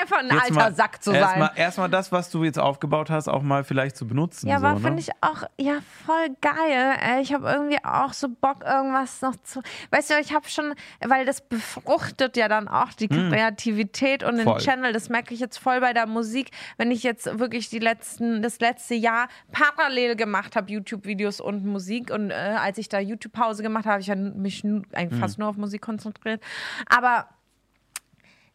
[0.00, 1.56] Einfach ein Jetzt alter mal- Sack zu Erstmal sein.
[1.56, 4.48] erst das, was du jetzt aufgebaut hast, auch mal vielleicht zu benutzen.
[4.48, 4.84] Ja, so, aber ne?
[4.84, 6.96] finde ich auch, ja, voll geil.
[7.00, 7.22] Ey.
[7.22, 9.62] Ich habe irgendwie auch so Bock, irgendwas noch zu.
[9.90, 10.74] Weißt du, ich habe schon,
[11.04, 14.58] weil das befruchtet ja dann auch die Kreativität und den Voll.
[14.60, 14.92] Channel.
[14.92, 18.60] Das merke ich jetzt voll bei der Musik, wenn ich jetzt wirklich die letzten, das
[18.60, 22.10] letzte Jahr parallel gemacht habe, YouTube-Videos und Musik.
[22.10, 25.56] Und äh, als ich da YouTube-Pause gemacht habe, habe ich mich eigentlich fast nur auf
[25.56, 26.42] Musik konzentriert.
[26.86, 27.26] Aber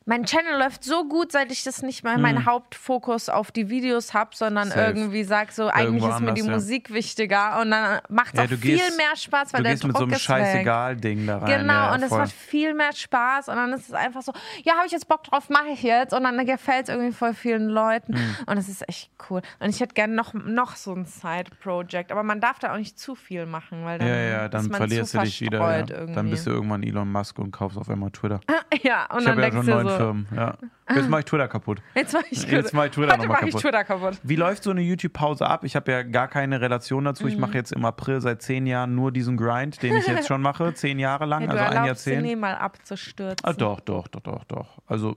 [0.05, 4.13] mein Channel läuft so gut, seit ich das nicht mehr meinen Hauptfokus auf die Videos
[4.13, 4.81] habe, sondern Safe.
[4.81, 6.53] irgendwie sag so, eigentlich Irgendwo ist mir die anders, ja.
[6.53, 9.71] Musik wichtiger und dann macht es Ja, auch viel gehst- mehr Spaß, weil Du der
[9.73, 10.15] gehst mit Druck so einem.
[10.19, 11.59] Scheißegal-Ding da rein.
[11.61, 14.33] Genau, ja, und es macht viel mehr Spaß und dann ist es einfach so,
[14.63, 17.33] ja, habe ich jetzt Bock drauf, mache ich jetzt und dann gefällt es irgendwie voll
[17.33, 18.35] vielen Leuten Hm.
[18.47, 19.41] und es ist echt cool.
[19.59, 22.99] Und ich hätte gerne noch, noch so ein Side-Project, aber man darf da auch nicht
[22.99, 25.83] zu viel machen, weil dann, Ja, ja, dann verlierst du dich wieder.
[25.83, 28.39] Dann bist du irgendwann Elon Musk und kaufst auf einmal Twitter.
[28.83, 30.27] ja, und Ich dann denkst du so, Firmen.
[30.35, 30.55] Ja.
[30.93, 31.81] Jetzt mache ich Twitter kaputt.
[31.95, 33.61] jetzt mache ich, Jetzt mach ich Twitter Heute noch mal mach ich kaputt.
[33.61, 34.19] Twitter kaputt.
[34.23, 35.63] Wie läuft so eine YouTube-Pause ab?
[35.63, 37.23] Ich habe ja gar keine Relation dazu.
[37.23, 37.29] Mhm.
[37.29, 40.41] Ich mache jetzt im April seit zehn Jahren nur diesen Grind, den ich jetzt schon
[40.43, 40.73] mache.
[40.73, 42.23] Zehn Jahre lang, Ja, also ein Jahrzehnt.
[42.23, 43.37] nie mal abzustürzen.
[43.43, 44.67] Ah, doch, doch, doch, doch, doch.
[44.87, 45.15] Also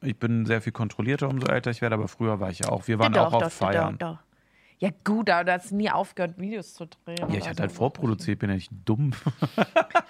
[0.00, 2.86] ich bin sehr viel kontrollierter, umso älter ich werde, aber früher war ich ja auch.
[2.86, 3.98] Wir waren ja, auch doch, auf doch, Feiern.
[3.98, 4.18] Doch, doch.
[4.80, 7.18] Ja gut, aber du hast nie aufgehört, Videos zu drehen.
[7.30, 7.78] Ja, ich hatte halt so.
[7.78, 9.12] vorproduziert, bin ja nicht dumm.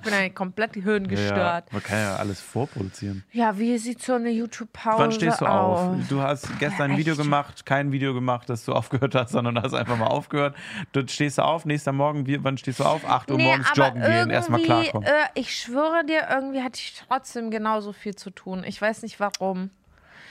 [0.00, 1.66] Ich bin ja komplett hirngestört.
[1.66, 3.24] Ja, man kann ja alles vorproduzieren.
[3.32, 5.80] Ja, wie sieht so eine YouTube-Pause Wann stehst du auf?
[5.80, 6.08] aus?
[6.08, 9.74] Du hast gestern ein Video gemacht, kein Video gemacht, dass du aufgehört hast, sondern hast
[9.74, 10.54] einfach mal aufgehört.
[10.92, 13.04] Du stehst du auf, nächster Morgen, wie, wann stehst du auf?
[13.04, 15.06] 8 Uhr Nee, morgens joggen gehen, erstmal klarkommen.
[15.06, 18.62] Äh, ich schwöre dir, irgendwie hatte ich trotzdem genauso viel zu tun.
[18.64, 19.70] Ich weiß nicht warum.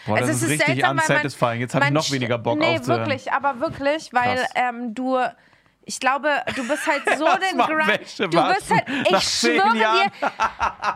[0.08, 1.60] Boah, das Also ist, es richtig seltsam, unsatisfying.
[1.60, 5.20] Jetzt habe ich noch weniger Bock Nee, wirklich, aber wirklich, weil ähm, du.
[5.88, 8.20] Ich glaube, du bist halt so den Grind.
[8.20, 8.84] Du bist halt.
[9.10, 10.12] Ich schwöre dir.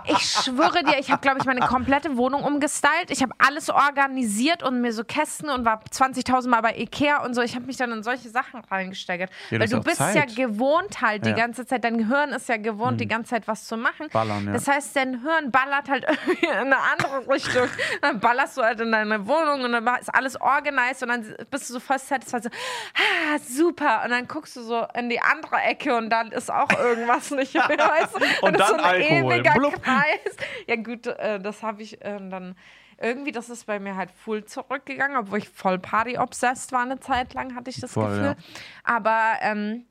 [0.05, 3.09] Ich schwöre dir, ich habe, glaube ich, meine komplette Wohnung umgestylt.
[3.09, 7.33] Ich habe alles organisiert und mir so Kästen und war 20.000 Mal bei Ikea und
[7.33, 7.41] so.
[7.41, 9.29] Ich habe mich dann in solche Sachen reingesteigert.
[9.49, 10.15] Ja, weil du bist Zeit.
[10.15, 11.35] ja gewohnt halt die Ja.
[11.35, 11.83] Ganze Zeit.
[11.83, 14.07] Dein Gehirn ist ja gewohnt, die ganze Zeit was zu machen.
[14.11, 14.53] Ballern, ja.
[14.53, 17.67] Das heißt, dein Hirn ballert halt irgendwie in eine andere Richtung.
[18.01, 21.69] Dann ballerst du halt in deine Wohnung und dann ist alles organisiert und dann bist
[21.69, 24.01] du so voll satisfied, so, ah, super.
[24.03, 27.53] Und dann guckst du so in die andere Ecke und dann ist auch irgendwas nicht
[27.53, 28.15] mehr, weißt?
[28.43, 29.33] Und ist dann so ein Alkohol.
[29.33, 29.81] ewiger Blub.
[29.83, 30.35] Kreis.
[30.67, 32.55] Ja gut, äh, das habe ich äh, dann
[32.99, 37.33] irgendwie, das ist bei mir halt full zurückgegangen, obwohl ich voll Party-obsessed war eine Zeit
[37.33, 38.23] lang, hatte ich das Voll, Gefühl.
[38.25, 38.35] ja.
[38.83, 39.85] Aber ähm,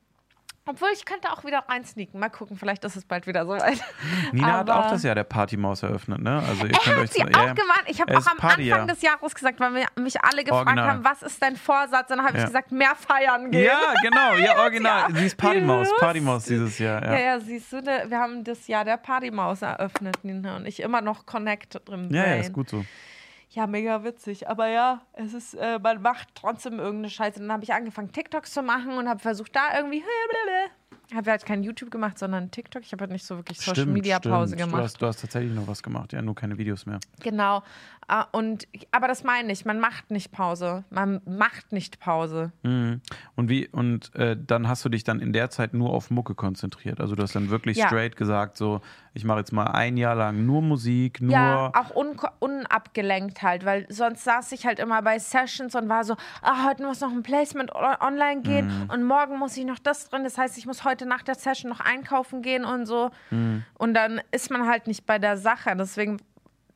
[0.66, 2.20] obwohl ich könnte auch wieder reinsneaken.
[2.20, 3.82] Mal gucken, vielleicht ist es bald wieder soweit.
[4.32, 6.42] Nina hat Aber- auch das Jahr der Partymaus eröffnet, ne?
[6.48, 7.84] Also ihr Er könnt hat euch sie ja, auch gemacht.
[7.86, 8.80] Ich habe auch am Partyjahr.
[8.80, 10.88] Anfang des Jahres gesagt, weil wir, mich alle gefragt Original.
[10.88, 12.11] haben, was ist dein Vorsatz?
[12.11, 12.40] Und dann habe Ja.
[12.44, 13.64] ich gesagt, mehr feiern gehen.
[13.64, 15.11] Ja, genau, ja, original.
[15.12, 17.18] Ja, Sie ist Partymaus, Partymaus dieses Jahr, Ja, ja.
[17.20, 21.00] ja, siehst du, ne, wir haben das Jahr der Partymaus eröffnet, Nina, und ich immer
[21.00, 22.08] noch connect drin.
[22.12, 22.84] Ja, ja, ist gut so.
[23.53, 24.48] Ja, mega witzig.
[24.48, 27.40] Aber ja, es ist, äh, man macht trotzdem irgendeine Scheiße.
[27.40, 30.03] Und dann habe ich angefangen, TikToks zu machen und habe versucht, da irgendwie.
[31.12, 32.82] Habe halt kein YouTube gemacht, sondern TikTok.
[32.82, 34.61] Ich habe halt nicht so wirklich Social Media Pause stimmt.
[34.61, 34.84] Du gemacht.
[34.84, 37.01] hast, du hast tatsächlich noch was gemacht, ja, nur keine Videos mehr.
[37.18, 37.64] Genau.
[38.12, 40.82] Ah, Und, aber das meine ich, man macht nicht Pause.
[40.90, 42.50] Man macht nicht Pause.
[42.64, 43.00] Mhm.
[43.36, 46.34] Und wie, und äh, dann hast du dich dann in der Zeit nur auf Mucke
[46.34, 47.00] konzentriert.
[47.00, 47.86] Also du hast dann wirklich Ja.
[47.86, 48.80] straight gesagt, so,
[49.14, 51.32] ich mache jetzt mal ein Jahr lang nur Musik, nur.
[51.32, 56.04] Ja, auch un unabgelenkt halt, weil sonst saß ich halt immer bei Sessions und war
[56.04, 58.90] so, ah, heute muss noch ein Placement online gehen Mhm.
[58.90, 60.24] und morgen muss ich noch das drin.
[60.24, 63.11] Das heißt, ich muss heute nach der Session noch einkaufen gehen und so.
[63.30, 63.64] Mhm.
[63.78, 65.74] Und dann ist man halt nicht bei der Sache.
[65.76, 66.18] Deswegen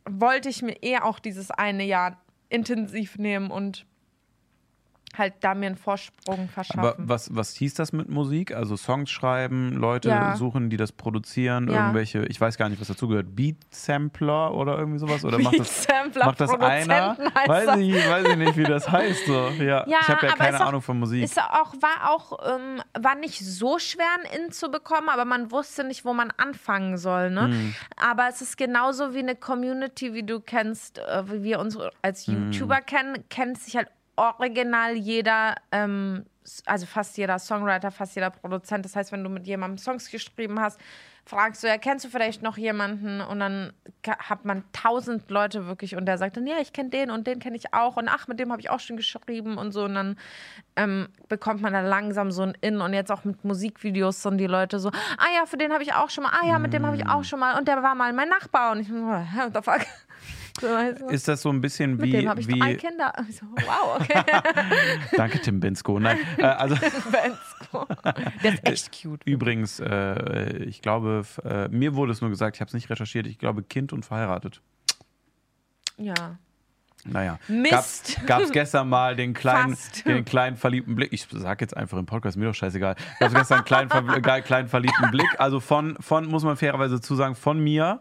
[0.08, 3.86] wollte ich mir eher auch dieses eine Jahr intensiv nehmen und
[5.16, 6.80] halt da mir einen Vorsprung verschaffen.
[6.80, 8.54] Aber was, was hieß das mit Musik?
[8.54, 10.36] Also Songs schreiben, Leute Ja.
[10.36, 11.80] suchen, die das produzieren, Ja.
[11.80, 15.24] irgendwelche, ich weiß gar nicht, was dazugehört, Beat-Sampler oder irgendwie sowas?
[15.24, 15.86] Oder macht das,
[16.16, 17.16] macht das einer?
[17.46, 19.26] Weiß ich, weiß ich nicht, wie das heißt.
[19.26, 19.48] So.
[19.58, 21.22] Ja, Ja, ich habe ja keine auch- Ahnung von Musik.
[21.24, 25.50] Ist auch, war auch, ähm, war nicht so schwer, ein In zu bekommen, aber man
[25.50, 27.30] wusste nicht, wo man anfangen soll.
[27.30, 27.48] Ne?
[27.48, 27.74] Mhm.
[27.96, 32.26] Aber es ist genauso wie eine Community, wie du kennst, äh, wie wir uns als
[32.28, 32.52] Mhm.
[32.52, 36.26] YouTuber kennen, kennt sich halt original jeder, ähm,
[36.66, 38.84] also fast jeder Songwriter, fast jeder Produzent.
[38.84, 40.78] Das heißt, wenn du mit jemandem Songs geschrieben hast,
[41.26, 43.20] fragst du, ja, kennst du vielleicht noch jemanden?
[43.20, 43.72] Und dann
[44.06, 47.38] hat man tausend Leute wirklich und der sagt dann, ja, ich kenne den und den
[47.38, 49.84] kenne ich auch und ach, mit dem habe ich auch schon geschrieben und so.
[49.84, 50.18] Und dann
[50.76, 54.46] ähm, bekommt man dann langsam so ein In und jetzt auch mit Musikvideos sind die
[54.46, 56.84] Leute so, ah ja, für den habe ich auch schon mal, ah ja, mit dem
[56.84, 59.54] habe ich auch schon mal und der war mal mein Nachbar und ich so, what
[59.54, 59.86] the fuck?
[60.60, 61.08] So, du?
[61.08, 63.12] Ist das so ein bisschen mit wie, dem habe ich drei wie Kinder.
[63.28, 64.22] Ich so, wow, okay.
[65.16, 65.98] danke Tim Bensko.
[65.98, 67.86] Nein, äh, also Bensko.
[68.42, 69.24] Der ist echt cute.
[69.24, 73.26] übrigens, äh, ich glaube, äh, mir wurde es nur gesagt, ich habe es nicht recherchiert,
[73.26, 74.60] ich glaube Kind und verheiratet.
[75.96, 76.38] Ja.
[77.06, 78.18] Naja, Mist.
[78.26, 80.06] gab es gestern mal den kleinen, Fast.
[80.06, 81.12] den kleinen verliebten Blick.
[81.12, 82.94] Ich sag jetzt einfach im Podcast, mir doch scheißegal.
[83.20, 85.28] Gab es gestern einen kleinen, kleinen verliebten Blick.
[85.38, 88.00] Also von, von, muss man fairerweise zusagen, von mir,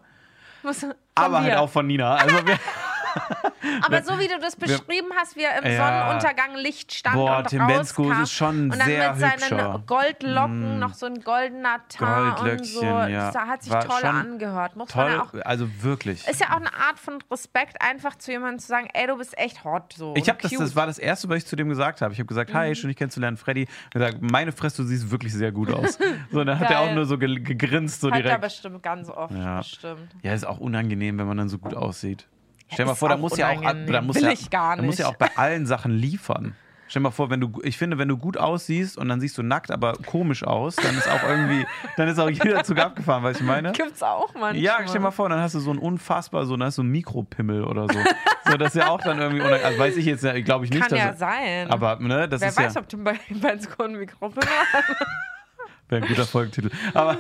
[1.16, 2.16] aber halt auch von Nina.
[2.16, 2.58] Also wir,
[3.86, 6.04] Aber so wie du das beschrieben hast, wie er im Ja.
[6.06, 8.12] Sonnenuntergang Licht stand Boah, und Tim rauskam.
[8.22, 9.84] Ist schon und dann sehr mit seinen hübscher.
[9.86, 12.84] Goldlocken, noch so ein goldener Teint und so.
[12.84, 13.32] Ja.
[13.32, 14.76] Das hat sich War toll angehört.
[14.76, 16.28] Muss man Toll, ja auch also wirklich.
[16.28, 19.38] ist ja auch eine Art von Respekt, einfach zu jemandem zu sagen, ey, du bist
[19.38, 19.94] echt hot.
[19.94, 22.14] So, Ich und habe das, das war das erste, was ich zu dem gesagt habe.
[22.14, 22.58] Ich habe gesagt, Mhm.
[22.58, 23.64] hi, schön dich kennenzulernen, Freddy.
[23.64, 25.98] Ich habe gesagt, meine Fresse, du siehst wirklich sehr gut aus.
[26.32, 28.42] So, und dann hat er auch nur so ge gegrinst, so Hat er direkt.
[28.42, 29.58] bestimmt ganz oft, Ja.
[29.60, 30.10] bestimmt.
[30.22, 32.28] Ja, ist auch unangenehm, wenn man dann so gut aussieht.
[32.74, 35.16] Stell dir mal vor, da muss ja auch, da muss ja, da muss ja auch
[35.16, 36.56] bei allen Sachen liefern.
[36.94, 39.36] Stell dir mal vor, wenn du, ich finde, wenn du gut aussiehst und dann siehst
[39.38, 41.66] du nackt, aber komisch aus, dann ist auch irgendwie,
[41.98, 43.72] dann ist auch jeder Zug abgefahren, weißt du, ich meine?
[43.72, 44.58] Gibt's auch manchmal.
[44.58, 46.84] Ja, stell dir mal vor, dann hast du so ein unfassbar, so, dann hast du
[46.84, 48.00] einen Mikropimmel oder so.
[48.46, 50.92] so das ist ja auch dann irgendwie, also weiß ich jetzt, glaube ich nicht, Kann
[50.92, 51.72] dass ja sein.
[51.72, 54.96] aber ne, das Wer ist weiß, ja ob du bei Bensko ein Mikrofon hast.
[55.90, 56.70] wäre ein guter Folgentitel.
[56.94, 57.14] Aber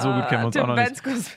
[0.00, 1.02] so gut kennen wir uns auch noch nicht.
[1.02, 1.30] Benskos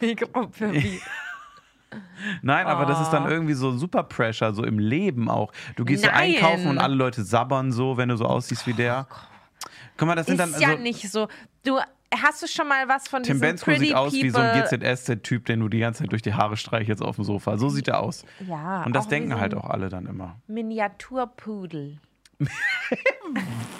[2.42, 3.30] Nein, aber das ist dann Oh.
[3.30, 5.52] irgendwie so super Pressure, so im Leben auch.
[5.76, 6.36] Du gehst so Nein.
[6.36, 9.08] einkaufen und alle Leute sabbern so, wenn du so aussiehst wie der.
[9.98, 11.28] Guck mal, das sind Ist dann ja also, nicht so.
[11.64, 11.80] Du
[12.14, 15.46] hast du schon mal was von Tim Bensko sieht aus wie so ein People- GZSZ-Typ,
[15.46, 17.58] den du die ganze Zeit durch die Haare streichelst auf dem Sofa.
[17.58, 18.24] So sieht er aus.
[18.48, 20.36] Ja, Und das denken so halt auch alle dann immer.
[20.48, 21.98] Miniaturpudel.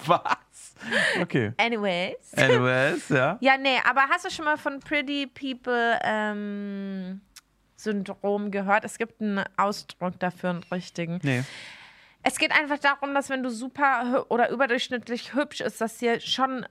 [0.06, 0.76] Was?
[1.22, 1.54] Okay.
[1.58, 2.34] Anyways.
[2.36, 3.38] Anyways, ja.
[3.40, 7.22] Ja, nee, aber hast du schon mal von Pretty People ähm,
[7.78, 8.84] Syndrom gehört?
[8.84, 11.20] Es gibt einen Ausdruck dafür, einen richtigen.
[11.24, 11.44] Nee.
[12.24, 16.66] Es geht einfach darum, dass wenn du super oder überdurchschnittlich hübsch ist, dass dir schon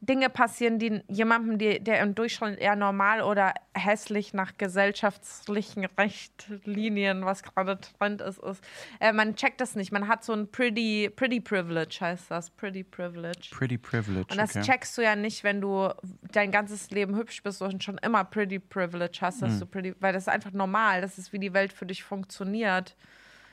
[0.00, 7.24] Dinge passieren, die jemandem, die, der im Durchschnitt eher normal oder hässlich nach gesellschaftlichen Richtlinien,
[7.24, 8.62] was gerade Trend ist, ist.
[9.00, 9.92] Äh, man checkt das nicht.
[9.92, 12.50] Man hat so ein Pretty, Pretty Privilege, heißt das.
[12.50, 13.48] Pretty Privilege.
[13.50, 14.26] Pretty Privilege.
[14.30, 14.64] Und das okay.
[14.64, 15.90] checkst du ja nicht, wenn du
[16.32, 20.12] dein ganzes Leben hübsch bist und schon immer Pretty Privilege hast, dass du pretty, weil
[20.12, 21.00] das ist einfach normal.
[21.00, 22.96] Das ist, wie die Welt für dich funktioniert.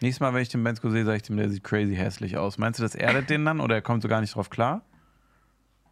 [0.01, 2.57] Nächstes Mal, wenn ich den Bensko sehe, sage ich dem, der sieht crazy hässlich aus.
[2.57, 4.81] Meinst du, das erdet den dann oder er kommt so gar nicht drauf klar?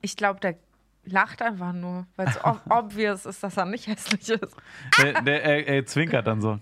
[0.02, 0.56] Ich glaube, der
[1.06, 4.56] lacht einfach nur, weil es ob obvious ist, dass er nicht hässlich ist.
[5.02, 6.60] Der, der, er, er zwinkert dann so.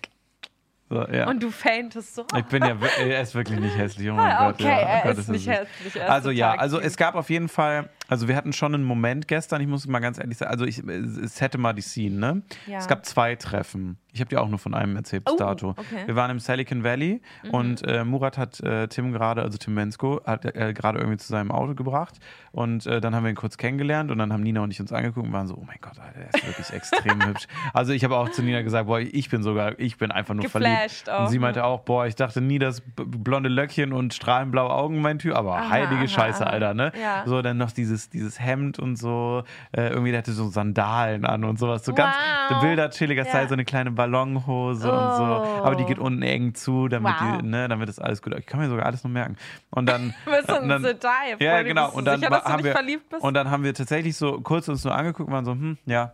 [0.89, 1.27] so ja.
[1.27, 2.25] Und du faintest so.
[2.37, 4.09] Ich bin ja, er ist wirklich nicht hässlich.
[4.09, 4.55] Oh mein Ah, Gott.
[4.55, 4.77] okay, ja.
[4.77, 5.95] oh er Gott, ist er nicht hässlich.
[5.95, 9.27] ist Also ja, also es gab auf jeden Fall, also wir hatten schon einen Moment
[9.27, 12.41] gestern, ich muss mal ganz ehrlich sagen, also ich, es hätte mal die Scene, ne?
[12.67, 12.77] Ja.
[12.77, 13.97] Es gab zwei Treffen.
[14.13, 15.69] Ich habe dir auch nur von einem erzählt bis Oh, dato.
[15.71, 16.03] okay.
[16.03, 16.07] Mhm.
[16.07, 20.21] Wir waren im Silicon Valley und äh, Murat hat äh, Tim gerade, also Tim Mensko,
[20.25, 22.15] hat äh, gerade irgendwie zu seinem Auto gebracht
[22.53, 24.93] und äh, dann haben wir ihn kurz kennengelernt und dann haben Nina und ich uns
[24.93, 27.47] angeguckt und waren so, oh mein Gott, Alter, der ist wirklich extrem hübsch.
[27.73, 30.43] Also ich habe auch zu Nina gesagt, boah, ich bin sogar, ich bin einfach nur
[30.43, 31.09] Geflasht verliebt.
[31.09, 31.41] auch, und sie ne?
[31.41, 35.57] meinte auch, boah, ich dachte nie, dass blonde Löckchen und strahlenblaue Augen mein Typ, aber
[35.57, 36.51] Aha, heilige aha, Scheiße, aha.
[36.53, 36.93] Alter, ne?
[37.01, 37.23] Ja.
[37.25, 41.43] So, dann noch dieses, dieses Hemd und so, äh, irgendwie, der hatte so Sandalen an
[41.43, 42.15] und sowas, so ganz
[42.49, 42.61] Wow.
[42.61, 43.29] wilder, chilliger Ja.
[43.29, 45.87] Style, so eine kleine Ballonhose und so, aber die Oh.
[45.87, 47.41] geht unten eng zu, damit, Wow.
[47.41, 48.35] die, ne, damit ist alles gut.
[48.37, 49.37] Ich kann mir sogar alles noch merken.
[49.71, 51.37] Und dann, und dann Detail.
[51.39, 51.91] ja, Freunde, genau.
[51.91, 53.23] Und dann sicher, haben wir verliebt bist?
[53.23, 56.11] und dann haben wir tatsächlich so kurz uns nur angeguckt und waren so, hm, ja,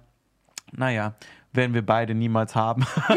[0.74, 1.14] naja,
[1.54, 2.86] werden wir beide niemals haben.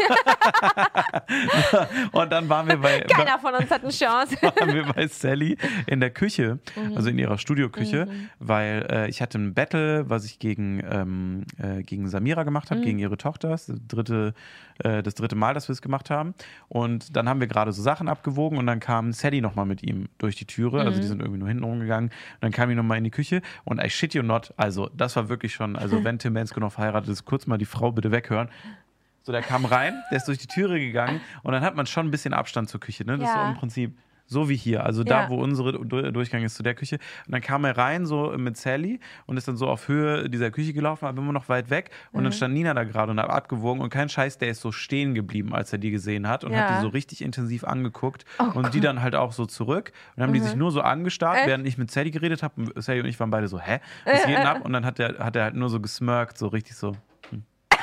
[2.13, 4.37] und dann waren wir bei, Keiner von uns hat eine Chance.
[4.43, 5.57] waren wir bei Sally
[5.87, 6.97] in der Küche, Mhm.
[6.97, 8.09] also in ihrer Studioküche,
[8.39, 12.75] weil äh, ich hatte ein Battle, was ich gegen, ähm, äh, gegen Samira gemacht Mhm.
[12.77, 13.49] habe, gegen ihre Tochter.
[13.51, 14.35] Das dritte,
[14.79, 16.35] äh, das dritte Mal, dass wir es gemacht haben.
[16.69, 20.09] Und dann haben wir gerade so Sachen abgewogen und dann kam Sally nochmal mit ihm
[20.19, 20.81] durch die Türe.
[20.81, 21.03] Also Mhm.
[21.03, 22.11] die sind irgendwie nur hinten rumgegangen.
[22.11, 25.15] Und dann kam ich nochmal in die Küche und I shit you not, also das
[25.17, 28.11] war wirklich schon, also wenn Tim Bensko noch verheiratet ist, kurz mal die Frau bitte
[28.11, 28.49] weghören.
[29.23, 32.07] So, der kam rein, der ist durch die Türe gegangen und dann hat man schon
[32.07, 33.05] ein bisschen Abstand zur Küche.
[33.07, 33.17] Ne?
[33.17, 33.49] Das ist so Ja.
[33.49, 33.97] im Prinzip
[34.35, 35.31] so wie hier, also da, Ja.
[35.31, 36.97] wo unsere Du- Durchgang ist zu der Küche.
[37.27, 40.51] Und dann kam er rein so mit Sally und ist dann so auf Höhe dieser
[40.51, 41.91] Küche gelaufen, aber immer noch weit weg.
[42.13, 42.25] Und Mhm.
[42.25, 45.15] dann stand Nina da gerade und hat abgewogen und kein Scheiß, der ist so stehen
[45.15, 46.69] geblieben, als er die gesehen hat und Ja.
[46.69, 48.27] hat die so richtig intensiv angeguckt.
[48.39, 51.39] Oh und die dann halt auch so zurück und haben die sich nur so angestarrt,
[51.39, 51.47] Echt?
[51.47, 52.55] während ich mit Sally geredet habe.
[52.61, 53.79] Und Sally und ich waren beide so, hä?
[54.05, 54.61] Was geht denn ab?
[54.65, 56.97] Und dann hat er, hat er halt nur so gesmirkt, so richtig so.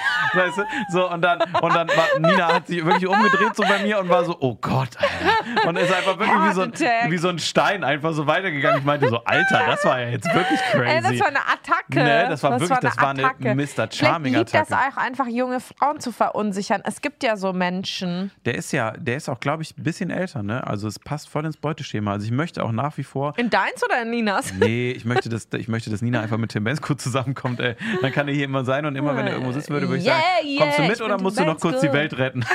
[0.33, 0.63] Weißt du?
[0.91, 4.09] So, und dann, und dann war, Nina hat sich wirklich umgedreht so bei mir und
[4.09, 5.67] war so, oh Gott, Alter.
[5.69, 8.79] Und ist einfach wirklich wie so, ein, wie so ein Stein einfach so weitergegangen.
[8.79, 10.89] Ich meinte so, Alter, das war ja jetzt wirklich crazy.
[10.89, 12.03] Ey, das war eine Attacke.
[12.03, 13.55] Nee, das war wirklich- das war eine Attacke.
[13.55, 13.67] Mr.
[13.67, 16.81] Vielleicht Charming liebt das auch einfach, junge Frauen zu verunsichern.
[16.85, 18.31] Es gibt ja so Menschen.
[18.45, 20.65] der ist ja, der ist auch, glaube ich, ein bisschen älter, ne?
[20.65, 22.13] Also es passt voll ins Beuteschema.
[22.13, 23.33] Also ich möchte auch nach wie vor.
[23.37, 24.53] In deins oder in Ninas?
[24.53, 27.75] Nee, ich möchte, dass, ich möchte, dass Nina einfach mit Tim Bensko zusammenkommt, ey.
[28.01, 30.05] Dann kann er hier immer sein und immer, wenn er irgendwo sitzen würde, würde ich
[30.07, 31.93] Yeah, sagen, yeah, kommst du mit oder musst du noch kurz die Bensko.
[31.93, 32.45] Welt retten?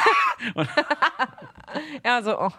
[2.04, 2.50] Ja, so, oh,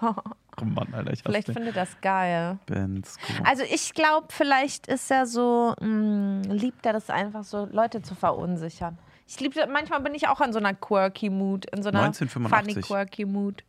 [0.60, 2.58] Oh Mann, Alter, ich vielleicht findet das geil.
[2.66, 3.22] Bensko.
[3.44, 8.16] Also ich glaube, vielleicht ist er so, mh, liebt er das einfach so, Leute zu
[8.16, 8.98] verunsichern.
[9.28, 12.74] Ich liebe, manchmal bin ich auch in so einer quirky Mood, in so einer 1985.
[12.74, 13.64] funny quirky Mood.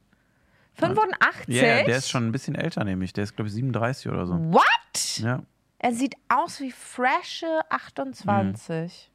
[0.75, 1.55] 85?
[1.55, 3.13] Ja, yeah, der ist schon ein bisschen älter, nämlich.
[3.13, 4.35] Der ist, glaube ich, 37 oder so.
[4.35, 5.19] What?
[5.19, 5.43] Ja.
[5.79, 9.11] Er sieht aus wie freshe 28.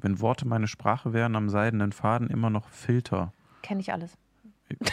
[0.00, 3.32] Wenn Worte meine Sprache wären, am seidenen Faden immer noch Filter.
[3.62, 4.16] Kenne ich alles.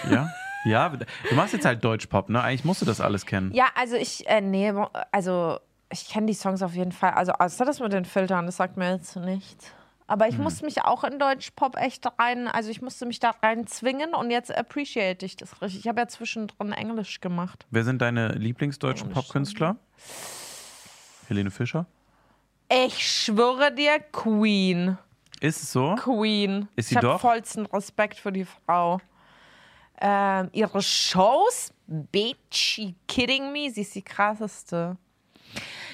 [0.09, 0.29] Ja?
[0.65, 2.41] ja, du machst jetzt halt Deutschpop, ne?
[2.41, 3.53] Eigentlich musst du das alles kennen.
[3.53, 4.73] Ja, also ich, äh, nee,
[5.11, 5.59] also
[5.91, 7.11] ich kenne die Songs auf jeden Fall.
[7.11, 9.71] Also außer das mit den Filtern, das sagt mir jetzt nichts.
[10.07, 13.67] Aber ich musste mich auch in Deutschpop echt rein, also ich musste mich da rein
[13.67, 15.81] zwingen und jetzt appreciate ich das richtig.
[15.81, 17.67] Ich habe ja zwischendrin Englisch gemacht.
[17.69, 19.11] Wer sind deine Lieblingsdeutschen.
[19.11, 19.75] Popkünstler?
[21.27, 21.85] Helene Fischer?
[22.71, 24.97] Ich schwöre dir, Queen.
[25.41, 25.95] Ist es so?
[25.95, 26.67] Queen.
[26.75, 28.99] Ist sie ich habe vollsten Respekt für die Frau.
[30.01, 33.69] Ähm, ihre Shows, bitch, you kidding me?
[33.69, 34.97] Sie ist die krasseste.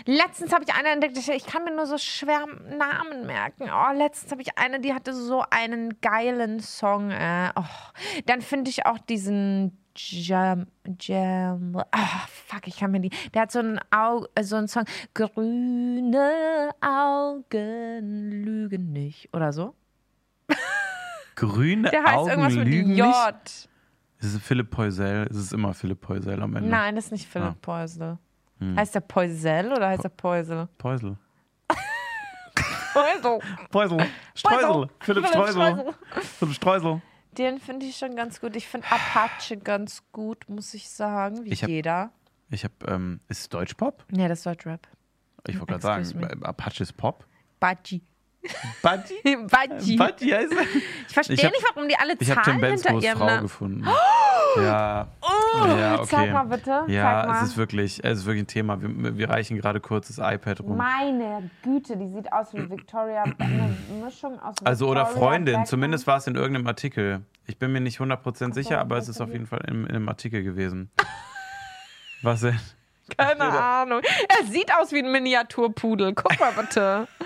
[0.05, 2.45] Letztens habe ich eine entdeckt, ich- ich kann mir nur so schwer
[2.77, 3.69] Namen merken.
[3.73, 7.09] Oh, letztens habe ich eine, die hatte so einen geilen Song.
[7.09, 7.51] Äh.
[7.55, 7.63] Oh.
[8.25, 10.67] Dann finde ich auch diesen Jam,
[10.99, 14.67] Jam, ah, fuck, ich kann mir die, der hat so einen, Au, äh, so einen
[14.67, 19.73] Song, grüne Augen lügen nicht, oder so.
[21.35, 23.07] Grüne Der heißt Augen irgendwas mit lügen J.
[23.07, 23.69] nicht.
[24.19, 25.27] Es ist Philipp Poisel.
[25.29, 26.69] Es ist immer Philipp Poisel am Ende.
[26.69, 27.55] Nein, das ist nicht Philipp Ah.
[27.61, 28.17] Poisel.
[28.75, 30.67] Heißt der Poisel oder heißt der Poisel?
[30.77, 31.17] Poisel.
[32.93, 33.39] Poisel.
[33.69, 34.05] Poisel.
[34.33, 34.89] Streusel.
[34.99, 35.53] Philipp Streusel.
[35.53, 35.93] Streusel.
[36.39, 37.01] Philipp Streusel.
[37.37, 38.55] Den finde ich schon ganz gut.
[38.55, 41.43] Ich finde Apache ganz gut, muss ich sagen.
[41.45, 42.11] Wie Ich hab- jeder.
[42.49, 44.05] Ich habe, ähm, ist es Deutschpop?
[44.11, 44.87] Nee, das ist Deutschrap.
[45.47, 47.25] Ich wollte gerade Excuse sagen, äh, Apache ist Pop.
[47.59, 48.01] Baji.
[48.81, 49.37] Buddy?
[49.47, 49.95] Baji.
[49.97, 50.61] Buddy heißt er?
[51.07, 53.41] Ich verstehe Ich hab- nicht, warum die alle Ich habe Tim hinter ihrem Frau Namen.
[53.43, 53.87] gefunden.
[54.57, 55.07] Ja.
[55.21, 56.05] Oh, ja, okay.
[56.09, 56.83] Zeig mal bitte.
[56.87, 57.37] Ja, mal.
[57.43, 58.81] es ist wirklich, es ist wirklich ein Thema.
[58.81, 60.77] Wir, wir reichen gerade kurz das iPad rum.
[60.77, 63.23] Meine Güte, die sieht aus wie Victoria.
[63.37, 65.65] Eine Mischung aus Also oder Victoria Freundin, Beckham.
[65.65, 67.23] zumindest war es in irgendeinem Artikel.
[67.47, 70.07] Ich bin mir nicht 100% sicher, aber es ist auf jeden Fall in, in einem
[70.07, 70.89] Artikel gewesen.
[72.21, 72.57] Was denn?
[73.17, 73.99] Keine Ahnung.
[74.39, 76.13] Er sieht aus wie ein Miniaturpudel.
[76.13, 77.09] Guck mal bitte.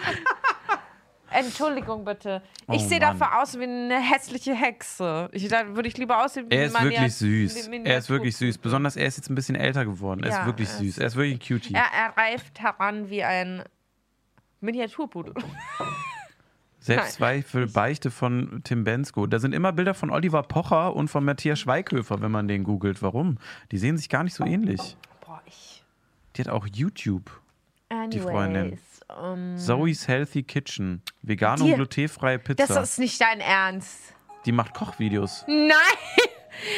[1.32, 2.42] Entschuldigung bitte.
[2.72, 5.30] Ich Oh sehe dafür aus wie eine hässliche Hexe.
[5.32, 7.68] Ich, da würde ich lieber aussehen wie Er ist ein wirklich süß.
[7.68, 8.58] Er ist wirklich süß.
[8.58, 10.24] Besonders er ist jetzt ein bisschen älter geworden.
[10.24, 10.98] Er Ja, ist wirklich süß.
[10.98, 11.74] Er ist wirklich ein Cutie.
[11.74, 13.64] Er, er reift heran wie ein
[14.62, 15.34] Miniaturpudel.
[16.82, 19.28] Selbstzweifel, Beichte von Tim Bensko.
[19.28, 23.02] Da sind immer Bilder von Oliver Pocher und von Matthias Schweighöfer, wenn man den googelt.
[23.02, 23.38] Warum?
[23.72, 24.96] Die sehen sich gar nicht so ähnlich.
[25.26, 25.84] Boah, ich.
[26.36, 27.30] Die hat auch YouTube.
[27.90, 28.80] Anyways, Freundin.
[29.22, 31.02] Ähm, Zoe's Healthy Kitchen.
[31.22, 32.68] Vegane Die- und glutenfreie Pizza.
[32.73, 34.14] das ist nicht dein Ernst.
[34.45, 35.44] die macht Kochvideos.
[35.48, 35.69] Nein,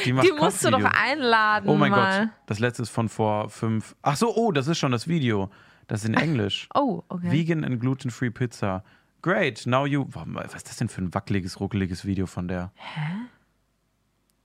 [0.05, 1.69] Die, macht die musst du doch einladen.
[1.69, 2.19] Oh mein mal.
[2.25, 2.29] Gott.
[2.47, 3.95] Das letzte ist von vor fünf.
[4.01, 5.49] Ach so, oh, das ist schon das Video.
[5.87, 6.69] Das ist in Englisch.
[6.73, 7.31] Oh, okay.
[7.31, 8.83] Vegan and gluten-free Pizza.
[9.21, 10.05] Great, now you.
[10.09, 12.71] Was ist das denn für ein wackeliges, ruckeliges Video von der?
[12.75, 13.01] Hä?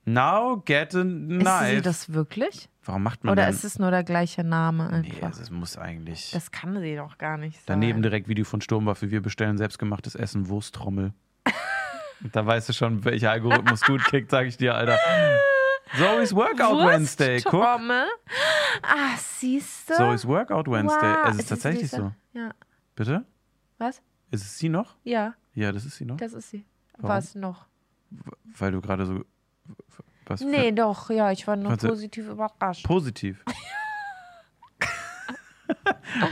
[0.07, 1.75] Now get a Ist knife.
[1.75, 2.69] sie das wirklich?
[2.85, 3.53] Warum macht man Oder denn?
[3.53, 5.27] ist es nur der gleiche Name nee, einfach?
[5.27, 6.31] also es muss eigentlich.
[6.31, 7.63] das kann sie doch gar nicht sein.
[7.65, 9.11] Daneben direkt Video von Sturmwaffe.
[9.11, 11.13] Wir bestellen selbstgemachtes Essen, Wursttrommel.
[12.31, 14.97] da weißt du schon, welcher Algorithmus gut kickt, sag ich dir, Alter.
[15.97, 17.41] Zoe's Workout Wednesday.
[17.41, 17.63] Guck.
[17.63, 19.93] Ah, siehst du?
[19.95, 21.13] Zoe's Workout Wednesday.
[21.15, 21.25] Wow.
[21.25, 22.13] Es ist Ist tatsächlich so.
[22.33, 22.51] Ja.
[22.95, 23.25] Bitte?
[23.77, 24.01] Was?
[24.31, 24.95] Ist es sie noch?
[25.03, 26.17] Ja, Ja, das ist sie noch.
[26.17, 26.65] das ist sie.
[26.97, 27.09] Warum?
[27.09, 27.65] Was noch?
[28.57, 29.25] Weil du gerade so.
[30.25, 31.87] Was Nee, doch, ja, ich war nur Warte.
[31.87, 32.85] positiv überrascht.
[32.85, 33.45] Positiv.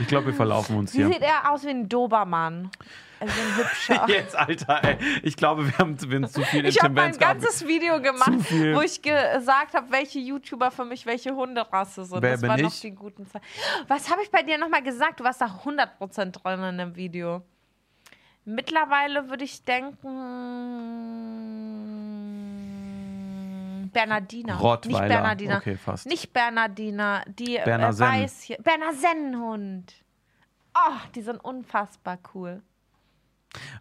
[0.00, 1.08] ich glaube, wir verlaufen uns Sie hier.
[1.08, 2.70] sieht eher aus wie ein Dobermann.
[3.18, 4.04] Also ein hübscher.
[4.14, 4.98] Jetzt, Alter, ey.
[5.22, 7.40] Ich glaube, wir haben, wir haben zu viel Ich habe mein Intendenz gehabt.
[7.42, 8.76] ganzes Video gemacht, viel.
[8.76, 12.20] wo ich gesagt habe, welche YouTuber für mich welche Hunderasse sind.
[12.20, 12.80] Wer das bin waren noch ich?
[12.82, 13.44] die guten Zeiten.
[13.88, 15.20] Was habe ich bei dir nochmal gesagt?
[15.20, 17.40] Du warst da 100% drin in dem Video.
[18.44, 20.06] Mittlerweile würde ich denken.
[23.96, 24.56] Bernardiner.
[24.56, 25.00] Rottweiler.
[25.00, 25.56] Nicht Bernardiner.
[25.56, 26.06] Okay, fast.
[26.06, 27.22] Nicht Bernardiner.
[27.26, 28.58] Die Berner äh, weiß hier.
[28.58, 29.94] Berner Sennenhund.
[30.74, 32.62] Oh, die sind unfassbar cool.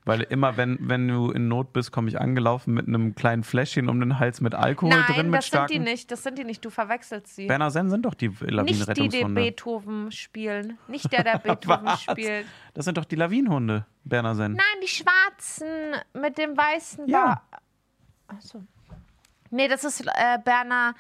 [0.06, 3.90] Weil immer, wenn, wenn du in Not bist, komme ich angelaufen mit einem kleinen Fläschchen
[3.90, 6.10] um den Hals mit Alkohol drin, Nein, das sind die nicht.
[6.12, 6.64] Das sind die nicht.
[6.64, 7.48] Du verwechselst sie.
[7.48, 9.42] Berner Senn sind doch die Nicht die, die Lawinenrettungshunde.
[9.42, 10.78] Beethoven spielen.
[10.88, 12.46] Nicht der, der Beethoven spielt.
[12.74, 14.54] Das sind doch die Lawinenhunde, Berner Senn.
[14.54, 15.68] Nein, die schwarzen
[16.14, 17.42] mit dem weißen Ja.
[18.28, 18.64] Achso.
[19.52, 20.94] Nee, das ist äh, Berner.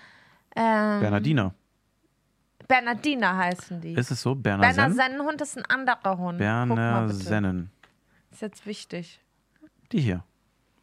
[0.56, 1.54] Ähm, Bernardiner.
[2.68, 3.94] Bernardiner heißen die.
[3.94, 4.34] Ist es so?
[4.36, 4.94] Berner, Berner Senn?
[4.96, 6.40] Sennenhund ist ein anderer Hund.
[6.40, 7.10] Mal Berner.
[7.10, 7.72] Sennen.
[8.32, 9.22] Ist jetzt wichtig.
[9.92, 10.24] Die hier.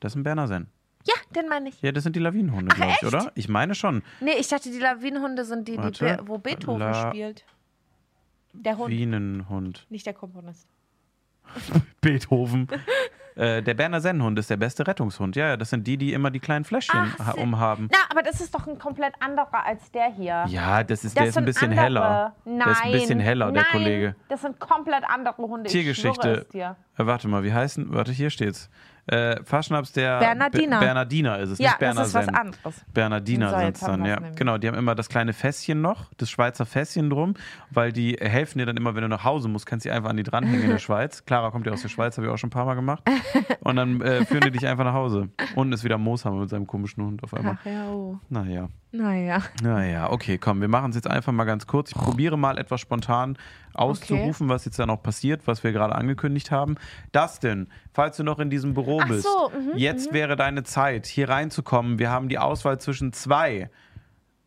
[0.01, 0.69] Das ist ein Berner Senn.
[1.05, 1.83] Ja, den meine ich.
[1.83, 3.33] Ja, das sind die Lawinenhunde, glaube ich, oder?
[3.35, 4.03] Ich meine schon.
[4.21, 5.99] Nee, ich dachte, die Lawinenhunde sind die, die.
[5.99, 7.45] Be wo Beethoven La- spielt.
[8.53, 9.87] Der Hund, Wienenhund.
[9.91, 10.69] nicht der Komponist.
[12.01, 12.69] Beethoven.
[13.35, 15.37] Äh, der Berner Sennenhund ist der beste Rettungshund.
[15.37, 17.89] Ja, ja, das sind die, die immer die kleinen Fläschchen Ach, ha- umhaben.
[17.91, 20.45] Na, aber das ist doch ein komplett anderer als der hier.
[20.49, 21.85] Ja, das ist, Das der ist ein bisschen andere.
[21.85, 22.35] heller.
[22.45, 22.59] Nein.
[22.59, 24.17] Der ist ein bisschen heller, der Nein, Kollege.
[24.29, 25.71] Das sind komplett andere Hunde.
[25.71, 26.47] Tiergeschichte.
[26.53, 27.93] Äh, warte mal, wie heißen?
[27.93, 28.69] Warte, hier steht's.
[29.07, 30.79] Äh, Fahrschnaps der Bernardiner.
[30.79, 32.85] Be- Bernardiner ist es, Ja, nicht Berner das ist was anderes.
[32.95, 34.15] Bernardiner So, sind es dann, ja.
[34.21, 34.37] nämlich.
[34.37, 37.35] Genau, die haben immer das kleine Fässchen noch, das Schweizer Fässchen drum,
[37.71, 40.17] weil die helfen dir dann immer, wenn du nach Hause musst, kannst du einfach an
[40.17, 41.25] die dranhängen in der Schweiz.
[41.25, 43.03] Clara kommt ja aus der Schweiz, habe ich auch schon ein paar Mal gemacht.
[43.61, 45.29] Und dann äh, führen die dich einfach nach Hause.
[45.57, 47.59] Unten ist wieder Mooshammer mit seinem komischen Hund auf einmal.
[47.61, 48.19] Ach ja, oh.
[48.29, 48.69] Naja.
[48.95, 49.43] Naja.
[49.63, 51.91] Naja, okay, komm, wir machen es jetzt einfach mal ganz kurz.
[51.91, 53.39] Ich probiere mal etwas spontan
[53.73, 56.77] auszurufen, was jetzt da noch passiert, was wir gerade angekündigt haben.
[57.11, 61.07] Dustin, falls du noch in diesem Büro Ach bist, so, mhm, jetzt wäre deine Zeit,
[61.07, 61.99] hier reinzukommen.
[61.99, 63.71] Wir haben die Auswahl zwischen zwei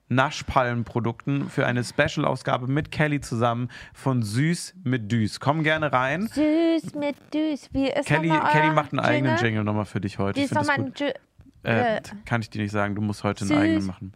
[0.10, 5.40] Naschpalmenprodukten für eine Special-Ausgabe mit Kelly zusammen von Süß mit Düs.
[5.40, 6.28] Komm gerne rein.
[6.28, 7.70] Süß mit Düs.
[7.72, 9.46] Wie ist Kelly, Kelly macht einen eigenen Jingle?
[9.48, 10.40] Jingle nochmal für dich heute.
[10.40, 11.14] Wie Ich ist nochmal ein Ju-
[11.66, 14.14] Äh, kann ich dir nicht sagen, du musst heute einen eigenen machen.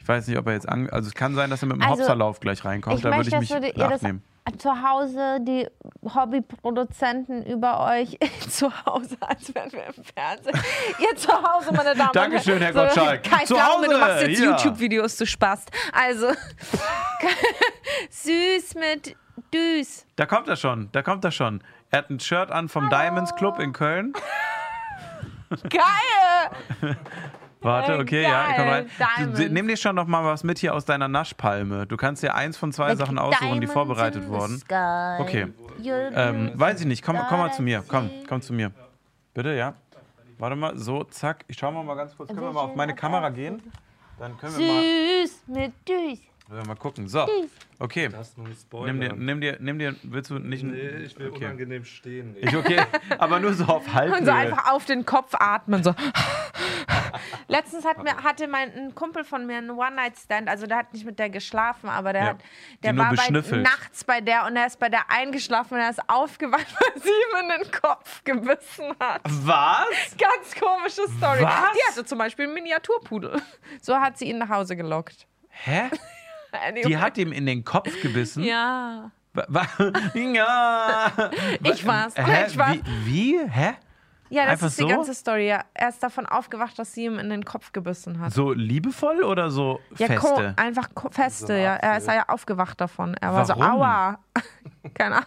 [0.00, 1.82] Ich weiß nicht, ob er jetzt an, also es kann sein, dass er mit dem
[1.82, 2.96] Also, Hopserlauf gleich reinkommt.
[2.96, 4.22] Ich da würde ich dass mich würdet ihr das nachnehmen.
[4.58, 5.66] zu Hause, die
[6.02, 8.18] Hobbyproduzenten über euch
[8.48, 10.58] zu Hause, als wären wir im Fernsehen.
[10.98, 12.88] ihr zu Hause, meine Damen Dankeschön, und Herr Herren.
[12.88, 13.22] Gottschalk.
[13.22, 14.50] Kai Zu Pflaume, du machst jetzt hier.
[14.50, 15.70] YouTube-Videos, du Spast.
[15.92, 16.28] Also,
[18.10, 19.16] süß mit
[19.52, 20.06] Düs.
[20.16, 21.62] Da kommt er schon, da kommt er schon.
[21.90, 24.12] Er hat ein Shirt an vom Diamonds Club in Köln.
[25.68, 26.96] Geil!
[27.62, 28.90] Warte, Äh, okay, ja, komm rein.
[28.98, 29.50] geil, Du, Diamonds.
[29.50, 31.86] nimm dir schon noch mal was mit hier aus deiner Naschpalme.
[31.86, 34.58] Du kannst dir eins von zwei Sachen aussuchen, die Diamonds vorbereitet in the wurden.
[34.58, 35.16] sky.
[35.20, 35.46] Okay.
[35.82, 37.84] You're Ähm, weiß ich nicht, komm, komm mal zu mir.
[37.86, 38.70] Komm, komm zu mir.
[39.34, 39.74] Bitte, ja.
[40.38, 41.44] Warte mal, so, zack.
[41.48, 42.28] Ich schau mal, mal ganz kurz.
[42.30, 43.62] Können wir mal auf meine Kamera gehen?
[44.18, 44.82] Dann können wir mal,
[45.26, 46.18] Süß mit Düs.
[46.58, 47.08] Wir mal gucken.
[47.08, 47.26] So,
[47.78, 48.08] okay.
[48.08, 48.98] Das nur nicht spoilern.
[48.98, 51.44] Nimm dir, nimm dir, nimm dir, willst du nicht nee, ich will okay.
[51.44, 52.36] unangenehm stehen.
[52.40, 52.80] Ich, okay,
[53.18, 54.18] aber nur so auf Halbhöhe.
[54.18, 55.82] Und so einfach auf den Kopf atmen.
[55.82, 55.94] So.
[57.48, 61.04] Letztens hat mir, hatte mein ein Kumpel von mir einen One-Night-Stand, also der hat nicht
[61.04, 62.42] mit der geschlafen, aber der, Ja, hat,
[62.82, 66.08] der war bei, nachts bei der und er ist bei der eingeschlafen und er ist
[66.08, 69.22] aufgewacht, weil sie ihm in den Kopf gebissen hat.
[69.24, 70.16] Was?
[70.16, 71.42] Ganz komische Story.
[71.42, 71.72] Was?
[71.74, 73.42] Die hatte zum Beispiel einen Miniaturpudel.
[73.80, 75.26] So hat sie ihn nach Hause gelockt.
[75.48, 75.90] Hä?
[76.52, 76.86] Anyway.
[76.88, 78.42] Die hat ihm in den Kopf gebissen?
[78.44, 79.10] ja.
[80.14, 81.12] Ja.
[81.62, 82.14] Ich war's.
[82.16, 82.46] Hä?
[82.48, 83.38] Ich war, Wie, wie?
[83.48, 83.74] Hä?
[84.28, 84.88] ja, das einfach ist die so?
[84.88, 85.46] ganze Story.
[85.48, 85.62] Ja.
[85.72, 88.32] Er ist davon aufgewacht, dass sie ihm in den Kopf gebissen hat.
[88.32, 90.20] So liebevoll oder so Ja, feste?
[90.28, 91.76] ko- einfach feste, So ja.
[91.76, 93.14] Er ist ja aufgewacht davon.
[93.20, 93.80] Er war so, Warum?
[93.82, 94.18] aua.
[94.94, 95.26] Keine Ahnung.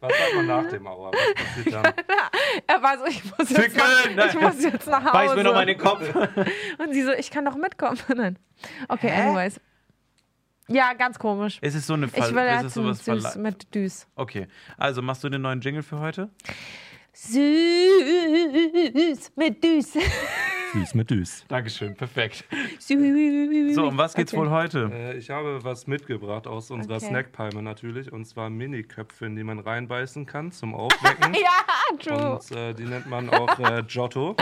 [0.00, 1.12] Was sagt man nach dem Auer?
[1.12, 1.92] Was passiert dann?
[2.66, 5.12] Er war so, ich muss jetzt, nach, ich muss jetzt nach Hause.
[5.12, 6.02] Beiß mir noch mal in den Kopf.
[6.78, 7.98] Und sie so, ich kann doch mitkommen.
[8.16, 8.38] Nein.
[8.88, 9.22] Okay, Hä?
[9.22, 9.60] anyways.
[10.72, 11.58] Ja, ganz komisch.
[11.62, 14.06] Ist es so eine Ver Ich will ist es jetzt sowas süß mit Düs.
[14.14, 14.46] Okay,
[14.78, 16.30] also machst du den neuen Jingle für heute?
[17.12, 17.40] Süß
[19.34, 19.94] mit Düs.
[20.72, 21.44] Süß mit Düs.
[21.48, 22.44] Dankeschön, perfekt.
[22.78, 23.74] Süß.
[23.74, 24.40] So, um was geht's Okay.
[24.40, 24.88] wohl heute?
[24.92, 27.06] Äh, ich habe was mitgebracht aus unserer Okay.
[27.08, 28.12] Snackpalme natürlich.
[28.12, 31.34] Und zwar Miniköpfe, in die man reinbeißen kann zum Aufwecken.
[31.40, 31.64] Ja,
[31.98, 32.34] true.
[32.38, 34.36] Und äh, die nennt man auch äh, Giotto.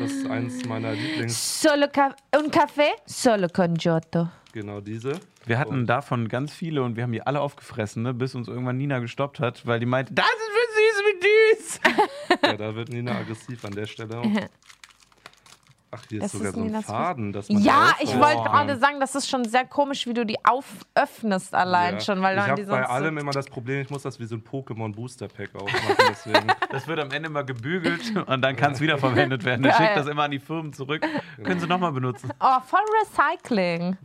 [0.00, 1.60] Das ist eins meiner Lieblings...
[1.60, 2.92] Solo ca un caffè?
[3.04, 4.30] Solo con Giotto.
[4.54, 5.18] Genau diese.
[5.46, 8.76] Wir hatten davon ganz viele und wir haben die alle aufgefressen, ne, bis uns irgendwann
[8.76, 11.80] Nina gestoppt hat, weil die meinte, das ist für süß mit Düs.
[12.44, 14.22] Ja, da wird Nina aggressiv an der Stelle.
[15.94, 17.32] Ach, hier Das ist sogar ist so ein Ninas Faden.
[17.32, 18.20] Dass man Ja, ich Oh.
[18.20, 22.00] wollte gerade sagen, das ist schon sehr komisch, wie du die auföffnest allein Ja.
[22.00, 24.24] schon, weil ich dann habe bei allem so immer das Problem, ich muss das wie
[24.26, 25.96] so ein Pokémon Booster Pack aufmachen.
[26.10, 26.46] Deswegen.
[26.70, 29.62] Das wird am Ende mal gebügelt und dann kann es wiederverwendet werden.
[29.64, 29.80] Der Geil.
[29.86, 31.04] schickt das immer an die Firmen zurück.
[31.42, 32.30] Können sie nochmal benutzen.
[32.40, 33.96] Oh, voll Recycling.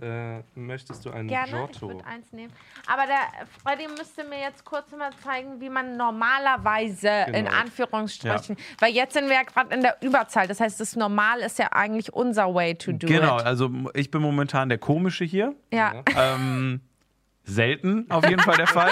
[0.00, 1.88] äh, möchtest du einen Gerne, ich Giotto?
[1.88, 2.52] würde eins nehmen.
[2.86, 7.50] Aber der Freddy müsste mir jetzt kurz mal zeigen, wie man normalerweise, in Genau.
[7.60, 10.46] Anführungsstrichen, weil jetzt sind wir ja gerade in der Überzahl.
[10.46, 11.13] Das heißt, das Normal
[11.44, 13.44] ist ja eigentlich unser Way to do Genau, it.
[13.46, 15.54] also ich bin momentan der Komische hier.
[15.72, 16.02] Ja.
[16.16, 16.80] Ähm,
[17.46, 18.88] selten auf jeden Fall der Fall.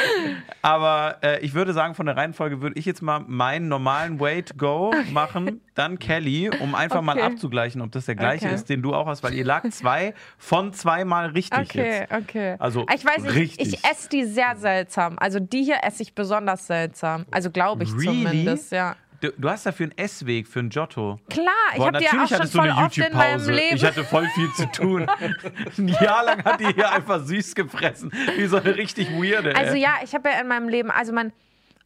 [0.60, 4.42] Aber äh, ich würde sagen, von der Reihenfolge würde ich jetzt mal meinen normalen Way
[4.42, 7.22] to go machen, dann Kelly, um einfach mal Okay.
[7.22, 8.54] abzugleichen, ob das der gleiche Okay.
[8.54, 12.12] ist, den du auch hast, weil ihr lag zwei von zweimal richtig Okay, jetzt.
[12.12, 12.56] okay.
[12.58, 13.72] Also ich weiß nicht, richtig.
[13.74, 15.18] ich esse die sehr seltsam.
[15.18, 17.24] Also die hier esse ich besonders seltsam.
[17.30, 18.04] Also glaube ich Really?
[18.04, 18.96] zumindest, ja.
[19.22, 21.20] Du, du hast dafür einen Essweg für einen Giotto.
[21.30, 21.46] Klar,
[21.76, 23.52] ich habe die ja auch natürlich schon hattest du voll eine oft in meinem YouTube-Pause.
[23.52, 23.76] Leben.
[23.76, 25.06] Ich hatte voll viel zu tun.
[25.78, 28.10] Ein Jahr lang hat die hier einfach süß gefressen.
[28.36, 29.54] Wie so eine richtig weirde.
[29.54, 31.32] also ja, ich habe ja in meinem Leben, also mein,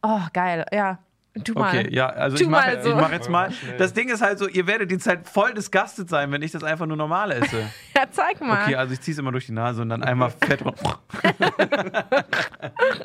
[0.01, 0.97] oh geil, ja.
[1.35, 1.69] Du mal.
[1.69, 2.89] Okay, ja, also Tu ich mache so.
[2.89, 3.51] ich mach jetzt mal.
[3.77, 6.63] Das Ding ist halt so, ihr werdet die Zeit voll disgusted sein, wenn ich das
[6.63, 7.69] einfach nur normal esse.
[7.95, 8.63] Ja, zeig mal.
[8.63, 10.61] Okay, also ich ziehe es immer durch die Nase und dann einmal fett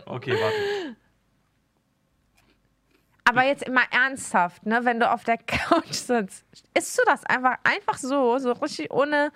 [0.07, 0.97] okay, warte.
[3.24, 4.81] Aber jetzt immer ernsthaft, ne?
[4.85, 6.44] Wenn du auf der Couch sitzt,
[6.74, 9.32] isst du das einfach, einfach so, so richtig ohne.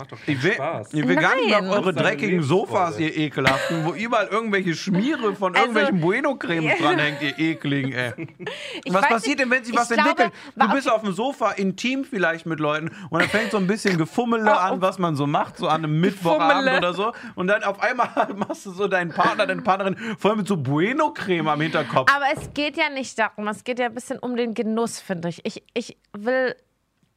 [0.00, 3.92] Macht doch Ich keinen ich will gar nicht auf eure dreckigen Sofas, ihr ekelhaften, wo
[3.92, 8.12] überall irgendwelche Schmiere von Also- irgendwelchen Bueno-Cremes dranhängt, ihr ekligen, ey.
[8.84, 10.32] Ich was passiert nicht, denn, wenn sich ich was glaube, entwickelt?
[10.56, 13.98] Du bist auf dem Sofa intim vielleicht mit Leuten und dann fängt so ein bisschen
[13.98, 14.80] Gefummele Oh, an, oh.
[14.80, 16.78] was man so macht, so an einem Mittwochabend Gefummele.
[16.78, 17.12] oder so.
[17.34, 21.48] Und dann auf einmal machst du so deinen Partner, deine Partnerin voll mit so Bueno-Creme
[21.48, 22.10] am Hinterkopf.
[22.14, 25.28] Aber es geht ja nicht darum, es geht ja ein bisschen um den Genuss, finde
[25.28, 25.44] ich.
[25.44, 26.54] Ich, ich will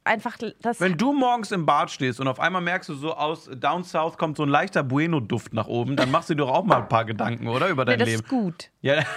[0.04, 0.80] einfach das.
[0.80, 4.18] Wenn du morgens im Bad stehst und auf einmal merkst du so aus Down South
[4.18, 6.88] kommt so ein leichter Bueno-Duft nach oben, dann machst du dir doch auch mal ein
[6.88, 7.68] paar Gedanken, oder?
[7.68, 8.22] Über nee, dein das Leben.
[8.22, 8.70] ist gut.
[8.82, 9.02] Ja,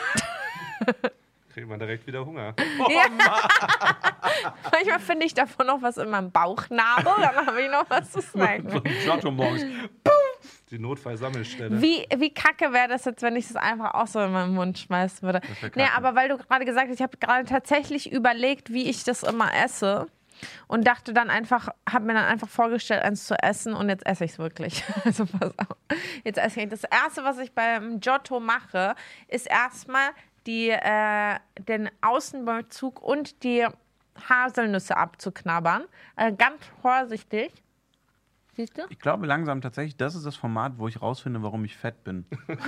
[1.54, 2.54] Kriegt man direkt wieder Hunger.
[4.72, 8.22] Manchmal finde ich davon noch was in meinem Bauchnabel, dann habe ich noch was zu
[8.22, 8.72] so snacken.
[8.74, 9.64] ein Giotto morgens.
[10.70, 11.82] Die Notfallsammelstelle.
[11.82, 14.78] Wie, wie kacke wäre das jetzt, wenn ich das einfach auch so in meinen Mund
[14.78, 15.40] schmeißen würde?
[15.64, 15.94] Nee, kacke.
[15.96, 19.52] aber weil du gerade gesagt hast, ich habe gerade tatsächlich überlegt, wie ich das immer
[19.56, 20.08] esse.
[20.68, 24.26] Und dachte dann einfach, habe mir dann einfach vorgestellt, eins zu essen und jetzt esse
[24.26, 24.84] ich es wirklich.
[25.06, 25.78] Also pass auf.
[26.24, 26.70] Jetzt esse ich.
[26.70, 28.96] Das erste, was ich beim Giotto mache,
[29.28, 30.10] ist erstmal
[30.46, 33.66] die, äh, den Außenbezug und die
[34.30, 35.84] Haselnüsse abzuknabbern.
[36.16, 37.52] Also ganz vorsichtig.
[38.56, 38.82] Siehst du?
[38.90, 42.26] Ich glaube langsam tatsächlich, das ist das Format, wo ich rausfinde, warum ich fett bin.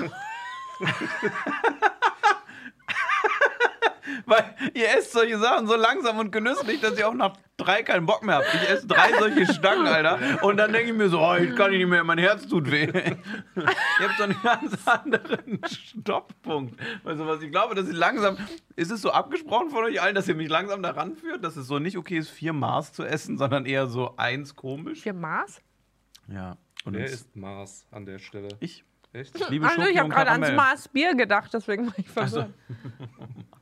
[4.25, 8.05] Weil ihr esst solche Sachen so langsam und genüsslich, dass ihr auch nach drei keinen
[8.05, 8.47] Bock mehr habt.
[8.53, 10.43] Ich esse drei solche Stangen, Alter.
[10.43, 12.71] Und dann denke ich mir so, oh, jetzt kann ich nicht mehr, mein Herz tut
[12.71, 12.85] weh.
[12.85, 13.17] ihr
[14.07, 16.79] habt so einen ganz anderen Stopppunkt.
[17.03, 18.37] Also was ich glaube, dass ich langsam.
[18.75, 21.67] Ist es so abgesprochen von euch allen, dass ihr mich langsam daran führt, dass es
[21.67, 25.01] so nicht okay ist, vier Maß zu essen, sondern eher so eins komisch?
[25.01, 25.61] Für Maß?
[26.29, 26.57] Ja.
[26.85, 28.47] Und Wer jetzt- ist Mars an der Stelle?
[28.61, 29.49] ich Echt?
[29.49, 30.51] liebe Also Schoki ich habe gerade ans.
[30.51, 32.33] Maß Bier gedacht, deswegen war ich verwirrt.
[32.35, 32.53] Also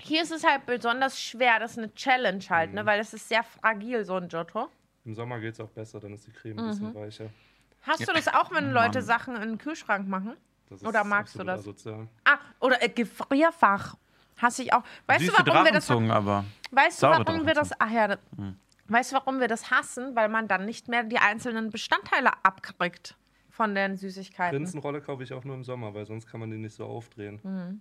[0.00, 3.28] hier ist es halt besonders schwer, das ist eine Challenge halt, ne, weil das ist
[3.28, 4.68] sehr fragil, so ein Giotto.
[5.04, 7.30] Im Sommer geht es auch besser, dann ist die Creme ein bisschen weicher.
[7.82, 9.06] Hast du das auch, wenn Leute Mann.
[9.06, 10.36] Sachen in den Kühlschrank machen?
[10.68, 11.60] Das ist Oder magst du das?
[11.60, 12.08] Asozial.
[12.24, 13.96] Ah, oder äh, Gefrierfach.
[14.40, 14.82] Hasse ich auch.
[15.06, 16.44] Weißt Süße du, warum wir das aber.
[16.70, 17.70] Weißt du, warum wir das.
[17.78, 18.08] Ach ja.
[18.08, 18.18] das-
[18.90, 20.14] Weißt du, warum wir das hassen?
[20.14, 23.16] Weil man dann nicht mehr die einzelnen Bestandteile abkriegt
[23.50, 24.56] von den Süßigkeiten.
[24.58, 27.80] Prinzenrolle kaufe ich auch nur im Sommer, weil sonst kann man die nicht so aufdrehen.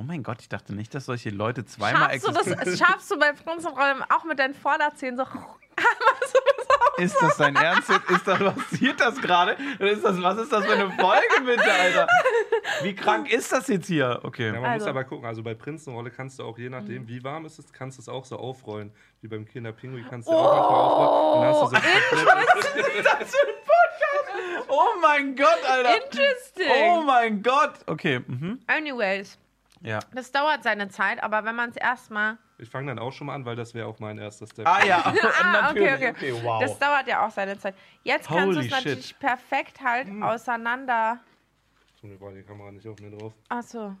[0.00, 2.78] Oh mein Gott, ich dachte nicht, dass solche Leute zweimal Schaffst du, das, existieren.
[2.92, 5.24] schaffst du bei Prinzenrollen auch mit deinen Vorderzähnen so.
[6.98, 7.88] Ist das dein Ernst?
[7.90, 9.52] Ist das, passiert das gerade?
[9.78, 12.08] Ist das, was ist das für eine Folge bitte, Alter?
[12.82, 14.18] Wie krank ist das jetzt hier?
[14.24, 14.46] Okay.
[14.48, 14.86] Ja, man Also.
[14.86, 17.72] muss aber gucken, also bei Prinzenrolle kannst du auch, je nachdem, wie warm es ist,
[17.72, 18.92] kannst du es auch so aufrollen.
[19.20, 22.22] Wie beim Kinderpinguin kannst du auch manchmal aufrollen.
[22.22, 23.44] Dann hast du so komplett,
[24.70, 26.04] Oh mein Gott, Alter.
[26.04, 26.66] Interesting.
[26.82, 27.74] Oh mein Gott.
[27.86, 28.20] Okay.
[28.26, 28.58] Mhm.
[28.66, 29.38] Anyways,
[29.80, 30.00] Ja.
[30.12, 32.38] das dauert seine Zeit, aber wenn man es erstmal.
[32.58, 34.66] Ich fange dann auch schon mal an, weil das wäre auch mein erster Step.
[34.66, 34.98] Ah ja,
[35.42, 36.08] Ah, okay, natürlich.
[36.10, 36.34] okay.
[36.44, 36.60] wow.
[36.60, 37.74] Das dauert ja auch seine Zeit.
[38.02, 41.20] Jetzt kannst du Holy es natürlich perfekt halt auseinander.
[42.00, 43.32] So, mir war die Kamera nicht auf mir drauf.
[43.48, 43.96] Achso.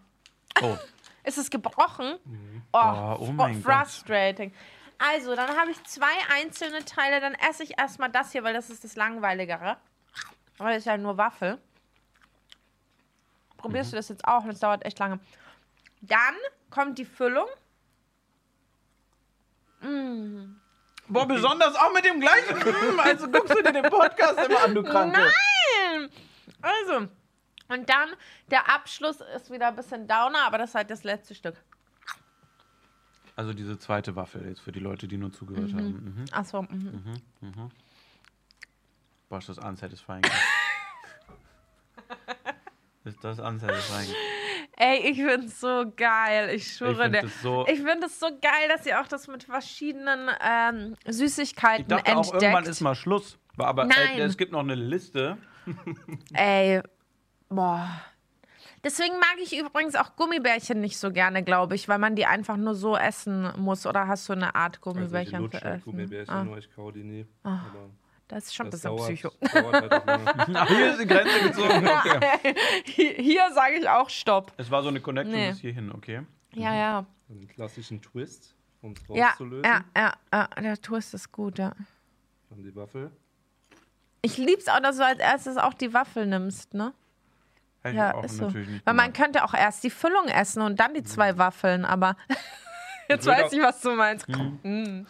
[0.62, 0.76] oh.
[1.24, 2.14] Ist es gebrochen?
[2.72, 3.74] Oh, Oh, oh fr- mein Gott.
[3.86, 4.52] frustrating.
[4.98, 6.06] Also, dann habe ich zwei
[6.40, 7.20] einzelne Teile.
[7.20, 9.76] Dann esse ich erstmal das hier, weil das ist das Langweiligere.
[10.56, 11.58] Weil das ist ja nur Waffel.
[13.56, 13.98] Probierst du Mhm.
[13.98, 14.44] das jetzt auch?
[14.44, 15.18] Das dauert echt lange.
[16.00, 16.34] Dann
[16.70, 17.48] kommt die Füllung.
[21.08, 22.58] Boah, besonders auch mit dem gleichen.
[22.58, 25.18] Mm, Also guckst du dir den Podcast immer an, du Kranke.
[25.20, 26.10] Nein!
[26.60, 27.08] Also,
[27.68, 28.10] und dann
[28.50, 31.54] der Abschluss ist wieder ein bisschen downer, aber das ist halt das letzte Stück.
[33.36, 36.16] Also diese zweite Waffel jetzt für die Leute, die nur zugehört haben.
[36.16, 36.24] Mhm.
[36.32, 37.22] Achso, mhm.
[39.28, 40.22] Boah, ist das unsatisfying.
[43.04, 44.12] ist das unsatisfying.
[44.80, 46.50] Ey, ich find's so geil.
[46.50, 47.26] Ich Ich schwöre dir.
[47.42, 47.66] so.
[47.66, 52.16] Ich finde es so geil, dass ihr auch das mit verschiedenen ähm, Ich Süßigkeiten dachte
[52.16, 52.68] auch, irgendwann entdeckt.
[52.68, 53.38] ist mal Schluss.
[53.56, 54.18] Aber Nein.
[54.18, 55.36] äh, es gibt noch eine Liste.
[56.32, 56.80] Ey,
[57.48, 57.88] boah.
[58.84, 62.56] Deswegen mag ich übrigens auch Gummibärchen nicht so gerne, glaube ich, weil man die einfach
[62.56, 63.84] nur so essen muss.
[63.86, 65.80] Oder hast du eine Art Also ich Gummibärchen für?
[65.84, 67.26] Gummibärchen, Ah, nur ich kau die nie.
[67.42, 67.90] Aber
[68.28, 69.30] das ist schon ein das bisschen dauert, Psycho.
[69.52, 71.88] dauert halt hier ist die Grenze gezogen.
[71.88, 72.54] Okay.
[72.84, 74.52] Hier, hier sage ich auch Stopp.
[74.56, 75.50] Es war so eine Connection Nee.
[75.50, 76.22] bis hierhin, okay.
[76.54, 77.06] Ja, ja.
[77.30, 79.64] Einen klassischen Twist, um es rauszulösen.
[79.64, 80.48] ja, ja, ja.
[80.60, 81.72] Der Toast ist gut, ja.
[82.50, 83.10] Dann die Waffel.
[84.22, 86.92] Ich lieb's auch, dass du als erstes auch die Waffel nimmst, ne?
[87.82, 88.44] Hätte Ja, ich auch ist so.
[88.46, 91.84] natürlich nicht Weil man könnte auch erst die Füllung essen und dann die zwei Waffeln,
[91.84, 92.16] aber
[93.08, 94.26] jetzt würd weiß auch- ich, was du meinst.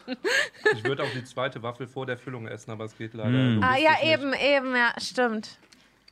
[0.75, 3.31] Ich würde auch die zweite Waffel vor der Füllung essen, aber es geht leider.
[3.31, 3.63] Mm.
[3.63, 4.05] Ah, ja, nicht.
[4.13, 5.59] eben, eben, ja, stimmt.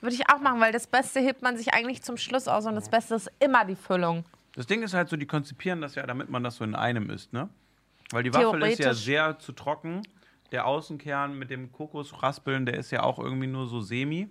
[0.00, 2.74] Würde ich auch machen, weil das Beste hebt man sich eigentlich zum Schluss aus und
[2.74, 4.24] das Beste ist immer die Füllung.
[4.54, 7.10] Das Ding ist halt so, die konzipieren das ja, damit man das so in einem
[7.10, 7.48] isst, ne?
[8.10, 10.02] Weil die Waffel ist ja sehr zu trocken.
[10.52, 14.28] Der Außenkern mit dem Kokosraspeln, der ist ja auch irgendwie nur so semi.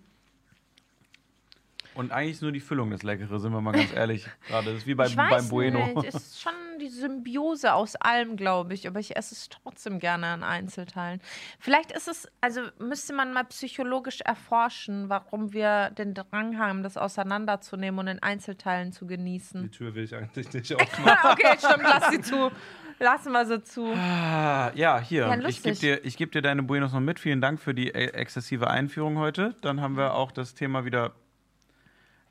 [1.94, 4.26] Und eigentlich ist nur die Füllung das Leckere, sind wir mal ganz ehrlich.
[4.48, 5.86] Gerade das ist wie bei, ich weiß beim Bueno.
[6.02, 10.34] nicht, ist schon die Symbiose aus allem, glaube ich, aber ich esse es trotzdem gerne
[10.34, 11.22] in Einzelteilen.
[11.60, 16.97] Vielleicht ist es, also müsste man mal psychologisch erforschen, warum wir den Drang haben, das
[16.97, 19.72] auseinanderzunehmen und in Einzelteilen zu Die genießen.
[19.72, 21.31] Tür will ich eigentlich nicht aufmachen.
[21.31, 22.52] okay, stimmt, lass sie zu.
[22.99, 23.93] Lassen wir sie zu.
[23.93, 25.27] Ah, ja, hier.
[25.27, 27.19] Ja, ich gebe dir, ich geb dir deine Buenos noch mit.
[27.19, 29.53] Vielen Dank für die äh, exzessive Einführung heute.
[29.61, 31.11] Dann haben wir auch das Thema wieder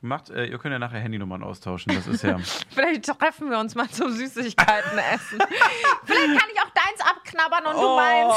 [0.05, 0.31] gemacht.
[0.31, 1.95] Äh, ihr könnt ja nachher Handynummern austauschen.
[1.95, 2.39] Das ist ja.
[2.71, 5.39] Vielleicht treffen wir uns mal zum Süßigkeiten essen.
[6.05, 8.35] Vielleicht kann ich auch deins abknabbern und du meins.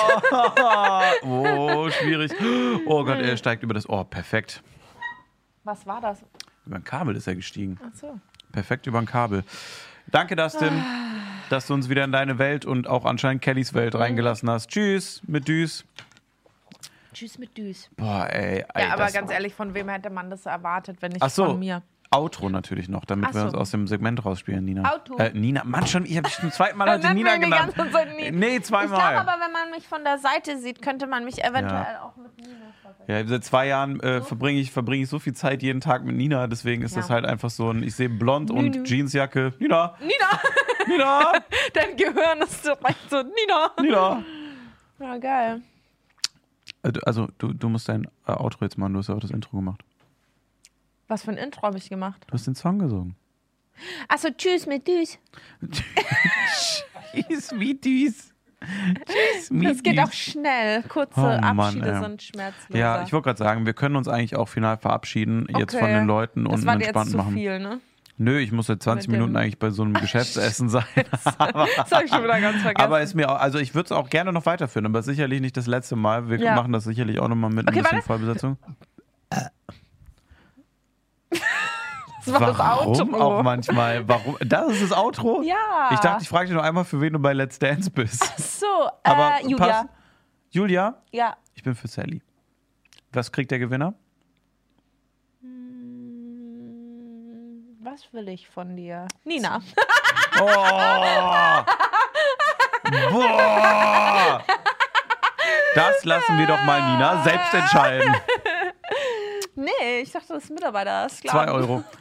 [1.23, 2.31] oh, schwierig.
[2.85, 4.09] Oh Gott, er steigt über das Ohr.
[4.09, 4.63] Perfekt.
[5.63, 6.23] Was war das?
[6.65, 7.77] Über ein Kabel ist er gestiegen.
[7.83, 8.19] Ach so.
[8.51, 9.43] Perfekt über ein Kabel.
[10.07, 10.81] Danke, Dustin,
[11.49, 14.69] dass du uns wieder in deine Welt und auch anscheinend Kellys Welt reingelassen hast.
[14.69, 15.85] Tschüss mit Düs.
[17.17, 17.89] Tschüss mit Düs.
[17.97, 18.63] Boah, ey.
[18.75, 21.45] ey Ja, aber ganz ehrlich, von wem hätte man das erwartet, wenn nicht Ach so.
[21.47, 21.81] von mir?
[22.11, 23.47] Outro natürlich noch, damit Ach wir so.
[23.47, 24.93] uns aus dem Segment rausspielen, Nina.
[24.93, 25.17] Auto.
[25.17, 27.73] Äh, Nina, Mann, schon, ich habe dich zum zweiten Mal heute Nina genannt.
[27.91, 28.31] Zeit Nina.
[28.37, 29.13] Nee, Ich zweimal.
[29.13, 32.37] glaube aber, wenn man mich von der Seite sieht, könnte man mich eventuell auch mit
[32.37, 32.49] Nina
[32.81, 33.07] verwechseln.
[33.07, 36.15] Ja, seit zwei Jahren äh, verbringe ich, verbring ich so viel Zeit jeden Tag mit
[36.15, 37.01] Nina, deswegen ist Ja.
[37.01, 38.83] das halt einfach so ein, ich sehe blond und Nünü.
[38.85, 39.53] Jeansjacke.
[39.59, 40.39] Nina, Nina!
[40.87, 41.33] Nina,
[41.73, 43.71] Dein Gehirn ist direkt so, Nina!
[43.81, 44.23] Nina.
[44.99, 45.61] Ja, geil.
[46.87, 49.31] Äh, Also, du, du musst dein äh, Outro jetzt machen, du hast ja auch das
[49.31, 49.83] Intro gemacht.
[51.07, 52.23] Was für ein Intro habe ich gemacht?
[52.27, 53.15] Du hast den Song gesungen.
[54.07, 55.19] Achso, tschüss mit Düs.
[57.13, 58.33] Tschüss, wie düs.
[59.05, 60.83] Tschüss, wie Das geht auch schnell.
[60.83, 62.01] Kurze Oh Mann, Abschiede ey.
[62.01, 62.77] sind schmerzlos.
[62.77, 66.05] Ja, ich wollte gerade sagen, wir können uns eigentlich auch final verabschieden, jetzt von den
[66.07, 67.33] Leuten und Das war jetzt entspannt zu machen.
[67.33, 67.79] viel, ne?
[68.19, 70.83] Nö, ich muss seit 20 Mit dem- Minuten eigentlich bei so einem Geschäftsessen sein.
[70.95, 71.25] Das
[71.91, 72.83] habe ich schon wieder ganz vergessen.
[72.85, 75.55] Aber ist mir auch, also ich würde es auch gerne noch weiterführen, aber sicherlich nicht
[75.55, 76.27] das letzte Mal.
[76.29, 76.55] Wir Ja.
[76.55, 78.07] machen das sicherlich auch nochmal mit Okay, ein bisschen warte.
[78.07, 78.57] Vollbesetzung.
[82.25, 83.21] das war das Warum Outro.
[83.21, 84.07] auch manchmal?
[84.07, 84.35] Warum?
[84.39, 85.41] Das ist das Outro?
[85.43, 85.89] Ja.
[85.91, 88.23] Ich dachte, ich frage dich noch einmal, für wen du bei Let's Dance bist.
[88.59, 88.65] So,
[89.03, 89.87] Aber äh, Julia.
[90.49, 91.35] Julia, Ja.
[91.53, 92.21] ich bin für Sally.
[93.13, 93.93] Was kriegt der Gewinner?
[97.97, 99.07] Was will ich von dir?
[99.23, 99.59] Nina.
[100.39, 100.45] Oh!
[103.11, 104.43] Boah!
[105.73, 108.15] Das lassen wir doch mal Nina selbst entscheiden.
[109.55, 111.05] Nee, ich dachte, das ist Mitarbeiter.
[111.05, 111.83] Das ist Zwei Euro.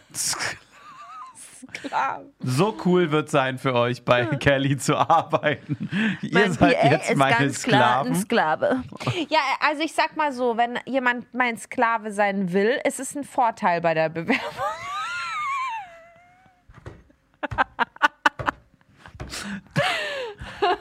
[2.40, 5.88] So cool wird sein für euch bei Kelly zu arbeiten.
[6.20, 8.84] Ihr Mein seid PA jetzt ist meine ganz klar ein Sklaven.
[8.84, 9.26] Sklave.
[9.30, 13.24] Ja, also ich sag mal so, wenn jemand mein Sklave sein will, ist es ein
[13.24, 14.36] Vorteil bei der Bewerbung.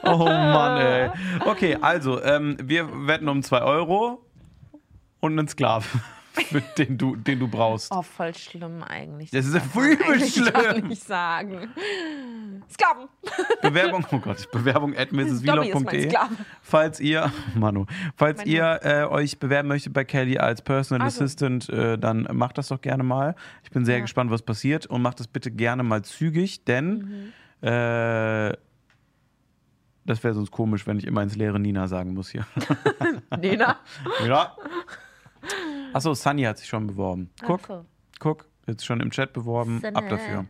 [0.02, 1.10] Oh Mann, ey.
[1.44, 4.24] Okay, also, ähm, wir wetten um 2 Euro
[5.20, 6.00] und einen Sklaven,
[6.36, 7.90] für den du, den du brauchst.
[7.92, 9.30] Oh, voll schlimm eigentlich.
[9.30, 10.86] Das ist darf man übel eigentlich gar schlimm.
[10.88, 11.70] nicht sagen.
[12.70, 13.08] Sklaven.
[13.62, 16.12] Bewerbung, oh Gott, Bewerbung at ist mrsvlog.de.
[16.62, 17.86] Falls ihr, Manu,
[18.16, 21.24] falls Mein ihr äh, euch bewerben möchtet bei Kelly als Personal Also.
[21.24, 23.34] Assistant, äh, dann macht das doch gerne mal.
[23.62, 24.02] Ich bin sehr Ja.
[24.02, 27.32] gespannt, was passiert und macht das bitte gerne mal zügig, denn
[27.62, 27.68] Mhm.
[27.68, 28.52] äh,
[30.04, 32.46] das wäre sonst komisch, wenn ich immer ins leere Nina sagen muss hier.
[33.40, 33.76] Nina.
[34.24, 34.56] ja.
[35.96, 37.30] Achso, Sunny hat sich schon beworben.
[37.42, 37.86] Guck, so.
[38.20, 39.82] guck, jetzt schon im Chat beworben.
[39.82, 40.08] Ab Sunny.
[40.10, 40.46] dafür.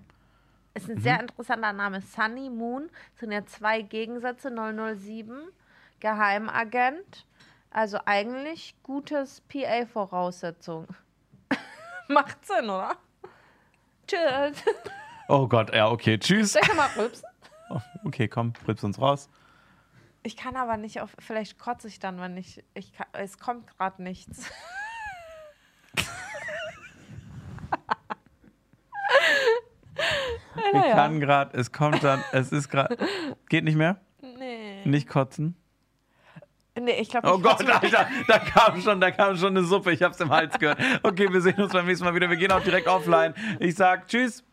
[0.74, 1.00] Ist ein Mhm.
[1.00, 2.00] sehr interessanter Name.
[2.00, 2.90] Sunny Moon.
[3.12, 4.50] Das sind ja zwei Gegensätze.
[4.50, 5.38] 007,
[6.00, 7.26] Geheimagent.
[7.70, 10.88] Also eigentlich gutes PA-Voraussetzung.
[12.08, 12.96] Macht Sinn, oder?
[14.08, 14.64] Tschüss.
[15.28, 16.54] Oh Gott, ja, okay, tschüss.
[16.54, 17.28] Soll ich mal rülpsen?
[17.70, 19.28] Oh, okay, komm, rülps uns raus.
[20.24, 21.14] Ich kann aber nicht auf.
[21.20, 22.64] Vielleicht kotze ich dann, wenn ich.
[22.74, 24.50] ich kann, es kommt gerade nichts.
[30.68, 30.94] Ich Naja.
[30.94, 32.96] kann gerade, es kommt dann, es ist gerade,
[33.48, 34.00] geht nicht mehr?
[34.20, 34.82] Nee.
[34.84, 35.56] Nicht kotzen?
[36.78, 40.02] Nee, ich glaube Oh Gott, Alter, da kam schon, da kam schon eine Suppe, ich
[40.02, 40.78] hab's im Hals gehört.
[41.02, 43.32] Okay, wir sehen uns beim nächsten Mal wieder, wir gehen auch direkt offline.
[43.60, 44.44] Ich sag Tschüss.